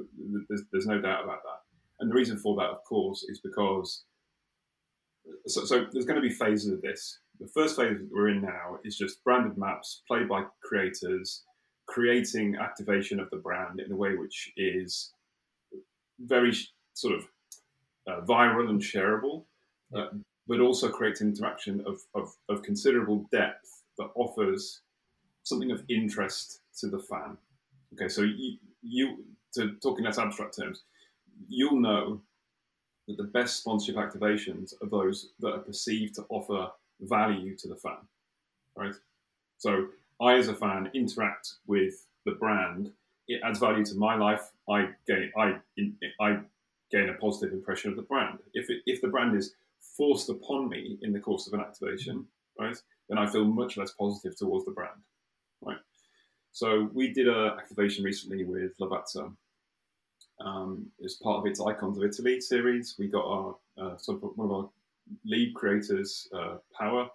there's, 0.49 0.63
there's 0.71 0.85
no 0.85 1.01
doubt 1.01 1.23
about 1.23 1.43
that. 1.43 1.61
And 1.99 2.09
the 2.09 2.15
reason 2.15 2.37
for 2.37 2.55
that, 2.57 2.69
of 2.69 2.83
course, 2.83 3.25
is 3.27 3.39
because 3.39 4.03
so, 5.47 5.65
so 5.65 5.85
there's 5.91 6.05
going 6.05 6.21
to 6.21 6.27
be 6.27 6.33
phases 6.33 6.71
of 6.71 6.81
this. 6.81 7.19
The 7.39 7.47
first 7.47 7.75
phase 7.75 7.97
that 7.97 8.09
we're 8.11 8.29
in 8.29 8.41
now 8.41 8.79
is 8.83 8.97
just 8.97 9.23
branded 9.23 9.57
maps 9.57 10.01
played 10.07 10.27
by 10.27 10.43
creators, 10.63 11.43
creating 11.87 12.55
activation 12.55 13.19
of 13.19 13.29
the 13.29 13.37
brand 13.37 13.79
in 13.79 13.91
a 13.91 13.95
way 13.95 14.15
which 14.15 14.51
is 14.57 15.13
very 16.19 16.53
sort 16.93 17.15
of 17.15 17.27
uh, 18.07 18.21
viral 18.25 18.69
and 18.69 18.81
shareable, 18.81 19.43
uh, 19.95 20.07
but 20.49 20.59
also 20.59 20.89
creates 20.89 21.21
interaction 21.21 21.81
of, 21.85 22.01
of, 22.15 22.35
of 22.49 22.63
considerable 22.63 23.27
depth 23.31 23.83
that 23.99 24.09
offers 24.15 24.81
something 25.43 25.71
of 25.71 25.83
interest 25.89 26.61
to 26.79 26.87
the 26.87 26.97
fan. 26.97 27.37
Okay, 27.93 28.09
so 28.09 28.23
you, 28.23 28.57
you 28.81 29.23
to 29.53 29.75
talk 29.75 29.99
in 29.99 30.05
less 30.05 30.17
abstract 30.17 30.57
terms, 30.57 30.81
you'll 31.47 31.79
know 31.79 32.19
that 33.07 33.17
the 33.17 33.23
best 33.23 33.57
sponsorship 33.57 33.95
activations 33.95 34.73
are 34.81 34.89
those 34.89 35.29
that 35.39 35.53
are 35.53 35.59
perceived 35.59 36.15
to 36.15 36.25
offer 36.29 36.69
value 37.01 37.55
to 37.55 37.67
the 37.67 37.75
fan, 37.75 37.99
right? 38.75 38.93
So 39.59 39.89
I, 40.19 40.35
as 40.35 40.47
a 40.47 40.55
fan, 40.55 40.89
interact 40.95 41.53
with 41.67 42.07
the 42.25 42.31
brand. 42.31 42.91
It 43.27 43.41
adds 43.43 43.59
value 43.59 43.85
to 43.85 43.95
my 43.95 44.15
life. 44.15 44.49
I 44.67 44.89
gain, 45.07 45.31
I, 45.37 45.57
I 46.19 46.39
gain 46.91 47.09
a 47.09 47.13
positive 47.13 47.53
impression 47.53 47.91
of 47.91 47.97
the 47.97 48.03
brand. 48.03 48.39
If 48.53 48.69
it, 48.69 48.79
if 48.87 49.01
the 49.01 49.07
brand 49.07 49.37
is 49.37 49.53
forced 49.97 50.29
upon 50.29 50.69
me 50.69 50.97
in 51.01 51.11
the 51.11 51.19
course 51.19 51.47
of 51.47 51.53
an 51.53 51.61
activation, 51.61 52.25
right, 52.59 52.77
then 53.07 53.17
I 53.17 53.27
feel 53.27 53.45
much 53.45 53.77
less 53.77 53.91
positive 53.91 54.37
towards 54.37 54.65
the 54.65 54.71
brand, 54.71 54.99
right? 55.61 55.77
So 56.51 56.89
we 56.93 57.13
did 57.13 57.27
an 57.27 57.57
activation 57.57 58.03
recently 58.03 58.43
with 58.43 58.77
Lavazza. 58.79 59.33
Um, 60.41 60.87
as 61.03 61.15
part 61.15 61.39
of 61.39 61.45
its 61.45 61.59
Icons 61.59 61.97
of 61.97 62.03
Italy 62.03 62.39
series, 62.39 62.95
we 62.97 63.07
got 63.07 63.25
our 63.25 63.55
uh, 63.77 63.97
sort 63.97 64.23
of 64.23 64.31
one 64.35 64.49
of 64.49 64.55
our 64.55 64.69
lead 65.25 65.53
creators, 65.53 66.27
uh, 66.33 66.57
Power, 66.77 67.09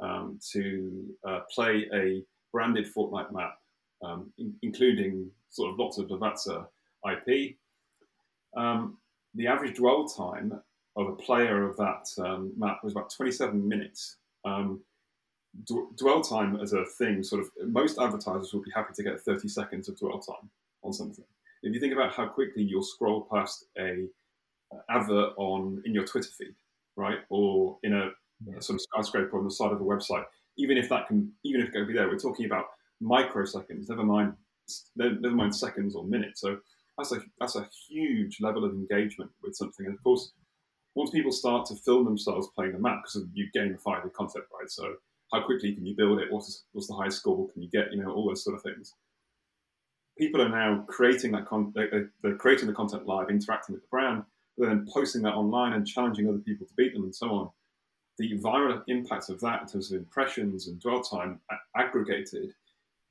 um, 0.00 0.38
to 0.52 1.06
uh, 1.26 1.40
play 1.52 1.88
a 1.94 2.22
branded 2.52 2.86
Fortnite 2.86 3.32
map, 3.32 3.58
um, 4.02 4.30
in, 4.38 4.54
including 4.62 5.30
sort 5.50 5.72
of 5.72 5.78
lots 5.78 5.98
of 5.98 6.08
Lavazza 6.08 6.66
IP. 7.10 7.56
Um, 8.56 8.98
the 9.34 9.46
average 9.46 9.76
dwell 9.76 10.06
time 10.06 10.60
of 10.98 11.08
a 11.08 11.16
player 11.16 11.68
of 11.68 11.76
that 11.76 12.08
um, 12.18 12.52
map 12.56 12.80
was 12.82 12.92
about 12.92 13.10
27 13.10 13.66
minutes. 13.66 14.16
Um, 14.44 14.80
dwell 15.96 16.20
time 16.20 16.56
as 16.60 16.72
a 16.72 16.84
thing, 16.84 17.22
sort 17.22 17.40
of, 17.40 17.50
most 17.68 17.98
advertisers 17.98 18.52
will 18.52 18.62
be 18.62 18.70
happy 18.74 18.92
to 18.94 19.02
get 19.02 19.20
30 19.20 19.48
seconds 19.48 19.88
of 19.88 19.98
dwell 19.98 20.18
time 20.18 20.50
on 20.82 20.92
something. 20.92 21.24
If 21.62 21.72
you 21.72 21.80
think 21.80 21.92
about 21.92 22.12
how 22.12 22.26
quickly 22.26 22.62
you'll 22.62 22.82
scroll 22.82 23.26
past 23.32 23.64
a 23.78 24.06
uh, 24.72 24.78
advert 24.90 25.32
on 25.36 25.82
in 25.84 25.94
your 25.94 26.04
Twitter 26.04 26.28
feed, 26.36 26.54
right, 26.96 27.18
or 27.28 27.78
in 27.82 27.94
a, 27.94 28.10
a 28.56 28.62
sort 28.62 28.76
of 28.76 28.82
skyscraper 28.82 29.38
on 29.38 29.44
the 29.44 29.50
side 29.50 29.72
of 29.72 29.80
a 29.80 29.84
website, 29.84 30.24
even 30.56 30.76
if 30.76 30.88
that 30.88 31.06
can, 31.06 31.32
even 31.44 31.60
if 31.60 31.68
it 31.68 31.72
can 31.72 31.86
be 31.86 31.92
there, 31.94 32.08
we're 32.08 32.18
talking 32.18 32.46
about 32.46 32.66
microseconds. 33.02 33.88
Never 33.88 34.04
mind, 34.04 34.34
never 34.96 35.34
mind 35.34 35.54
seconds 35.54 35.94
or 35.94 36.04
minutes. 36.04 36.40
So 36.40 36.58
that's 36.96 37.12
a 37.12 37.20
that's 37.40 37.56
a 37.56 37.68
huge 37.88 38.40
level 38.40 38.64
of 38.64 38.72
engagement 38.72 39.30
with 39.42 39.56
something. 39.56 39.86
And 39.86 39.94
of 39.94 40.02
course, 40.02 40.32
once 40.94 41.10
people 41.10 41.32
start 41.32 41.66
to 41.66 41.76
film 41.76 42.04
themselves 42.04 42.48
playing 42.54 42.72
the 42.72 42.78
map, 42.78 43.02
because 43.02 43.26
you 43.32 43.48
gamify 43.56 44.02
the 44.02 44.10
concept, 44.10 44.46
right? 44.58 44.70
So 44.70 44.94
how 45.32 45.44
quickly 45.44 45.74
can 45.74 45.86
you 45.86 45.94
build 45.96 46.20
it? 46.20 46.32
What's, 46.32 46.64
what's 46.72 46.88
the 46.88 46.94
highest 46.94 47.18
score 47.18 47.48
can 47.48 47.62
you 47.62 47.68
get? 47.70 47.92
You 47.92 48.02
know, 48.02 48.10
all 48.10 48.28
those 48.28 48.44
sort 48.44 48.56
of 48.56 48.62
things. 48.62 48.94
People 50.18 50.42
are 50.42 50.48
now 50.48 50.84
creating 50.88 51.32
that 51.32 51.46
con- 51.46 51.72
they're 51.74 52.36
creating 52.36 52.66
the 52.66 52.74
content 52.74 53.06
live, 53.06 53.30
interacting 53.30 53.74
with 53.74 53.82
the 53.82 53.88
brand, 53.88 54.24
but 54.56 54.66
then 54.66 54.86
posting 54.92 55.22
that 55.22 55.34
online 55.34 55.74
and 55.74 55.86
challenging 55.86 56.28
other 56.28 56.38
people 56.38 56.66
to 56.66 56.74
beat 56.76 56.92
them 56.92 57.04
and 57.04 57.14
so 57.14 57.30
on. 57.30 57.50
The 58.18 58.36
viral 58.40 58.82
impact 58.88 59.30
of 59.30 59.40
that 59.42 59.62
in 59.62 59.68
terms 59.68 59.92
of 59.92 59.98
impressions 59.98 60.66
and 60.66 60.80
dwell 60.80 61.02
time 61.02 61.40
aggregated 61.76 62.54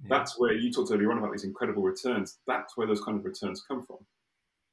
yeah. 0.02 0.08
That's 0.10 0.38
where 0.38 0.54
you 0.54 0.72
talked 0.72 0.92
earlier 0.92 1.12
on 1.12 1.18
about 1.18 1.32
these 1.32 1.44
incredible 1.44 1.84
returns. 1.84 2.38
That's 2.46 2.78
where 2.78 2.88
those 2.88 3.02
kind 3.02 3.18
of 3.18 3.26
returns 3.26 3.64
come 3.68 3.84
from. 3.84 3.98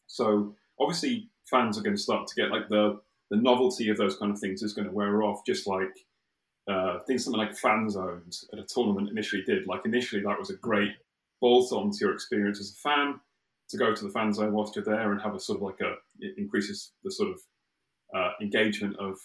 So 0.07 0.55
obviously, 0.79 1.31
fans 1.49 1.79
are 1.79 1.83
going 1.83 1.97
to 1.97 2.03
start 2.03 2.27
to 2.27 2.35
get 2.35 2.51
like 2.51 2.69
the 2.69 3.01
the 3.31 3.37
novelty 3.37 3.89
of 3.89 3.97
those 3.97 4.17
kind 4.17 4.31
of 4.31 4.39
things 4.39 4.63
is 4.63 4.75
going 4.75 4.87
to 4.87 4.95
wear 4.95 5.23
off, 5.23 5.45
just 5.47 5.67
like 5.67 6.07
uh, 6.69 6.99
things 7.07 7.25
something 7.25 7.41
like 7.41 7.57
fan 7.57 7.89
zones 7.89 8.47
at 8.53 8.59
a 8.59 8.65
tournament 8.65 9.09
initially 9.11 9.43
did. 9.43 9.67
Like 9.67 9.83
initially, 9.85 10.23
that 10.23 10.39
was 10.39 10.51
a 10.51 10.57
great 10.57 10.93
bolt 11.41 11.73
on 11.73 11.91
to 11.91 11.99
your 12.01 12.13
experience 12.13 12.61
as 12.61 12.71
a 12.71 12.89
fan 12.89 13.21
to 13.69 13.77
go 13.77 13.95
to 13.95 14.05
the 14.05 14.11
fan 14.11 14.33
zone 14.33 14.53
whilst 14.53 14.77
you're 14.77 14.85
there 14.85 15.13
and 15.13 15.21
have 15.21 15.35
a 15.35 15.41
sort 15.41 15.57
of 15.57 15.63
like 15.63 15.81
a 15.81 15.95
it 16.21 16.35
increases 16.39 16.93
the 17.03 17.11
sort 17.11 17.31
of 17.31 17.41
uh, 18.15 18.31
engagement 18.41 18.97
of 18.99 19.19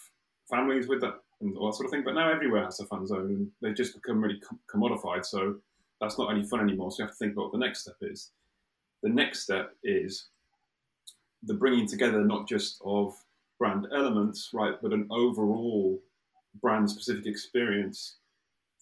families 0.49 0.87
with 0.87 1.01
that 1.01 1.15
and 1.41 1.55
all 1.57 1.67
that 1.67 1.75
sort 1.75 1.85
of 1.85 1.91
thing. 1.91 2.03
But 2.03 2.15
now 2.15 2.31
everywhere 2.31 2.65
has 2.65 2.79
a 2.79 2.85
fan 2.85 3.05
zone, 3.05 3.27
and 3.27 3.51
they 3.61 3.73
just 3.73 3.93
become 3.93 4.21
really 4.21 4.39
com- 4.39 4.59
commodified. 4.73 5.25
So 5.25 5.57
that's 6.01 6.17
not 6.17 6.31
any 6.31 6.43
fun 6.43 6.61
anymore. 6.61 6.91
So 6.91 7.03
you 7.03 7.07
have 7.07 7.13
to 7.13 7.17
think 7.17 7.33
about 7.33 7.45
what 7.45 7.51
the 7.53 7.65
next 7.65 7.81
step 7.81 7.97
is. 8.01 8.31
The 9.03 9.09
next 9.09 9.43
step 9.43 9.71
is 9.83 10.29
the 11.43 11.53
bringing 11.53 11.87
together 11.87 12.23
not 12.23 12.47
just 12.47 12.81
of 12.83 13.13
brand 13.57 13.87
elements, 13.93 14.49
right, 14.53 14.75
but 14.81 14.93
an 14.93 15.07
overall 15.11 16.01
brand 16.61 16.89
specific 16.89 17.25
experience 17.25 18.17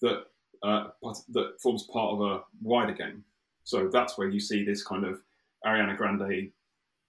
that 0.00 0.24
uh, 0.62 0.88
that 1.28 1.60
forms 1.60 1.84
part 1.92 2.14
of 2.14 2.20
a 2.20 2.40
wider 2.62 2.92
game. 2.92 3.24
So 3.64 3.88
that's 3.88 4.18
where 4.18 4.28
you 4.28 4.40
see 4.40 4.64
this 4.64 4.82
kind 4.82 5.04
of 5.04 5.20
Ariana 5.64 5.96
Grande, 5.96 6.50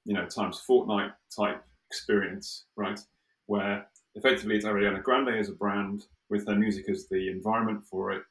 you 0.06 0.14
know, 0.14 0.26
times 0.26 0.62
Fortnite 0.70 1.14
type 1.36 1.64
experience, 1.90 2.66
right? 2.76 3.00
Where 3.46 3.88
effectively 4.16 4.56
it's 4.56 4.66
Ariana 4.66 5.02
Grande 5.02 5.30
as 5.30 5.50
a 5.50 5.54
brand 5.54 6.06
with 6.30 6.48
her 6.48 6.56
music 6.56 6.90
as 6.90 7.08
the 7.08 7.30
environment 7.30 7.84
for 7.90 8.12
it, 8.12 8.24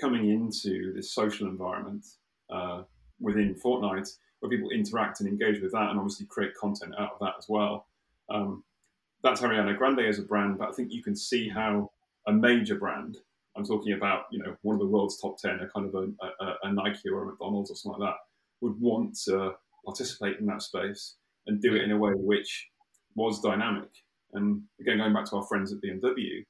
coming 0.00 0.30
into 0.30 0.92
this 0.94 1.12
social 1.12 1.46
environment 1.46 2.04
uh, 2.50 2.82
within 3.20 3.54
Fortnite 3.54 4.10
where 4.40 4.50
people 4.50 4.70
interact 4.70 5.20
and 5.20 5.28
engage 5.28 5.60
with 5.60 5.72
that 5.72 5.90
and 5.90 5.98
obviously 5.98 6.26
create 6.26 6.54
content 6.54 6.94
out 6.98 7.12
of 7.12 7.18
that 7.20 7.34
as 7.38 7.46
well. 7.48 7.86
Um, 8.28 8.64
that's 9.22 9.40
Ariana 9.40 9.76
Grande 9.76 10.00
as 10.00 10.18
a 10.18 10.22
brand, 10.22 10.58
but 10.58 10.68
I 10.68 10.72
think 10.72 10.92
you 10.92 11.02
can 11.02 11.16
see 11.16 11.48
how 11.48 11.90
a 12.26 12.32
major 12.32 12.74
brand, 12.74 13.16
I'm 13.56 13.64
talking 13.64 13.94
about, 13.94 14.24
you 14.30 14.38
know, 14.38 14.56
one 14.62 14.74
of 14.74 14.80
the 14.80 14.86
world's 14.86 15.20
top 15.20 15.38
10, 15.38 15.60
a 15.60 15.68
kind 15.68 15.86
of 15.86 15.94
a, 15.94 16.44
a, 16.44 16.54
a 16.64 16.72
Nike 16.72 17.08
or 17.08 17.22
a 17.22 17.26
McDonald's 17.26 17.70
or 17.70 17.76
something 17.76 18.00
like 18.00 18.10
that, 18.10 18.18
would 18.60 18.78
want 18.80 19.16
to 19.24 19.52
participate 19.84 20.38
in 20.38 20.46
that 20.46 20.62
space 20.62 21.14
and 21.46 21.62
do 21.62 21.74
it 21.74 21.82
in 21.82 21.92
a 21.92 21.96
way 21.96 22.12
which 22.14 22.68
was 23.14 23.40
dynamic. 23.40 23.88
And 24.34 24.62
again, 24.80 24.98
going 24.98 25.14
back 25.14 25.24
to 25.26 25.36
our 25.36 25.46
friends 25.46 25.72
at 25.72 25.80
BMW, 25.80 26.44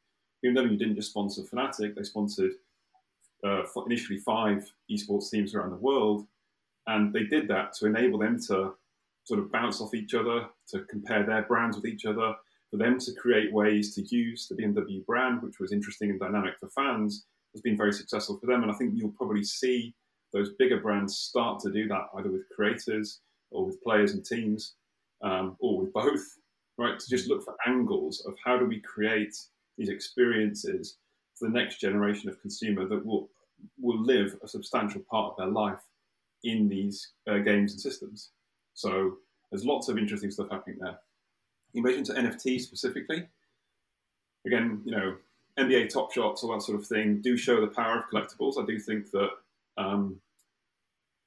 BMW 0.45 0.79
didn't 0.79 0.97
just 0.97 1.11
sponsor 1.11 1.43
Fnatic, 1.43 1.95
they 1.95 2.03
sponsored 2.03 2.53
uh, 3.45 3.63
initially 3.87 4.19
five 4.19 4.71
esports 4.91 5.31
teams 5.31 5.55
around 5.55 5.71
the 5.71 5.77
world, 5.77 6.27
and 6.87 7.13
they 7.13 7.25
did 7.25 7.49
that 7.49 7.73
to 7.75 7.87
enable 7.87 8.19
them 8.19 8.39
to 8.49 8.75
sort 9.25 9.41
of 9.41 9.51
bounce 9.51 9.81
off 9.81 9.95
each 9.95 10.15
other, 10.15 10.47
to 10.69 10.81
compare 10.85 11.25
their 11.25 11.43
brands 11.43 11.77
with 11.77 11.87
each 11.87 12.05
other, 12.05 12.35
for 12.71 12.77
them 12.77 12.99
to 12.99 13.13
create 13.15 13.53
ways 13.53 13.95
to 13.95 14.03
use 14.03 14.47
the 14.47 14.55
BMW 14.55 15.05
brand, 15.05 15.43
which 15.43 15.59
was 15.59 15.73
interesting 15.73 16.11
and 16.11 16.21
dynamic 16.21 16.55
for 16.61 16.69
fans, 16.69 17.27
has 17.53 17.63
been 17.63 17.77
very 17.77 17.93
successful 17.93 18.39
for 18.39 18.47
them. 18.47 18.63
And 18.63 18.71
I 18.71 18.75
think 18.75 18.93
you'll 18.95 19.11
probably 19.11 19.45
see 19.45 19.95
those 20.33 20.55
bigger 20.59 20.81
brands 20.81 21.17
start 21.19 21.61
to 21.61 21.73
do 21.73 21.89
that 21.89 22.07
either 22.17 22.31
with 22.31 22.49
creators 22.55 23.21
or 23.51 23.65
with 23.65 23.83
players 23.83 24.13
and 24.13 24.25
teams, 24.25 24.75
um, 25.23 25.57
or 25.61 25.81
with 25.81 25.93
both, 25.93 26.25
right? 26.79 26.99
To 26.99 27.09
just 27.09 27.29
look 27.29 27.45
for 27.45 27.57
angles 27.67 28.25
of 28.27 28.35
how 28.45 28.59
do 28.59 28.67
we 28.67 28.81
create 28.81 29.37
these 29.79 29.89
experiences 29.89 30.99
for 31.35 31.49
the 31.49 31.55
next 31.55 31.81
generation 31.81 32.29
of 32.29 32.41
consumer 32.41 32.87
that 32.87 33.05
will 33.05 33.29
will 33.81 34.03
live 34.03 34.37
a 34.43 34.49
substantial 34.49 35.01
part 35.11 35.31
of 35.31 35.37
their 35.39 35.47
life 35.47 35.81
in 36.51 36.69
these 36.69 37.13
uh, 37.29 37.39
games 37.39 37.73
and 37.73 37.81
systems. 37.81 38.31
So 38.75 39.17
there's 39.51 39.65
lots 39.65 39.89
of 39.89 39.99
interesting 39.99 40.31
stuff 40.31 40.49
happening 40.51 40.79
there. 40.81 40.99
In 41.75 41.83
relation 41.83 42.05
to 42.05 42.13
NFT 42.13 42.61
specifically, 42.61 43.29
again, 44.47 44.83
you 44.85 44.93
know, 44.93 45.17
NBA 45.59 45.89
Top 45.89 46.13
Shots, 46.13 46.43
all 46.43 46.53
that 46.53 46.63
sort 46.63 46.79
of 46.79 46.87
thing, 46.87 47.21
do 47.23 47.37
show 47.37 47.61
the 47.61 47.67
power 47.69 47.99
of 47.99 48.05
collectibles. 48.13 48.63
I 48.63 48.67
do 48.67 48.79
think 48.79 49.11
that 49.11 49.31
um, 49.79 50.21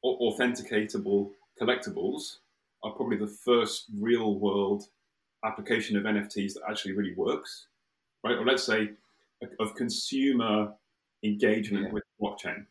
authenticatable 0.04 1.32
collectibles 1.60 2.38
are 2.84 2.92
probably 2.92 3.18
the 3.18 3.28
first 3.28 3.86
real 4.00 4.36
world 4.36 4.84
application 5.44 5.98
of 5.98 6.04
NFTs 6.04 6.54
that 6.54 6.64
actually 6.70 6.94
really 6.94 7.14
works, 7.16 7.68
right? 8.24 8.38
Or 8.38 8.46
let's 8.46 8.64
say 8.64 8.92
of 9.60 9.76
consumer 9.76 10.74
engagement 11.24 11.86
yeah. 11.86 11.92
with 11.92 12.04
blockchain, 12.22 12.66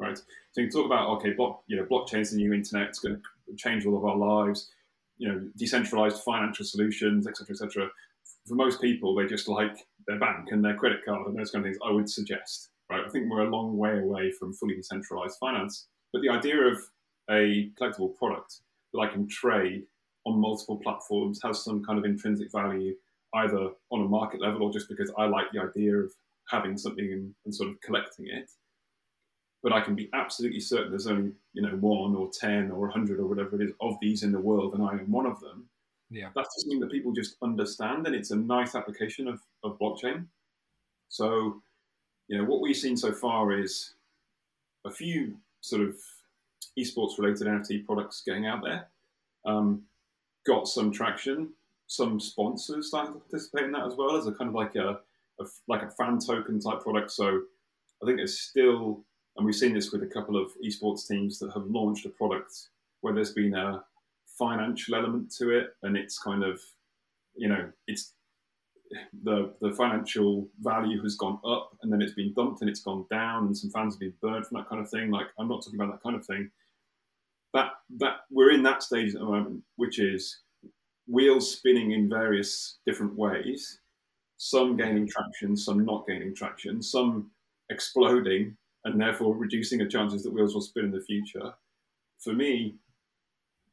right? 0.00 0.16
So 0.16 0.60
you 0.60 0.68
can 0.68 0.72
talk 0.72 0.86
about 0.86 1.08
okay, 1.18 1.32
block, 1.32 1.62
you 1.66 1.76
know, 1.76 1.84
blockchain's 1.84 2.30
the 2.30 2.36
new 2.36 2.52
internet. 2.52 2.88
It's 2.88 2.98
going 2.98 3.16
to 3.16 3.56
change 3.56 3.86
all 3.86 3.96
of 3.96 4.04
our 4.04 4.16
lives. 4.16 4.70
You 5.18 5.28
know, 5.28 5.48
decentralized 5.56 6.22
financial 6.22 6.64
solutions, 6.64 7.26
etc., 7.26 7.54
etc. 7.54 7.90
For 8.48 8.54
most 8.54 8.80
people, 8.80 9.14
they 9.14 9.26
just 9.26 9.48
like 9.48 9.86
their 10.06 10.18
bank 10.18 10.48
and 10.50 10.64
their 10.64 10.74
credit 10.74 11.00
card 11.04 11.26
and 11.26 11.38
those 11.38 11.50
kind 11.50 11.64
of 11.64 11.70
things. 11.70 11.78
I 11.86 11.92
would 11.92 12.08
suggest, 12.08 12.70
right? 12.90 13.04
I 13.06 13.08
think 13.10 13.30
we're 13.30 13.46
a 13.46 13.50
long 13.50 13.76
way 13.76 13.98
away 13.98 14.32
from 14.32 14.54
fully 14.54 14.76
decentralized 14.76 15.36
finance, 15.38 15.88
but 16.12 16.22
the 16.22 16.30
idea 16.30 16.56
of 16.56 16.78
a 17.30 17.70
collectible 17.78 18.16
product 18.16 18.60
that 18.92 19.00
I 19.00 19.08
can 19.08 19.28
trade 19.28 19.84
on 20.26 20.40
multiple 20.40 20.78
platforms, 20.78 21.40
has 21.42 21.64
some 21.64 21.84
kind 21.84 21.98
of 21.98 22.04
intrinsic 22.04 22.52
value, 22.52 22.94
either 23.34 23.70
on 23.90 24.02
a 24.02 24.08
market 24.08 24.40
level 24.40 24.62
or 24.62 24.72
just 24.72 24.88
because 24.88 25.12
I 25.16 25.26
like 25.26 25.46
the 25.52 25.60
idea 25.60 25.96
of 25.96 26.12
having 26.48 26.76
something 26.76 27.12
and, 27.12 27.34
and 27.44 27.54
sort 27.54 27.70
of 27.70 27.80
collecting 27.80 28.26
it. 28.26 28.50
But 29.62 29.72
I 29.72 29.80
can 29.82 29.94
be 29.94 30.08
absolutely 30.14 30.60
certain 30.60 30.90
there's 30.90 31.06
only 31.06 31.32
you 31.52 31.62
know 31.62 31.76
one 31.76 32.16
or 32.16 32.30
ten 32.32 32.70
or 32.70 32.88
a 32.88 32.92
hundred 32.92 33.20
or 33.20 33.26
whatever 33.26 33.60
it 33.60 33.64
is 33.64 33.72
of 33.80 33.96
these 34.00 34.22
in 34.22 34.32
the 34.32 34.40
world, 34.40 34.74
and 34.74 34.82
I 34.82 34.92
am 34.92 35.10
one 35.10 35.26
of 35.26 35.40
them. 35.40 35.68
Yeah, 36.10 36.30
that's 36.34 36.62
something 36.62 36.80
that 36.80 36.90
people 36.90 37.12
just 37.12 37.36
understand, 37.42 38.06
and 38.06 38.16
it's 38.16 38.30
a 38.30 38.36
nice 38.36 38.74
application 38.74 39.28
of, 39.28 39.40
of 39.62 39.78
blockchain. 39.78 40.26
So, 41.08 41.60
you 42.28 42.38
know, 42.38 42.44
what 42.44 42.60
we've 42.60 42.76
seen 42.76 42.96
so 42.96 43.12
far 43.12 43.52
is 43.52 43.94
a 44.84 44.90
few 44.90 45.36
sort 45.60 45.82
of 45.82 45.96
esports 46.78 47.18
related 47.18 47.46
NFT 47.46 47.84
products 47.84 48.22
getting 48.24 48.46
out 48.46 48.62
there. 48.62 48.88
Um, 49.44 49.82
got 50.46 50.68
some 50.68 50.92
traction. 50.92 51.50
Some 51.86 52.20
sponsors 52.20 52.88
starting 52.88 53.14
to 53.14 53.18
participate 53.18 53.64
in 53.64 53.72
that 53.72 53.86
as 53.86 53.94
well 53.96 54.16
as 54.16 54.26
a 54.26 54.32
kind 54.32 54.48
of 54.48 54.54
like 54.54 54.76
a, 54.76 55.00
a 55.40 55.44
like 55.66 55.82
a 55.82 55.90
fan 55.90 56.18
token 56.18 56.60
type 56.60 56.80
product. 56.80 57.10
So 57.10 57.42
I 58.02 58.06
think 58.06 58.18
there's 58.18 58.38
still, 58.38 59.04
and 59.36 59.46
we've 59.46 59.54
seen 59.54 59.74
this 59.74 59.92
with 59.92 60.02
a 60.02 60.06
couple 60.06 60.36
of 60.36 60.52
esports 60.64 61.06
teams 61.06 61.38
that 61.38 61.52
have 61.52 61.66
launched 61.66 62.06
a 62.06 62.10
product 62.10 62.52
where 63.00 63.14
there's 63.14 63.32
been 63.32 63.54
a 63.54 63.84
financial 64.38 64.94
element 64.94 65.32
to 65.38 65.50
it, 65.50 65.70
and 65.82 65.96
it's 65.96 66.18
kind 66.18 66.42
of, 66.42 66.60
you 67.34 67.48
know, 67.48 67.70
it's 67.86 68.14
the 69.22 69.54
the 69.60 69.72
financial 69.72 70.48
value 70.60 71.00
has 71.02 71.14
gone 71.16 71.38
up 71.46 71.76
and 71.82 71.92
then 71.92 72.02
it's 72.02 72.14
been 72.14 72.32
dumped 72.34 72.60
and 72.60 72.68
it's 72.68 72.82
gone 72.82 73.06
down 73.10 73.46
and 73.46 73.56
some 73.56 73.70
fans 73.70 73.94
have 73.94 74.00
been 74.00 74.14
burned 74.20 74.46
from 74.46 74.58
that 74.58 74.68
kind 74.68 74.82
of 74.82 74.90
thing. 74.90 75.10
Like 75.10 75.28
I'm 75.38 75.48
not 75.48 75.62
talking 75.62 75.80
about 75.80 75.92
that 75.92 76.02
kind 76.02 76.16
of 76.16 76.26
thing. 76.26 76.50
That 77.54 77.72
that 77.98 78.20
we're 78.30 78.50
in 78.52 78.62
that 78.64 78.82
stage 78.82 79.14
at 79.14 79.20
the 79.20 79.26
moment, 79.26 79.62
which 79.76 79.98
is 80.00 80.40
wheels 81.06 81.52
spinning 81.52 81.92
in 81.92 82.08
various 82.08 82.78
different 82.86 83.14
ways, 83.16 83.80
some 84.38 84.76
gaining 84.76 85.08
traction, 85.08 85.56
some 85.56 85.84
not 85.84 86.06
gaining 86.06 86.34
traction, 86.34 86.82
some 86.82 87.30
exploding 87.70 88.56
and 88.84 89.00
therefore 89.00 89.36
reducing 89.36 89.78
the 89.78 89.86
chances 89.86 90.22
that 90.22 90.32
wheels 90.32 90.54
will 90.54 90.60
spin 90.60 90.86
in 90.86 90.90
the 90.90 91.00
future. 91.00 91.52
For 92.18 92.32
me, 92.32 92.76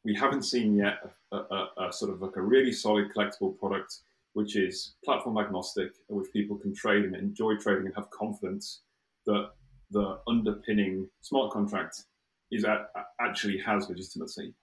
we 0.03 0.15
haven't 0.15 0.43
seen 0.43 0.75
yet 0.75 0.99
a, 1.31 1.37
a, 1.37 1.69
a 1.87 1.93
sort 1.93 2.11
of 2.11 2.21
like 2.21 2.35
a 2.35 2.41
really 2.41 2.71
solid 2.71 3.13
collectible 3.13 3.57
product 3.57 3.99
which 4.33 4.55
is 4.55 4.93
platform 5.03 5.37
agnostic, 5.39 5.89
which 6.09 6.31
people 6.31 6.57
can 6.57 6.73
trade 6.73 7.03
and 7.05 7.15
enjoy 7.15 7.55
trading 7.55 7.87
and 7.87 7.95
have 7.95 8.09
confidence 8.11 8.81
that 9.25 9.49
the 9.89 10.19
underpinning 10.27 11.09
smart 11.21 11.51
contract 11.51 12.03
is 12.51 12.63
at, 12.63 12.91
actually 13.19 13.57
has 13.57 13.89
legitimacy. 13.89 14.53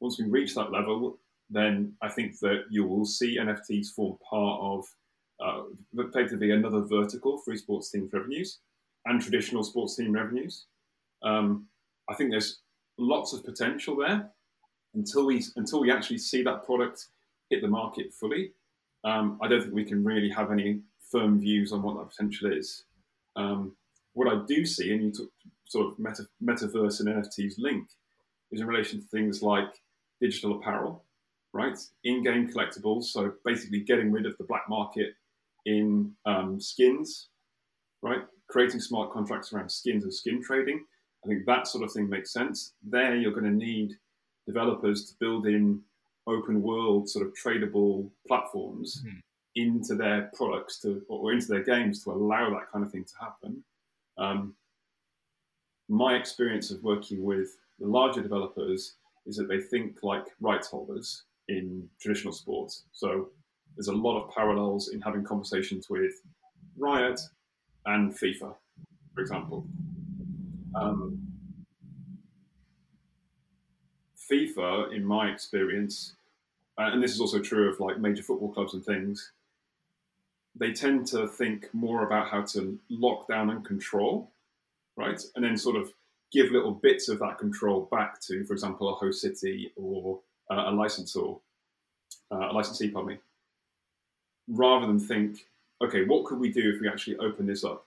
Once 0.00 0.18
we 0.18 0.24
reach 0.24 0.54
that 0.54 0.72
level, 0.72 1.18
then 1.50 1.92
I 2.00 2.08
think 2.08 2.38
that 2.38 2.64
you 2.70 2.86
will 2.86 3.04
see 3.04 3.38
NFTs 3.38 3.88
form 3.88 4.16
part 4.28 4.60
of 4.62 4.84
uh, 5.44 5.64
effectively 5.98 6.52
another 6.52 6.80
vertical 6.80 7.38
for 7.38 7.52
esports 7.52 7.90
teams 7.90 8.12
revenues 8.12 8.60
and 9.06 9.20
traditional 9.20 9.62
sports 9.62 9.96
team 9.96 10.12
revenues. 10.12 10.66
Um, 11.22 11.66
I 12.08 12.14
think 12.14 12.30
there's 12.30 12.60
lots 12.98 13.32
of 13.32 13.44
potential 13.44 13.96
there 13.96 14.30
until 14.94 15.26
we 15.26 15.44
until 15.56 15.80
we 15.80 15.90
actually 15.90 16.18
see 16.18 16.42
that 16.42 16.64
product 16.64 17.06
hit 17.48 17.62
the 17.62 17.68
market 17.68 18.12
fully 18.12 18.52
um, 19.04 19.38
I 19.42 19.48
don't 19.48 19.62
think 19.62 19.74
we 19.74 19.84
can 19.84 20.04
really 20.04 20.30
have 20.30 20.50
any 20.50 20.80
firm 21.10 21.40
views 21.40 21.72
on 21.72 21.82
what 21.82 21.96
that 21.96 22.10
potential 22.10 22.52
is. 22.52 22.84
Um, 23.36 23.76
what 24.12 24.32
I 24.32 24.42
do 24.46 24.66
see, 24.66 24.92
and 24.92 25.04
you 25.04 25.12
talk, 25.12 25.30
sort 25.66 25.86
of 25.86 25.98
meta, 25.98 26.26
metaverse 26.42 27.00
and 27.00 27.08
NFTs 27.08 27.54
link, 27.58 27.88
is 28.52 28.60
in 28.60 28.66
relation 28.66 29.00
to 29.00 29.06
things 29.06 29.42
like 29.42 29.68
digital 30.20 30.58
apparel, 30.58 31.04
right? 31.52 31.78
In-game 32.04 32.50
collectibles, 32.52 33.04
so 33.04 33.32
basically 33.44 33.80
getting 33.80 34.12
rid 34.12 34.26
of 34.26 34.36
the 34.36 34.44
black 34.44 34.68
market 34.68 35.14
in 35.64 36.12
um, 36.26 36.60
skins, 36.60 37.28
right? 38.02 38.22
Creating 38.50 38.80
smart 38.80 39.12
contracts 39.12 39.52
around 39.52 39.70
skins 39.70 40.04
and 40.04 40.12
skin 40.12 40.42
trading. 40.42 40.84
I 41.24 41.28
think 41.28 41.46
that 41.46 41.68
sort 41.68 41.84
of 41.84 41.92
thing 41.92 42.08
makes 42.08 42.32
sense. 42.32 42.72
There, 42.82 43.14
you're 43.16 43.32
going 43.32 43.44
to 43.44 43.50
need 43.50 43.92
developers 44.46 45.04
to 45.06 45.14
build 45.20 45.46
in 45.46 45.80
open 46.26 46.62
world 46.62 47.08
sort 47.08 47.26
of 47.26 47.32
tradable 47.34 48.10
platforms 48.26 49.02
mm. 49.06 49.20
into 49.56 49.94
their 49.94 50.30
products 50.34 50.80
to 50.80 51.02
or 51.08 51.32
into 51.32 51.46
their 51.46 51.62
games 51.62 52.02
to 52.04 52.10
allow 52.10 52.50
that 52.50 52.70
kind 52.72 52.84
of 52.84 52.90
thing 52.90 53.04
to 53.04 53.14
happen. 53.20 53.64
Um, 54.18 54.54
my 55.88 56.14
experience 56.14 56.70
of 56.70 56.82
working 56.82 57.24
with 57.24 57.56
the 57.78 57.86
larger 57.86 58.22
developers 58.22 58.94
is 59.26 59.36
that 59.36 59.48
they 59.48 59.60
think 59.60 59.98
like 60.02 60.24
rights 60.40 60.68
holders 60.68 61.24
in 61.48 61.88
traditional 62.00 62.32
sports. 62.32 62.84
So 62.92 63.28
there's 63.76 63.88
a 63.88 63.92
lot 63.92 64.20
of 64.20 64.30
parallels 64.30 64.90
in 64.90 65.00
having 65.00 65.24
conversations 65.24 65.90
with 65.90 66.12
Riot 66.78 67.20
and 67.86 68.12
FIFA, 68.12 68.54
for 69.14 69.20
example. 69.20 69.66
Um, 70.74 71.20
FIFA, 74.30 74.94
in 74.94 75.04
my 75.04 75.30
experience, 75.30 76.14
uh, 76.78 76.90
and 76.92 77.02
this 77.02 77.12
is 77.12 77.20
also 77.20 77.40
true 77.40 77.68
of 77.68 77.80
like 77.80 77.98
major 77.98 78.22
football 78.22 78.52
clubs 78.52 78.74
and 78.74 78.84
things, 78.84 79.32
they 80.54 80.72
tend 80.72 81.06
to 81.08 81.26
think 81.26 81.68
more 81.72 82.04
about 82.04 82.28
how 82.28 82.42
to 82.42 82.78
lock 82.88 83.28
down 83.28 83.50
and 83.50 83.64
control, 83.64 84.30
right? 84.96 85.20
And 85.34 85.44
then 85.44 85.56
sort 85.56 85.76
of 85.76 85.92
give 86.32 86.50
little 86.50 86.72
bits 86.72 87.08
of 87.08 87.18
that 87.20 87.38
control 87.38 87.88
back 87.90 88.20
to, 88.22 88.44
for 88.44 88.52
example, 88.52 88.88
a 88.88 88.94
host 88.94 89.20
city 89.20 89.72
or 89.76 90.20
uh, 90.50 90.64
a 90.66 90.72
licensor, 90.72 91.34
uh, 92.30 92.50
a 92.50 92.52
licensee, 92.52 92.90
pardon 92.90 93.14
me, 93.14 93.18
rather 94.48 94.86
than 94.86 95.00
think, 95.00 95.46
okay, 95.82 96.04
what 96.04 96.24
could 96.24 96.38
we 96.38 96.52
do 96.52 96.72
if 96.74 96.80
we 96.80 96.88
actually 96.88 97.16
open 97.18 97.46
this 97.46 97.64
up? 97.64 97.86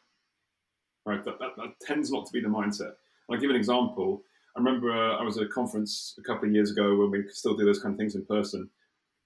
Right, 1.06 1.23
that, 1.25 1.39
that, 1.39 1.56
that 1.58 1.79
tends 1.82 2.12
not 2.12 2.25
to 2.25 2.32
be 2.32 2.41
the 2.41 2.47
mindset. 2.47 2.93
I'll 3.29 3.38
give 3.38 3.49
an 3.49 3.56
example. 3.56 4.21
I 4.56 4.60
remember 4.60 4.91
uh, 4.91 5.17
I 5.17 5.23
was 5.23 5.38
at 5.38 5.43
a 5.43 5.49
conference 5.49 6.15
a 6.17 6.21
couple 6.21 6.47
of 6.47 6.53
years 6.53 6.71
ago 6.71 6.95
when 6.95 7.12
we 7.12 7.25
still 7.29 7.56
do 7.56 7.65
those 7.65 7.82
kind 7.82 7.93
of 7.93 7.97
things 7.97 8.15
in 8.15 8.25
person, 8.25 8.69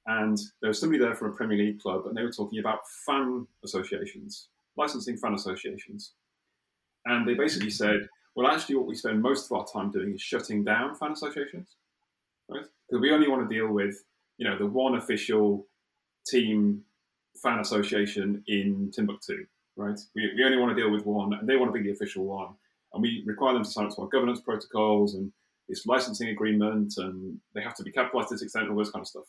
and 0.07 0.39
there 0.61 0.69
was 0.69 0.79
somebody 0.79 1.03
there 1.03 1.13
from 1.15 1.31
a 1.31 1.35
Premier 1.35 1.57
League 1.57 1.81
club, 1.81 2.07
and 2.07 2.15
they 2.15 2.23
were 2.23 2.31
talking 2.31 2.59
about 2.59 2.79
fan 3.05 3.45
associations, 3.63 4.47
licensing 4.77 5.17
fan 5.17 5.33
associations. 5.33 6.13
And 7.05 7.27
they 7.27 7.33
basically 7.35 7.69
said, 7.69 8.07
well, 8.35 8.47
actually, 8.47 8.75
what 8.75 8.87
we 8.87 8.95
spend 8.95 9.21
most 9.21 9.51
of 9.51 9.57
our 9.57 9.65
time 9.65 9.91
doing 9.91 10.13
is 10.13 10.21
shutting 10.21 10.63
down 10.63 10.95
fan 10.95 11.11
associations, 11.11 11.75
right? 12.49 12.65
Because 12.87 13.01
we 13.01 13.11
only 13.11 13.27
want 13.27 13.47
to 13.47 13.53
deal 13.53 13.67
with, 13.67 14.03
you 14.37 14.47
know, 14.47 14.57
the 14.57 14.65
one 14.65 14.95
official 14.95 15.67
team 16.25 16.83
fan 17.41 17.59
association 17.59 18.43
in 18.47 18.91
Timbuktu, 18.91 19.45
right? 19.75 19.99
We, 20.15 20.31
we 20.35 20.43
only 20.43 20.57
want 20.57 20.75
to 20.75 20.81
deal 20.81 20.91
with 20.91 21.05
one, 21.05 21.33
and 21.33 21.47
they 21.47 21.57
want 21.57 21.69
to 21.69 21.79
be 21.79 21.83
the 21.83 21.93
official 21.93 22.25
one. 22.25 22.49
And 22.93 23.01
we 23.01 23.23
require 23.25 23.53
them 23.53 23.63
to 23.63 23.69
sign 23.69 23.85
up 23.85 23.95
to 23.95 24.01
our 24.01 24.07
governance 24.07 24.39
protocols 24.39 25.15
and 25.15 25.31
this 25.67 25.85
licensing 25.85 26.29
agreement, 26.29 26.93
and 26.97 27.39
they 27.53 27.61
have 27.61 27.75
to 27.75 27.83
be 27.83 27.91
capitalized 27.91 28.29
to 28.29 28.35
this 28.35 28.41
extent, 28.41 28.69
all 28.69 28.77
this 28.77 28.89
kind 28.89 29.03
of 29.03 29.07
stuff 29.07 29.25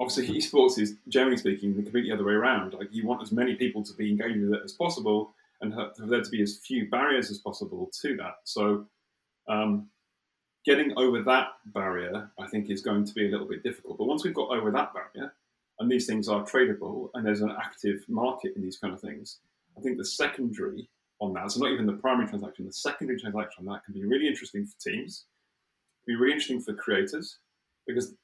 obviously 0.00 0.28
esports 0.38 0.78
is 0.78 0.96
generally 1.08 1.36
speaking 1.36 1.76
the 1.76 1.82
completely 1.82 2.10
other 2.10 2.24
way 2.24 2.32
around. 2.32 2.72
Like 2.74 2.88
you 2.90 3.06
want 3.06 3.22
as 3.22 3.30
many 3.30 3.54
people 3.54 3.84
to 3.84 3.94
be 3.94 4.10
engaged 4.10 4.40
with 4.40 4.54
it 4.54 4.62
as 4.64 4.72
possible, 4.72 5.34
and 5.60 5.74
for 5.74 6.06
there 6.06 6.22
to 6.22 6.30
be 6.30 6.42
as 6.42 6.58
few 6.58 6.88
barriers 6.88 7.30
as 7.30 7.38
possible 7.38 7.90
to 8.00 8.16
that. 8.16 8.36
So, 8.44 8.86
um, 9.46 9.88
getting 10.64 10.92
over 10.96 11.22
that 11.22 11.48
barrier, 11.66 12.30
I 12.38 12.46
think, 12.48 12.70
is 12.70 12.80
going 12.80 13.04
to 13.04 13.14
be 13.14 13.28
a 13.28 13.30
little 13.30 13.46
bit 13.46 13.62
difficult. 13.62 13.98
But 13.98 14.06
once 14.06 14.24
we've 14.24 14.34
got 14.34 14.50
over 14.50 14.70
that 14.70 14.92
barrier, 14.94 15.34
and 15.80 15.90
these 15.90 16.06
things 16.06 16.28
are 16.28 16.44
tradable, 16.44 17.08
and 17.14 17.26
there's 17.26 17.40
an 17.40 17.56
active 17.58 18.04
market 18.08 18.52
in 18.54 18.62
these 18.62 18.78
kind 18.78 18.94
of 18.94 19.00
things, 19.00 19.40
I 19.76 19.80
think 19.80 19.96
the 19.96 20.04
secondary 20.04 20.88
on 21.20 21.32
that, 21.34 21.50
so 21.50 21.60
not 21.60 21.72
even 21.72 21.86
the 21.86 21.94
primary 21.94 22.28
transaction, 22.28 22.66
the 22.66 22.72
secondary 22.72 23.18
transaction 23.18 23.66
on 23.66 23.74
that 23.74 23.84
can 23.84 23.94
be 23.94 24.04
really 24.04 24.28
interesting 24.28 24.64
for 24.64 24.78
teams, 24.78 25.26
can 26.04 26.14
be 26.14 26.20
really 26.20 26.32
interesting 26.32 26.60
for 26.60 26.74
creators, 26.74 27.38
because 27.86 28.14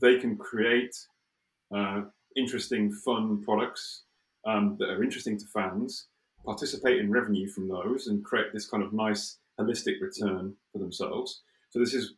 they 0.00 0.18
can 0.18 0.36
create 0.36 0.94
uh, 1.74 2.02
interesting, 2.36 2.92
fun 2.92 3.42
products 3.42 4.04
um, 4.46 4.76
that 4.78 4.90
are 4.90 5.02
interesting 5.02 5.38
to 5.38 5.46
fans, 5.46 6.08
participate 6.44 6.98
in 6.98 7.10
revenue 7.10 7.48
from 7.48 7.68
those, 7.68 8.08
and 8.08 8.24
create 8.24 8.52
this 8.52 8.68
kind 8.68 8.82
of 8.82 8.92
nice 8.92 9.38
holistic 9.60 10.00
return 10.00 10.54
for 10.72 10.78
themselves. 10.78 11.42
So 11.70 11.78
this 11.78 11.94
is 11.94 12.14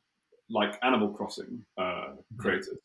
like 0.48 0.78
Animal 0.82 1.10
Crossing 1.10 1.64
uh, 1.78 1.82
mm-hmm. 1.82 2.36
creators, 2.38 2.78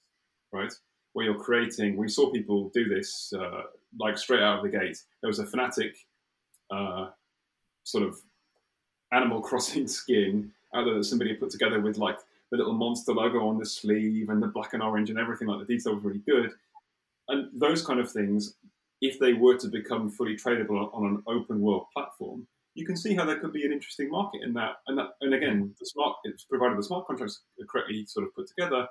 right? 0.52 0.74
Where 1.18 1.26
you're 1.26 1.34
creating. 1.34 1.98
We 1.98 2.10
saw 2.10 2.30
people 2.30 2.70
do 2.76 2.88
this 2.88 3.34
uh, 3.34 3.64
like 4.00 4.20
straight 4.20 4.44
out 4.44 4.60
of 4.60 4.64
the 4.64 4.78
gate. 4.78 5.02
There 5.20 5.28
was 5.28 5.40
a 5.40 5.48
Fnatic 5.48 5.94
uh, 6.70 7.08
sort 7.86 8.04
of 8.04 8.20
Animal 9.12 9.42
Crossing 9.42 9.88
skin 10.02 10.52
out 10.76 10.86
there 10.86 10.94
that 10.94 11.06
somebody 11.06 11.34
put 11.34 11.50
together 11.50 11.80
with 11.80 11.98
like 11.98 12.20
the 12.52 12.58
little 12.58 12.74
monster 12.74 13.14
logo 13.14 13.48
on 13.48 13.58
the 13.58 13.66
sleeve 13.66 14.30
and 14.30 14.44
the 14.44 14.46
black 14.46 14.74
and 14.74 14.84
orange 14.84 15.10
and 15.10 15.18
everything 15.18 15.48
like 15.48 15.58
the 15.66 15.74
detail 15.74 15.96
was 15.96 16.04
really 16.04 16.22
good. 16.30 16.52
And 17.30 17.50
those 17.52 17.84
kind 17.84 18.00
of 18.00 18.12
things, 18.12 18.54
if 19.02 19.18
they 19.18 19.34
were 19.34 19.58
to 19.58 19.70
become 19.70 20.12
fully 20.12 20.36
tradable 20.36 20.94
on 20.94 21.04
an 21.04 21.24
open 21.26 21.62
world 21.62 21.88
platform, 21.96 22.46
you 22.76 22.86
can 22.86 22.96
see 22.96 23.16
how 23.16 23.26
there 23.26 23.40
could 23.40 23.54
be 23.54 23.66
an 23.66 23.74
interesting 23.74 24.12
market 24.12 24.42
in 24.44 24.54
that. 24.54 24.76
And 24.86 24.96
that, 25.00 25.16
and 25.22 25.34
again, 25.34 25.74
the 25.80 25.86
smart 25.88 26.18
it's 26.26 26.44
provided 26.44 26.78
the 26.78 26.84
smart 26.84 27.08
contracts 27.08 27.42
are 27.60 27.66
correctly 27.66 28.06
sort 28.06 28.28
of 28.28 28.36
put 28.36 28.48
together, 28.48 28.88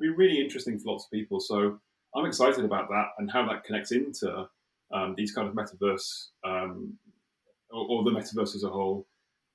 be 0.00 0.08
really 0.08 0.40
interesting 0.40 0.78
for 0.78 0.92
lots 0.92 1.04
of 1.04 1.10
people. 1.10 1.40
So 1.40 1.78
I'm 2.14 2.26
excited 2.26 2.64
about 2.64 2.88
that 2.88 3.08
and 3.18 3.30
how 3.30 3.46
that 3.48 3.64
connects 3.64 3.92
into 3.92 4.48
um, 4.92 5.14
these 5.16 5.32
kind 5.32 5.48
of 5.48 5.54
metaverse 5.54 6.28
um, 6.44 6.96
or, 7.70 7.86
or, 7.88 8.04
the 8.04 8.10
metaverse 8.10 8.54
as 8.54 8.64
a 8.64 8.68
whole. 8.68 9.06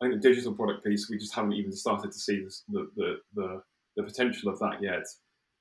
I 0.02 0.06
think 0.06 0.22
the 0.22 0.30
digital 0.30 0.54
product 0.54 0.84
piece, 0.84 1.10
we 1.10 1.18
just 1.18 1.34
haven't 1.34 1.54
even 1.54 1.72
started 1.72 2.12
to 2.12 2.20
see 2.20 2.44
this, 2.44 2.64
the, 2.68 2.90
the, 2.96 3.18
the, 3.34 3.62
the 3.96 4.04
potential 4.04 4.52
of 4.52 4.60
that 4.60 4.82
yet. 4.82 5.06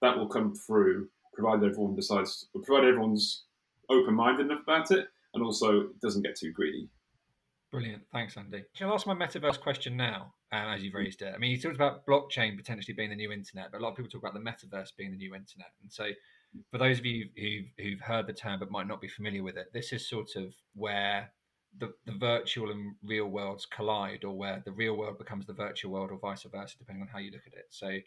That 0.03 0.17
will 0.17 0.29
come 0.29 0.55
through, 0.55 1.09
provided 1.33 1.71
everyone 1.71 1.95
decides, 1.95 2.49
provided 2.53 2.89
everyone's 2.89 3.45
open 3.89 4.15
minded 4.15 4.47
enough 4.47 4.63
about 4.63 4.91
it 4.91 5.07
and 5.35 5.43
also 5.43 5.89
doesn't 6.03 6.23
get 6.23 6.37
too 6.37 6.53
greedy. 6.53 6.89
Brilliant. 7.71 8.03
Thanks, 8.13 8.37
Andy. 8.37 8.65
Can 8.77 8.91
I 8.91 8.95
ask 8.95 9.07
my 9.07 9.15
metaverse 9.15 9.59
question 9.59 9.97
now, 9.97 10.35
um, 10.53 10.69
as 10.69 10.83
you've 10.83 10.95
raised 10.95 11.23
it? 11.23 11.33
I 11.35 11.39
mean, 11.39 11.51
you 11.51 11.59
talked 11.59 11.75
about 11.75 12.07
blockchain 12.07 12.57
potentially 12.57 12.95
being 12.95 13.11
the 13.11 13.17
new 13.17 13.33
internet, 13.33 13.73
but 13.73 13.81
a 13.81 13.83
lot 13.83 13.91
of 13.91 13.97
people 13.97 14.11
talk 14.11 14.23
about 14.23 14.35
the 14.35 14.41
metaverse 14.41 14.91
being 14.97 15.11
the 15.11 15.17
new 15.17 15.35
internet. 15.35 15.71
And 15.83 15.91
so, 15.91 16.11
for 16.71 16.79
those 16.79 16.99
of 16.99 17.07
you 17.07 17.29
who've, 17.37 17.85
who've 17.85 18.01
heard 18.01 18.27
the 18.27 18.33
term 18.33 18.61
but 18.61 18.71
might 18.71 18.87
not 18.87 19.01
be 19.01 19.09
familiar 19.09 19.43
with 19.43 19.57
it, 19.57 19.73
this 19.73 19.93
is 19.93 20.07
sort 20.07 20.37
of 20.37 20.53
where 20.75 21.31
the, 21.79 21.93
the 22.05 22.13
virtual 22.13 22.71
and 22.71 22.95
real 23.03 23.27
worlds 23.27 23.67
collide, 23.67 24.25
or 24.25 24.37
where 24.37 24.63
the 24.65 24.73
real 24.73 24.97
world 24.97 25.19
becomes 25.19 25.47
the 25.47 25.55
virtual 25.55 25.93
world, 25.93 26.11
or 26.11 26.19
vice 26.19 26.43
versa, 26.43 26.77
depending 26.79 27.03
on 27.03 27.09
how 27.09 27.19
you 27.19 27.31
look 27.31 27.47
at 27.47 27.55
it. 27.55 27.67
So, 27.71 27.99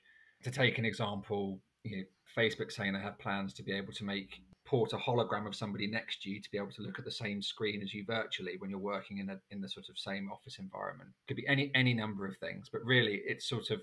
to 0.43 0.51
take 0.51 0.77
an 0.77 0.85
example, 0.85 1.59
you 1.83 1.97
know, 1.97 2.03
Facebook 2.37 2.71
saying 2.71 2.93
they 2.93 2.99
have 2.99 3.17
plans 3.17 3.53
to 3.53 3.63
be 3.63 3.71
able 3.71 3.93
to 3.93 4.03
make 4.03 4.41
port 4.65 4.93
a 4.93 4.97
hologram 4.97 5.47
of 5.47 5.55
somebody 5.55 5.87
next 5.87 6.21
to 6.23 6.29
you 6.29 6.41
to 6.41 6.51
be 6.51 6.57
able 6.57 6.71
to 6.71 6.81
look 6.81 6.99
at 6.99 7.05
the 7.05 7.11
same 7.11 7.41
screen 7.41 7.81
as 7.81 7.93
you 7.93 8.03
virtually 8.05 8.55
when 8.57 8.69
you're 8.69 8.79
working 8.79 9.19
in 9.19 9.29
a, 9.29 9.39
in 9.51 9.61
the 9.61 9.69
sort 9.69 9.87
of 9.89 9.97
same 9.97 10.29
office 10.31 10.57
environment. 10.59 11.09
Could 11.27 11.37
be 11.37 11.47
any 11.47 11.71
any 11.75 11.93
number 11.93 12.25
of 12.25 12.37
things, 12.37 12.69
but 12.71 12.83
really 12.83 13.21
it's 13.25 13.47
sort 13.47 13.69
of 13.69 13.81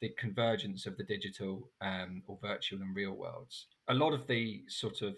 the 0.00 0.10
convergence 0.18 0.86
of 0.86 0.96
the 0.96 1.04
digital 1.04 1.70
um, 1.80 2.22
or 2.26 2.38
virtual 2.42 2.80
and 2.80 2.94
real 2.94 3.12
worlds. 3.12 3.66
A 3.88 3.94
lot 3.94 4.12
of 4.12 4.26
the 4.26 4.62
sort 4.68 5.02
of 5.02 5.14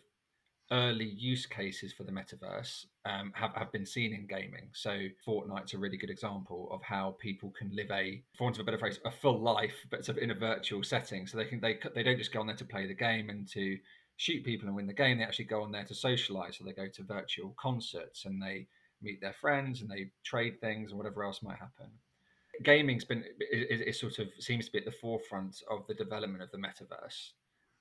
early 0.70 1.04
use 1.04 1.46
cases 1.46 1.92
for 1.92 2.04
the 2.04 2.12
metaverse 2.12 2.86
um, 3.04 3.32
have, 3.34 3.54
have 3.54 3.70
been 3.70 3.84
seen 3.84 4.14
in 4.14 4.26
gaming. 4.26 4.68
So 4.72 5.06
Fortnite's 5.26 5.74
a 5.74 5.78
really 5.78 5.96
good 5.96 6.10
example 6.10 6.68
of 6.70 6.82
how 6.82 7.16
people 7.20 7.52
can 7.56 7.70
live 7.74 7.90
a, 7.90 8.22
for 8.36 8.44
want 8.44 8.56
of 8.56 8.62
a 8.62 8.64
better 8.64 8.78
phrase, 8.78 8.98
a 9.04 9.10
full 9.10 9.40
life, 9.40 9.74
but 9.90 10.04
sort 10.04 10.18
of 10.18 10.24
in 10.24 10.30
a 10.30 10.34
virtual 10.34 10.82
setting. 10.82 11.26
So 11.26 11.36
they 11.36 11.44
can 11.44 11.60
they 11.60 11.78
they 11.94 12.02
don't 12.02 12.18
just 12.18 12.32
go 12.32 12.40
on 12.40 12.46
there 12.46 12.56
to 12.56 12.64
play 12.64 12.86
the 12.86 12.94
game 12.94 13.30
and 13.30 13.46
to 13.52 13.78
shoot 14.16 14.44
people 14.44 14.68
and 14.68 14.76
win 14.76 14.86
the 14.86 14.92
game. 14.92 15.18
They 15.18 15.24
actually 15.24 15.46
go 15.46 15.62
on 15.62 15.72
there 15.72 15.84
to 15.84 15.94
socialize. 15.94 16.56
So 16.56 16.64
they 16.64 16.72
go 16.72 16.88
to 16.88 17.02
virtual 17.02 17.54
concerts 17.58 18.24
and 18.24 18.40
they 18.40 18.66
meet 19.02 19.20
their 19.20 19.32
friends 19.32 19.80
and 19.80 19.90
they 19.90 20.10
trade 20.24 20.60
things 20.60 20.90
and 20.90 20.98
whatever 20.98 21.24
else 21.24 21.42
might 21.42 21.58
happen. 21.58 21.86
Gaming's 22.62 23.04
been 23.04 23.24
it, 23.40 23.94
sort 23.96 24.18
of 24.20 24.28
seems 24.38 24.66
to 24.66 24.72
be 24.72 24.78
at 24.78 24.84
the 24.84 24.92
forefront 24.92 25.62
of 25.68 25.86
the 25.88 25.94
development 25.94 26.42
of 26.42 26.52
the 26.52 26.58
metaverse, 26.58 27.30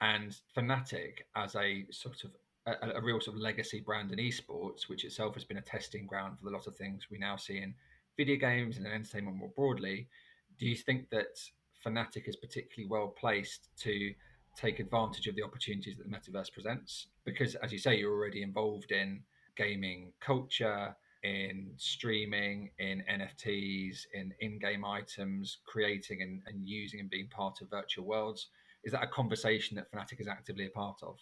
and 0.02 0.36
Fnatic 0.58 1.20
as 1.36 1.56
a 1.56 1.86
sort 1.92 2.24
of 2.24 2.32
a, 2.66 2.98
a, 2.98 3.02
real 3.02 3.22
sort 3.22 3.36
of 3.36 3.42
legacy 3.42 3.82
brand 3.82 4.12
in 4.12 4.18
esports, 4.18 4.90
which 4.90 5.06
itself 5.06 5.36
has 5.36 5.44
been 5.44 5.58
a 5.58 5.62
testing 5.62 6.08
ground 6.08 6.40
for 6.40 6.48
a 6.48 6.52
lot 6.52 6.66
of 6.66 6.76
things 6.76 7.08
we 7.12 7.20
now 7.20 7.36
see 7.36 7.58
in 7.58 7.76
video 8.18 8.36
games 8.36 8.78
and 8.78 8.88
in 8.88 8.92
entertainment 8.92 9.38
more 9.38 9.52
broadly. 9.56 10.08
Do 10.58 10.66
you 10.66 10.76
think 10.76 11.10
that 11.12 11.40
Fnatic 11.86 12.28
is 12.28 12.36
particularly 12.36 12.90
well 12.90 13.10
placed 13.10 13.70
to 13.82 14.14
take 14.56 14.80
advantage 14.80 15.28
of 15.28 15.36
the 15.36 15.44
opportunities 15.44 15.98
that 15.98 16.10
the 16.10 16.16
metaverse 16.16 16.52
presents 16.52 17.08
because 17.26 17.56
as 17.56 17.72
you 17.72 17.80
say 17.80 17.98
you're 17.98 18.14
already 18.14 18.44
involved 18.44 18.92
in 18.92 19.22
gaming 19.58 20.12
culture 20.20 20.96
in 21.24 21.72
streaming 21.78 22.70
in 22.80 23.04
nfts 23.10 24.06
in 24.14 24.34
in-game 24.42 24.84
items 24.84 25.60
creating 25.66 26.22
and, 26.22 26.42
and 26.48 26.68
using 26.68 27.00
and 27.00 27.10
being 27.10 27.28
part 27.30 27.62
of 27.62 27.70
virtual 27.70 28.06
worlds. 28.06 28.50
Is 28.84 28.92
that 28.92 29.04
a 29.04 29.08
conversation 29.08 29.78
that 29.78 29.90
fnatic 29.92 30.20
is 30.20 30.28
actively 30.28 30.66
a 30.66 30.70
part 30.70 30.98
of? 31.02 31.18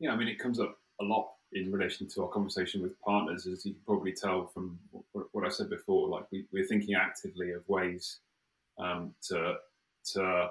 Yeah 0.00 0.12
i 0.12 0.16
mean 0.16 0.28
it 0.28 0.38
comes 0.38 0.60
up 0.60 0.76
a 1.00 1.04
lot 1.04 1.30
in 1.52 1.70
relation 1.70 2.08
to 2.08 2.22
our 2.22 2.28
conversation 2.28 2.82
with 2.82 3.00
partners 3.00 3.46
as 3.46 3.64
you 3.64 3.72
can 3.72 3.82
probably 3.86 4.12
tell 4.12 4.46
from 4.48 4.78
what 5.12 5.46
i 5.46 5.48
said 5.48 5.70
before 5.70 6.08
like 6.08 6.24
we, 6.32 6.60
are 6.60 6.66
thinking 6.66 6.94
actively 6.94 7.52
of 7.52 7.66
ways 7.68 8.18
um, 8.78 9.14
to 9.22 9.54
to 10.12 10.50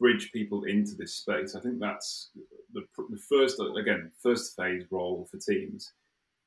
bridge 0.00 0.32
people 0.32 0.64
into 0.64 0.96
this 0.96 1.14
space. 1.14 1.54
I 1.54 1.60
think 1.60 1.78
that's 1.78 2.30
the, 2.72 2.82
the 2.96 3.20
first, 3.28 3.60
again, 3.78 4.10
first 4.20 4.56
phase 4.56 4.84
role 4.90 5.28
for 5.30 5.36
teams 5.36 5.92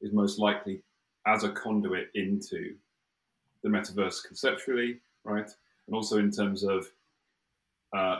is 0.02 0.12
most 0.12 0.40
likely 0.40 0.82
as 1.28 1.44
a 1.44 1.52
conduit 1.52 2.10
into 2.16 2.76
the 3.62 3.70
metaverse 3.70 4.26
conceptually, 4.26 5.00
right? 5.24 5.50
And 5.88 5.96
also 5.96 6.18
in 6.18 6.32
terms 6.32 6.64
of 6.64 6.88
uh, 7.96 8.20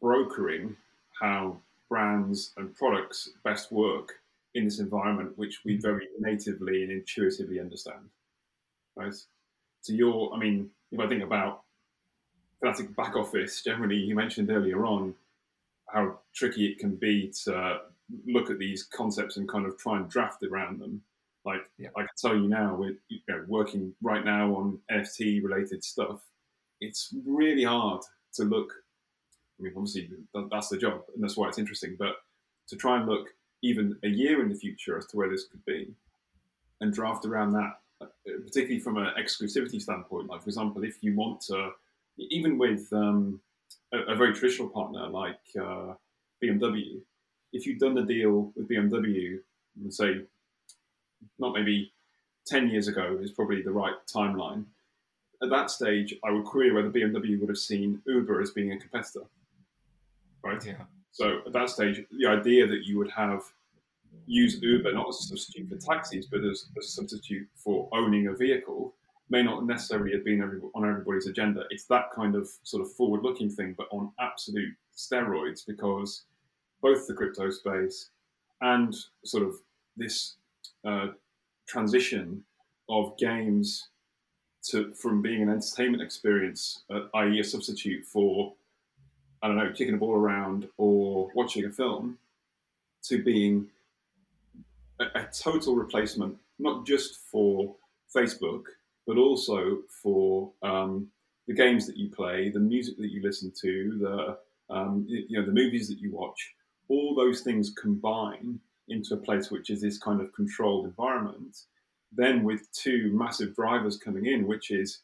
brokering 0.00 0.76
how 1.20 1.58
brands 1.90 2.52
and 2.56 2.74
products 2.74 3.30
best 3.44 3.70
work 3.72 4.14
in 4.54 4.64
this 4.64 4.78
environment, 4.78 5.36
which 5.36 5.60
we 5.64 5.76
very 5.76 6.08
natively 6.20 6.82
and 6.82 6.92
intuitively 6.92 7.58
understand, 7.58 8.04
right? 8.96 9.14
So 9.82 9.92
your, 9.92 10.32
I 10.34 10.38
mean, 10.38 10.70
if 10.92 11.00
I 11.00 11.08
think 11.08 11.22
about 11.22 11.62
Fnatic 12.62 12.94
back 12.94 13.16
office, 13.16 13.62
generally, 13.62 13.96
you 13.96 14.14
mentioned 14.14 14.50
earlier 14.50 14.84
on 14.84 15.14
how 15.88 16.18
tricky 16.34 16.66
it 16.66 16.78
can 16.78 16.94
be 16.94 17.32
to 17.44 17.80
look 18.26 18.50
at 18.50 18.58
these 18.58 18.84
concepts 18.84 19.36
and 19.36 19.48
kind 19.48 19.66
of 19.66 19.76
try 19.78 19.96
and 19.96 20.08
draft 20.08 20.42
around 20.42 20.80
them. 20.80 21.02
Like 21.44 21.62
yeah. 21.78 21.88
I 21.96 22.00
can 22.00 22.08
tell 22.16 22.36
you 22.36 22.46
now, 22.48 22.76
we're 22.76 22.96
you 23.08 23.18
know, 23.28 23.44
working 23.48 23.94
right 24.02 24.24
now 24.24 24.54
on 24.54 24.78
NFT 24.92 25.42
related 25.42 25.82
stuff. 25.82 26.20
It's 26.80 27.14
really 27.26 27.64
hard 27.64 28.02
to 28.34 28.44
look. 28.44 28.72
I 29.58 29.64
mean, 29.64 29.72
obviously 29.76 30.10
that's 30.50 30.68
the 30.68 30.76
job, 30.78 31.02
and 31.14 31.22
that's 31.22 31.36
why 31.36 31.48
it's 31.48 31.58
interesting. 31.58 31.96
But 31.98 32.16
to 32.68 32.76
try 32.76 32.98
and 32.98 33.08
look 33.08 33.28
even 33.62 33.96
a 34.04 34.08
year 34.08 34.42
in 34.42 34.48
the 34.48 34.54
future 34.54 34.96
as 34.98 35.06
to 35.06 35.16
where 35.16 35.30
this 35.30 35.46
could 35.46 35.64
be, 35.64 35.92
and 36.80 36.92
draft 36.92 37.24
around 37.24 37.52
that 37.52 37.81
particularly 38.24 38.80
from 38.80 38.98
an 38.98 39.08
exclusivity 39.18 39.80
standpoint. 39.80 40.28
Like, 40.28 40.42
for 40.42 40.48
example, 40.48 40.84
if 40.84 41.02
you 41.02 41.14
want 41.14 41.40
to, 41.42 41.70
even 42.18 42.58
with 42.58 42.92
um, 42.92 43.40
a, 43.92 43.98
a, 44.12 44.14
very 44.14 44.34
traditional 44.34 44.68
partner 44.68 45.06
like 45.08 45.40
uh, 45.60 45.94
BMW, 46.42 47.00
if 47.52 47.66
you've 47.66 47.78
done 47.78 47.94
the 47.94 48.02
deal 48.02 48.52
with 48.56 48.68
BMW, 48.68 49.38
and 49.80 49.92
say, 49.92 50.20
not 51.38 51.54
maybe 51.54 51.92
10 52.46 52.68
years 52.68 52.88
ago 52.88 53.18
is 53.20 53.30
probably 53.30 53.62
the 53.62 53.70
right 53.70 53.94
timeline. 54.12 54.64
At 55.42 55.50
that 55.50 55.70
stage, 55.70 56.14
I 56.24 56.30
would 56.30 56.44
query 56.44 56.72
whether 56.72 56.90
BMW 56.90 57.40
would 57.40 57.48
have 57.48 57.58
seen 57.58 58.00
Uber 58.06 58.40
as 58.40 58.50
being 58.50 58.72
a 58.72 58.78
competitor. 58.78 59.22
Right? 60.44 60.64
Yeah. 60.64 60.84
So 61.12 61.40
at 61.46 61.52
that 61.52 61.70
stage, 61.70 62.04
the 62.10 62.26
idea 62.26 62.66
that 62.66 62.86
you 62.86 62.98
would 62.98 63.10
have 63.10 63.42
use 64.26 64.60
Uber 64.62 64.92
not 64.92 65.08
as 65.08 65.16
a 65.16 65.22
substitute 65.28 65.68
for 65.68 65.76
taxis, 65.76 66.26
but 66.26 66.44
as 66.44 66.68
a 66.78 66.82
substitute 66.82 67.48
for 67.54 67.88
owning 67.92 68.28
a 68.28 68.34
vehicle 68.34 68.94
may 69.30 69.42
not 69.42 69.66
necessarily 69.66 70.12
have 70.12 70.24
been 70.24 70.42
on 70.42 70.88
everybody's 70.88 71.26
agenda. 71.26 71.64
It's 71.70 71.84
that 71.84 72.10
kind 72.14 72.34
of 72.34 72.48
sort 72.64 72.82
of 72.82 72.92
forward 72.92 73.22
looking 73.22 73.48
thing, 73.48 73.74
but 73.76 73.88
on 73.90 74.12
absolute 74.20 74.74
steroids 74.94 75.66
because 75.66 76.24
both 76.82 77.06
the 77.06 77.14
crypto 77.14 77.50
space 77.50 78.10
and 78.60 78.94
sort 79.24 79.44
of 79.44 79.54
this 79.96 80.36
uh, 80.84 81.08
transition 81.66 82.44
of 82.88 83.16
games 83.16 83.88
to 84.64 84.92
from 84.94 85.22
being 85.22 85.42
an 85.42 85.48
entertainment 85.48 86.02
experience, 86.02 86.82
uh, 86.90 87.00
i.e., 87.14 87.40
a 87.40 87.44
substitute 87.44 88.04
for 88.04 88.52
I 89.42 89.48
don't 89.48 89.56
know, 89.56 89.72
kicking 89.72 89.94
a 89.94 89.96
ball 89.96 90.14
around 90.14 90.68
or 90.76 91.30
watching 91.34 91.64
a 91.64 91.70
film, 91.70 92.18
to 93.04 93.22
being 93.22 93.68
a, 95.02 95.20
a 95.20 95.28
total 95.32 95.74
replacement, 95.74 96.36
not 96.58 96.86
just 96.86 97.20
for 97.30 97.74
Facebook, 98.14 98.64
but 99.06 99.16
also 99.16 99.78
for 100.02 100.52
um, 100.62 101.08
the 101.46 101.54
games 101.54 101.86
that 101.86 101.96
you 101.96 102.10
play, 102.10 102.50
the 102.50 102.60
music 102.60 102.96
that 102.98 103.10
you 103.10 103.22
listen 103.22 103.52
to, 103.60 103.98
the 103.98 104.38
um, 104.74 105.04
you 105.08 105.38
know 105.38 105.44
the 105.44 105.52
movies 105.52 105.88
that 105.88 105.98
you 105.98 106.12
watch. 106.12 106.54
All 106.88 107.14
those 107.14 107.40
things 107.40 107.74
combine 107.80 108.58
into 108.88 109.14
a 109.14 109.18
place 109.18 109.50
which 109.50 109.70
is 109.70 109.80
this 109.80 109.98
kind 109.98 110.20
of 110.20 110.32
controlled 110.32 110.86
environment. 110.86 111.56
Then 112.12 112.44
with 112.44 112.70
two 112.72 113.10
massive 113.12 113.54
drivers 113.54 113.96
coming 113.96 114.26
in, 114.26 114.46
which 114.46 114.70
is 114.70 115.00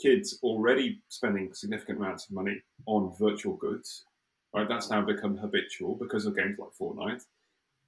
kids 0.00 0.38
already 0.42 1.00
spending 1.08 1.52
significant 1.52 1.98
amounts 1.98 2.26
of 2.26 2.32
money 2.32 2.62
on 2.86 3.14
virtual 3.18 3.56
goods. 3.56 4.04
Right, 4.54 4.68
that's 4.68 4.88
now 4.88 5.02
become 5.02 5.36
habitual 5.36 5.96
because 5.96 6.26
of 6.26 6.36
games 6.36 6.58
like 6.60 6.70
Fortnite. 6.80 7.24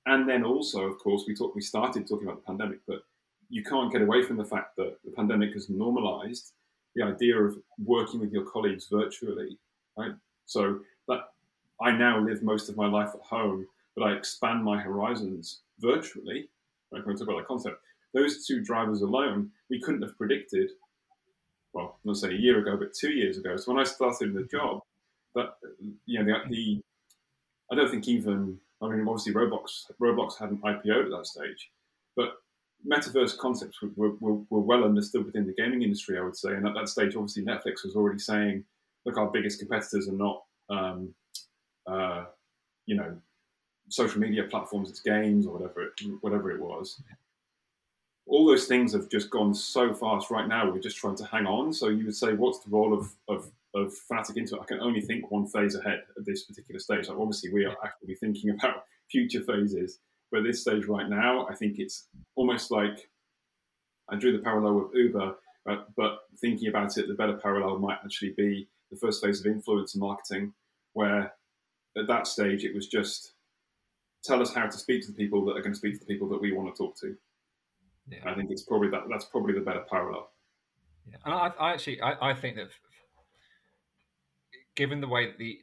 And 0.07 0.29
then 0.29 0.45
also, 0.45 0.85
of 0.85 0.99
course, 0.99 1.25
we 1.27 1.35
talked, 1.35 1.57
we 1.57 1.63
started 1.63 2.07
talking 2.07 2.29
about 2.29 2.41
the 2.41 2.47
pandemic, 2.47 2.79
but 2.87 3.03
you 3.49 3.63
can't 3.63 3.93
get 3.93 4.03
away 4.03 4.23
from 4.23 4.37
the 4.37 4.45
fact 4.45 4.77
that 4.77 4.97
the 5.05 5.11
pandemic 5.11 5.53
has 5.55 5.69
normalized 5.69 6.53
the 6.95 7.05
idea 7.05 7.37
of 7.37 7.57
working 7.85 8.21
with 8.21 8.33
your 8.33 8.45
colleagues 8.45 8.89
virtually, 8.91 9.59
right? 9.97 10.13
So 10.47 10.81
that 11.09 11.21
I 11.81 11.91
now 11.93 12.21
live 12.21 12.43
most 12.43 12.69
of 12.69 12.77
my 12.77 12.87
life 12.87 13.11
at 13.15 13.21
home, 13.21 13.67
but 13.95 14.05
I 14.05 14.13
expand 14.13 14.65
my 14.65 14.81
horizons 14.81 15.61
virtually. 15.81 16.49
Right? 16.93 17.05
When 17.05 17.15
we 17.15 17.19
talk 17.19 17.29
about 17.29 17.39
that 17.39 17.49
concept, 17.49 17.81
those 18.15 18.47
two 18.47 18.63
drivers 18.63 19.03
alone, 19.03 19.51
we 19.69 19.81
couldn't 19.81 20.03
have 20.03 20.17
predicted. 20.17 20.71
Well, 21.73 21.99
not 22.05 22.17
say 22.17 22.29
a 22.29 22.33
year 22.33 22.61
ago, 22.61 22.77
but 22.77 22.95
two 22.95 23.11
years 23.11 23.37
ago. 23.37 23.57
So 23.57 23.73
when 23.73 23.81
I 23.81 23.85
started 23.85 24.33
the 24.33 24.45
job, 24.45 24.83
that 25.35 25.57
you 26.07 26.23
know 26.23 26.25
the, 26.25 26.49
the 26.49 26.83
I 27.71 27.75
don't 27.75 27.91
think 27.91 28.09
even 28.09 28.59
I 28.83 28.89
mean 28.89 29.07
obviously 29.09 29.33
Roblox 29.33 29.85
Roblox 30.01 30.39
hadn't 30.39 30.63
IPO'd 30.63 31.07
at 31.07 31.11
that 31.11 31.27
stage, 31.27 31.71
but 32.17 32.35
metaverse 32.87 33.37
concepts 33.39 33.81
were, 33.83 34.13
were, 34.21 34.39
were, 34.51 34.61
well 34.61 34.85
understood 34.85 35.25
within 35.25 35.47
the 35.47 35.55
gaming 35.55 35.83
industry, 35.83 36.19
I 36.19 36.23
would 36.23 36.37
say. 36.37 36.51
And 36.51 36.67
at 36.67 36.75
that 36.75 36.89
stage, 36.89 37.17
obviously 37.17 37.45
Netflix 37.45 37.85
was 37.85 37.95
already 37.97 38.19
saying, 38.19 38.65
look, 39.05 39.17
our 39.17 39.31
biggest 39.31 39.59
competitors 39.59 40.09
are 40.09 40.13
not, 40.13 40.43
um, 40.69 41.15
uh, 41.87 42.25
you 42.87 42.97
know, 42.97 43.17
social 43.89 44.21
media 44.21 44.45
platforms, 44.45 44.91
it's 44.91 45.01
games 45.01 45.47
or 45.47 45.55
whatever 45.55 45.83
it, 45.85 45.93
whatever 46.21 46.51
it 46.51 46.61
was. 46.61 47.01
All 48.27 48.47
those 48.47 48.67
things 48.67 48.93
have 48.93 49.09
just 49.09 49.31
gone 49.31 49.55
so 49.55 49.95
fast 49.95 50.31
right 50.31 50.49
now. 50.49 50.69
We're 50.71 50.81
just 50.81 50.97
trying 50.97 51.17
to 51.17 51.25
hang 51.27 51.47
on. 51.47 51.73
So 51.73 51.89
you 51.89 52.07
would 52.07 52.17
say, 52.17 52.33
what's 52.33 52.59
the 52.61 52.71
role 52.71 52.93
of, 52.93 53.13
of 53.29 53.51
of 53.77 53.95
Fnatic 54.11 54.37
into 54.37 54.57
it, 54.57 54.63
I 54.63 54.65
can 54.65 54.81
only 54.81 55.01
think 55.01 55.31
one 55.31 55.47
phase 55.47 55.75
ahead 55.75 56.03
at 56.17 56.25
this 56.25 56.45
particular 56.45 56.79
stage. 56.79 57.09
Like 57.09 57.19
obviously, 57.19 57.53
we 57.53 57.65
are 57.65 57.77
actively 57.85 58.15
thinking 58.15 58.51
about 58.51 58.85
future 59.11 59.43
phases, 59.43 60.01
but 60.31 60.39
at 60.39 60.45
this 60.45 60.63
stage 60.63 60.87
right 60.87 61.09
now, 61.09 61.47
I 61.49 61.55
think 61.55 61.79
it's 61.79 62.09
almost 62.35 62.71
like 62.71 63.09
I 64.09 64.17
drew 64.17 64.33
the 64.33 64.43
parallel 64.43 64.75
with 64.75 64.95
Uber, 64.95 65.35
but, 65.65 65.89
but 65.97 66.21
thinking 66.41 66.69
about 66.69 66.97
it, 66.97 67.09
the 67.09 67.15
better 67.15 67.37
parallel 67.37 67.79
might 67.79 67.99
actually 68.05 68.35
be 68.37 68.69
the 68.91 68.97
first 68.97 69.23
phase 69.23 69.41
of 69.41 69.47
influence 69.47 69.97
marketing, 69.97 70.53
where 70.93 71.33
at 71.97 72.07
that 72.07 72.27
stage 72.27 72.65
it 72.65 72.75
was 72.75 72.87
just 72.87 73.35
tell 74.25 74.41
us 74.41 74.55
how 74.55 74.67
to 74.67 74.79
speak 74.79 75.03
to 75.03 75.13
the 75.13 75.17
people 75.17 75.45
that 75.45 75.57
are 75.57 75.63
going 75.63 75.73
to 75.73 75.79
speak 75.79 75.95
to 75.95 76.01
the 76.01 76.07
people 76.07 76.29
that 76.29 76.41
we 76.41 76.53
want 76.53 76.75
to 76.75 76.83
talk 76.83 76.97
to. 77.01 77.17
Yeah. 78.09 78.19
I 78.25 78.35
think 78.35 78.51
it's 78.51 78.63
probably 78.63 78.89
that. 78.91 79.03
That's 79.11 79.25
probably 79.25 79.55
the 79.55 79.61
better 79.61 79.85
parallel. 79.91 80.31
Yeah, 81.11 81.17
and 81.25 81.35
I, 81.35 81.53
I 81.59 81.73
actually 81.73 82.01
I, 82.01 82.31
I 82.31 82.35
think 82.35 82.57
that 82.57 82.69
given 84.77 85.01
the 85.01 85.09
way 85.09 85.27
that 85.27 85.39
the 85.39 85.59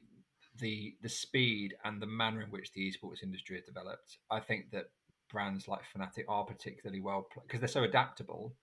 the 0.59 0.95
the 1.01 1.09
speed 1.09 1.75
and 1.85 2.01
the 2.01 2.07
manner 2.07 2.41
in 2.41 2.49
which 2.49 2.71
the 2.73 2.81
esports 2.81 3.23
industry 3.23 3.55
has 3.55 3.65
developed, 3.65 4.17
I 4.29 4.39
think 4.39 4.71
that 4.71 4.85
brands 5.31 5.67
like 5.67 5.81
Fnatic 5.95 6.25
are 6.27 6.43
particularly 6.43 7.01
well 7.01 7.27
because 7.41 7.59
they're 7.59 7.67
so 7.67 7.83
adaptable, 7.83 8.55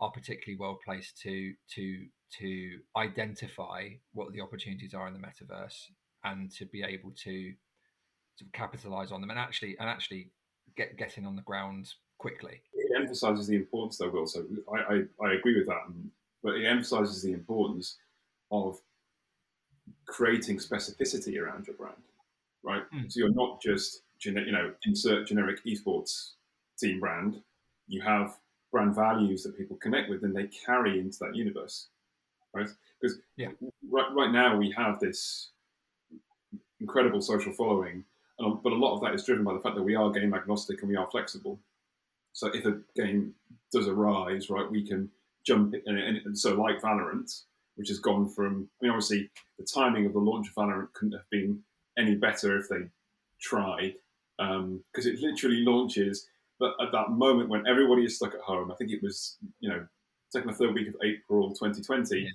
are 0.00 0.10
particularly 0.10 0.58
well 0.58 0.78
placed 0.84 1.20
to 1.22 1.52
to 1.74 2.06
to 2.38 2.78
identify 2.96 3.88
what 4.12 4.32
the 4.32 4.40
opportunities 4.40 4.94
are 4.94 5.06
in 5.08 5.14
the 5.14 5.20
metaverse 5.20 5.84
and 6.24 6.50
to 6.52 6.66
be 6.66 6.82
able 6.82 7.12
to 7.12 7.52
to 8.38 8.44
capitalize 8.52 9.12
on 9.12 9.20
them 9.20 9.30
and 9.30 9.38
actually 9.38 9.76
and 9.78 9.88
actually 9.88 10.30
get 10.76 10.96
getting 10.96 11.26
on 11.26 11.36
the 11.36 11.42
ground 11.42 11.92
quickly. 12.18 12.60
It 12.74 12.92
emphasizes 12.96 13.46
the 13.46 13.56
importance, 13.56 13.98
though, 13.98 14.10
Will. 14.10 14.26
So 14.26 14.44
I, 14.72 14.94
I, 14.94 15.26
I 15.26 15.32
agree 15.34 15.56
with 15.56 15.68
that, 15.68 15.82
but 16.42 16.54
it 16.54 16.66
emphasizes 16.66 17.22
the 17.22 17.32
importance 17.32 17.96
of 18.50 18.80
creating 20.08 20.58
specificity 20.58 21.40
around 21.40 21.66
your 21.66 21.76
brand, 21.76 22.02
right? 22.64 22.82
Mm. 22.94 23.12
So 23.12 23.20
you're 23.20 23.34
not 23.34 23.62
just 23.62 24.02
you 24.20 24.32
know 24.32 24.72
insert 24.84 25.28
generic 25.28 25.64
esports 25.64 26.32
team 26.78 26.98
brand. 26.98 27.40
You 27.86 28.02
have 28.02 28.36
brand 28.72 28.94
values 28.94 29.42
that 29.44 29.56
people 29.56 29.76
connect 29.76 30.10
with, 30.10 30.24
and 30.24 30.34
they 30.34 30.48
carry 30.66 30.98
into 30.98 31.18
that 31.20 31.36
universe, 31.36 31.88
right? 32.54 32.68
Because 33.00 33.18
yeah. 33.36 33.48
right 33.90 34.12
right 34.12 34.32
now 34.32 34.56
we 34.56 34.74
have 34.76 34.98
this 34.98 35.50
incredible 36.80 37.20
social 37.20 37.52
following, 37.52 38.04
but 38.38 38.72
a 38.72 38.74
lot 38.74 38.94
of 38.94 39.02
that 39.02 39.14
is 39.14 39.24
driven 39.24 39.44
by 39.44 39.52
the 39.52 39.60
fact 39.60 39.76
that 39.76 39.82
we 39.82 39.94
are 39.94 40.10
game 40.10 40.34
agnostic 40.34 40.80
and 40.80 40.88
we 40.88 40.96
are 40.96 41.10
flexible. 41.10 41.60
So 42.32 42.48
if 42.48 42.64
a 42.66 42.78
game 42.94 43.34
does 43.72 43.88
arise, 43.88 44.48
right, 44.48 44.70
we 44.70 44.86
can 44.86 45.10
jump 45.44 45.74
in, 45.74 45.96
and 45.96 46.38
so 46.38 46.54
like 46.54 46.80
Valorant, 46.80 47.42
which 47.78 47.88
has 47.88 48.00
gone 48.00 48.28
from, 48.28 48.68
I 48.80 48.84
mean, 48.84 48.90
obviously, 48.90 49.30
the 49.56 49.64
timing 49.64 50.04
of 50.04 50.12
the 50.12 50.18
launch 50.18 50.48
of 50.48 50.54
Valorant 50.54 50.92
couldn't 50.94 51.12
have 51.12 51.30
been 51.30 51.60
any 51.96 52.16
better 52.16 52.58
if 52.58 52.68
they 52.68 52.88
tried, 53.40 53.94
because 54.36 55.06
um, 55.06 55.12
it 55.12 55.20
literally 55.20 55.64
launches. 55.64 56.28
But 56.58 56.74
at 56.82 56.90
that 56.90 57.10
moment 57.10 57.50
when 57.50 57.68
everybody 57.68 58.04
is 58.04 58.16
stuck 58.16 58.34
at 58.34 58.40
home, 58.40 58.72
I 58.72 58.74
think 58.74 58.90
it 58.90 59.00
was, 59.00 59.36
you 59.60 59.68
know, 59.70 59.86
second 60.30 60.50
or 60.50 60.54
third 60.54 60.74
week 60.74 60.88
of 60.88 60.96
April 61.04 61.50
2020, 61.50 62.18
yeah. 62.18 62.28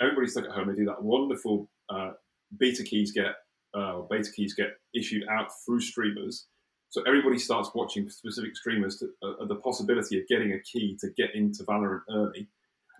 everybody's 0.00 0.30
stuck 0.30 0.44
at 0.44 0.52
home. 0.52 0.68
They 0.68 0.76
do 0.76 0.84
that 0.86 1.02
wonderful 1.02 1.68
uh, 1.88 2.12
beta 2.56 2.84
keys 2.84 3.10
get 3.10 3.34
uh, 3.74 4.02
beta 4.08 4.30
keys 4.30 4.54
get 4.54 4.76
issued 4.94 5.24
out 5.28 5.48
through 5.66 5.80
streamers. 5.80 6.46
So 6.90 7.02
everybody 7.02 7.40
starts 7.40 7.70
watching 7.74 8.08
specific 8.08 8.56
streamers 8.56 8.98
to 8.98 9.10
uh, 9.20 9.46
the 9.46 9.56
possibility 9.56 10.20
of 10.20 10.28
getting 10.28 10.52
a 10.52 10.60
key 10.60 10.96
to 11.00 11.08
get 11.16 11.34
into 11.34 11.64
Valorant 11.64 12.02
early. 12.08 12.48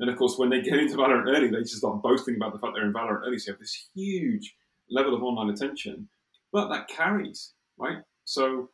And 0.01 0.11
of 0.11 0.16
course, 0.16 0.36
when 0.38 0.51
they 0.51 0.61
get 0.61 0.78
into 0.78 0.97
Valorant 0.97 1.28
early, 1.28 1.49
they 1.49 1.61
just 1.61 1.76
start 1.76 2.03
boasting 2.03 2.36
about 2.36 2.53
the 2.53 2.59
fact 2.59 2.74
they're 2.74 2.86
in 2.86 2.92
Valorant 2.92 3.26
early. 3.26 3.38
So 3.38 3.51
you 3.51 3.53
have 3.55 3.61
this 3.61 3.88
huge 3.95 4.55
level 4.90 5.14
of 5.14 5.22
online 5.22 5.51
attention, 5.51 6.09
but 6.53 6.68
that 6.68 6.88
carries, 6.88 7.53
right? 7.78 7.99
So 8.24 8.70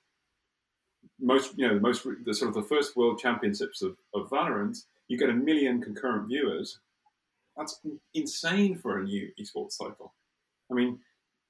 most, 1.20 1.56
you 1.58 1.68
know, 1.68 1.74
the 1.74 1.80
most, 1.80 2.06
the 2.24 2.34
sort 2.34 2.48
of 2.48 2.54
the 2.54 2.68
first 2.68 2.96
world 2.96 3.18
championships 3.18 3.82
of, 3.82 3.96
of 4.14 4.30
Valorant, 4.30 4.78
you 5.08 5.18
get 5.18 5.30
a 5.30 5.34
million 5.34 5.82
concurrent 5.82 6.28
viewers. 6.28 6.78
That's 7.56 7.80
insane 8.14 8.76
for 8.76 8.98
a 8.98 9.04
new 9.04 9.28
esports 9.38 9.78
title. 9.78 10.14
I 10.70 10.74
mean, 10.74 11.00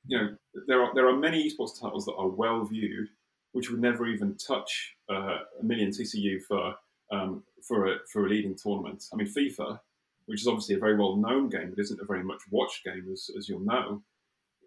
you 0.07 0.19
know, 0.19 0.37
there 0.67 0.83
are 0.83 0.95
there 0.95 1.09
are 1.09 1.17
many 1.17 1.49
esports 1.49 1.81
titles 1.81 2.07
that 2.07 2.15
are 2.15 2.29
well 2.29 2.65
viewed, 2.65 3.09
which 3.53 3.71
would 3.71 3.81
never 3.81 4.07
even 4.07 4.37
touch 4.37 4.97
uh, 5.11 5.41
a 5.61 5.63
million 5.63 5.91
TCU 5.91 6.43
for 6.43 6.75
um, 7.11 7.43
for 7.67 7.93
a 7.93 7.99
for 8.13 8.27
a 8.27 8.29
leading 8.29 8.57
tournament. 8.57 9.05
I 9.13 9.17
mean, 9.17 9.29
FIFA, 9.29 9.79
which 10.27 10.41
is 10.41 10.47
obviously 10.47 10.77
a 10.77 10.79
very 10.79 10.97
well 10.97 11.17
known 11.17 11.49
game, 11.49 11.71
but 11.71 11.81
isn't 11.81 12.01
a 12.01 12.07
very 12.07 12.23
much 12.23 12.41
watched 12.51 12.85
game, 12.85 13.09
as, 13.13 13.31
as 13.37 13.49
you'll 13.49 13.61
know. 13.61 14.03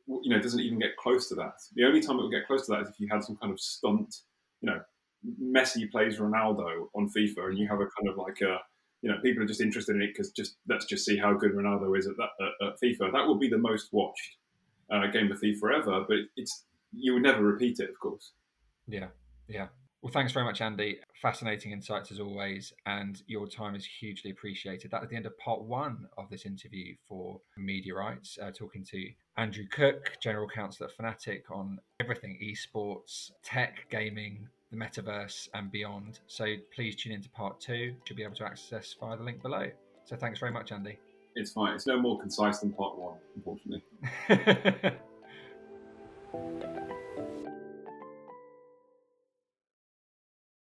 You 0.08 0.30
know, 0.36 0.42
doesn't 0.42 0.60
even 0.60 0.80
get 0.80 0.98
close 0.98 1.30
to 1.30 1.36
that. 1.36 1.54
The 1.76 1.86
only 1.86 2.02
time 2.02 2.20
it 2.20 2.24
will 2.24 2.30
get 2.30 2.46
close 2.46 2.66
to 2.66 2.74
that 2.74 2.82
is 2.82 2.90
if 2.90 3.00
you 3.00 3.08
had 3.10 3.24
some 3.24 3.38
kind 3.38 3.54
of 3.54 3.60
stunt. 3.60 4.16
You 4.62 4.70
know, 4.70 4.82
Messi 5.42 5.90
plays 5.90 6.20
Ronaldo 6.20 6.88
on 6.96 7.10
FIFA, 7.10 7.50
and 7.50 7.58
you 7.58 7.68
have 7.68 7.80
a 7.80 7.88
kind 7.98 8.10
of 8.10 8.18
like 8.18 8.42
a 8.42 8.60
you 9.02 9.10
know 9.10 9.18
people 9.22 9.44
are 9.44 9.48
just 9.48 9.62
interested 9.62 9.96
in 9.96 10.02
it 10.02 10.08
because 10.08 10.32
just 10.32 10.58
let's 10.68 10.86
just 10.86 11.06
see 11.06 11.18
how 11.18 11.34
good 11.34 11.54
Ronaldo 11.54 11.98
is 11.98 12.08
at 12.08 12.18
that 12.18 12.30
at, 12.42 12.68
at 12.68 12.74
FIFA. 12.84 13.12
That 13.14 13.28
would 13.28 13.40
be 13.40 13.50
the 13.50 13.58
most 13.58 13.90
watched 13.92 14.38
uh, 14.92 15.08
game 15.08 15.32
of 15.32 15.40
FIFA 15.40 15.80
ever, 15.80 16.06
but 16.08 16.18
it's 16.36 16.66
you 16.92 17.14
would 17.14 17.24
never 17.24 17.44
repeat 17.44 17.80
it, 17.80 17.90
of 17.90 18.00
course. 18.00 18.34
Yeah, 18.88 19.08
yeah. 19.48 19.68
Well, 20.04 20.12
thanks 20.12 20.34
very 20.34 20.46
much, 20.46 20.60
Andy. 20.60 21.00
Fascinating 21.22 21.72
insights 21.72 22.12
as 22.12 22.20
always, 22.20 22.74
and 22.86 23.24
your 23.26 23.48
time 23.48 23.74
is 23.74 23.86
hugely 23.86 24.32
appreciated. 24.32 24.92
That 24.92 25.02
is 25.02 25.10
the 25.10 25.16
end 25.16 25.26
of 25.26 25.38
part 25.40 25.62
one 25.62 26.10
of 26.18 26.30
this 26.30 26.46
interview 26.46 26.96
for 27.08 27.40
Media 27.56 27.96
Rights, 27.96 28.38
uh, 28.44 28.52
talking 28.52 28.84
to 28.84 29.10
Andrew 29.38 29.64
Cooke, 29.72 30.18
General 30.22 30.50
Counsel 30.50 30.88
at 30.88 30.98
Fnatic, 30.98 31.44
on 31.50 31.80
everything 32.02 32.38
esports, 32.44 33.32
tech, 33.44 33.86
gaming, 33.90 34.50
the 34.72 34.78
metaverse, 34.78 35.48
and 35.54 35.72
beyond. 35.72 36.20
So 36.28 36.54
please 36.76 36.98
tune 36.98 37.14
into 37.14 37.30
part 37.30 37.62
two, 37.62 37.96
you'll 38.06 38.18
be 38.18 38.24
able 38.24 38.36
to 38.36 38.46
access 38.46 38.94
via 39.00 39.16
the 39.16 39.24
link 39.24 39.42
below. 39.42 39.72
So 40.04 40.18
thanks 40.18 40.38
very 40.38 40.52
much, 40.52 40.74
Andy. 40.74 41.00
It's 41.38 41.54
fine. 41.54 41.76
It's 41.76 41.88
no 41.88 41.98
more 41.98 42.20
concise 42.20 42.60
than 42.60 42.74
part 42.74 42.98
one, 42.98 43.20
unfortunately. 43.38 43.84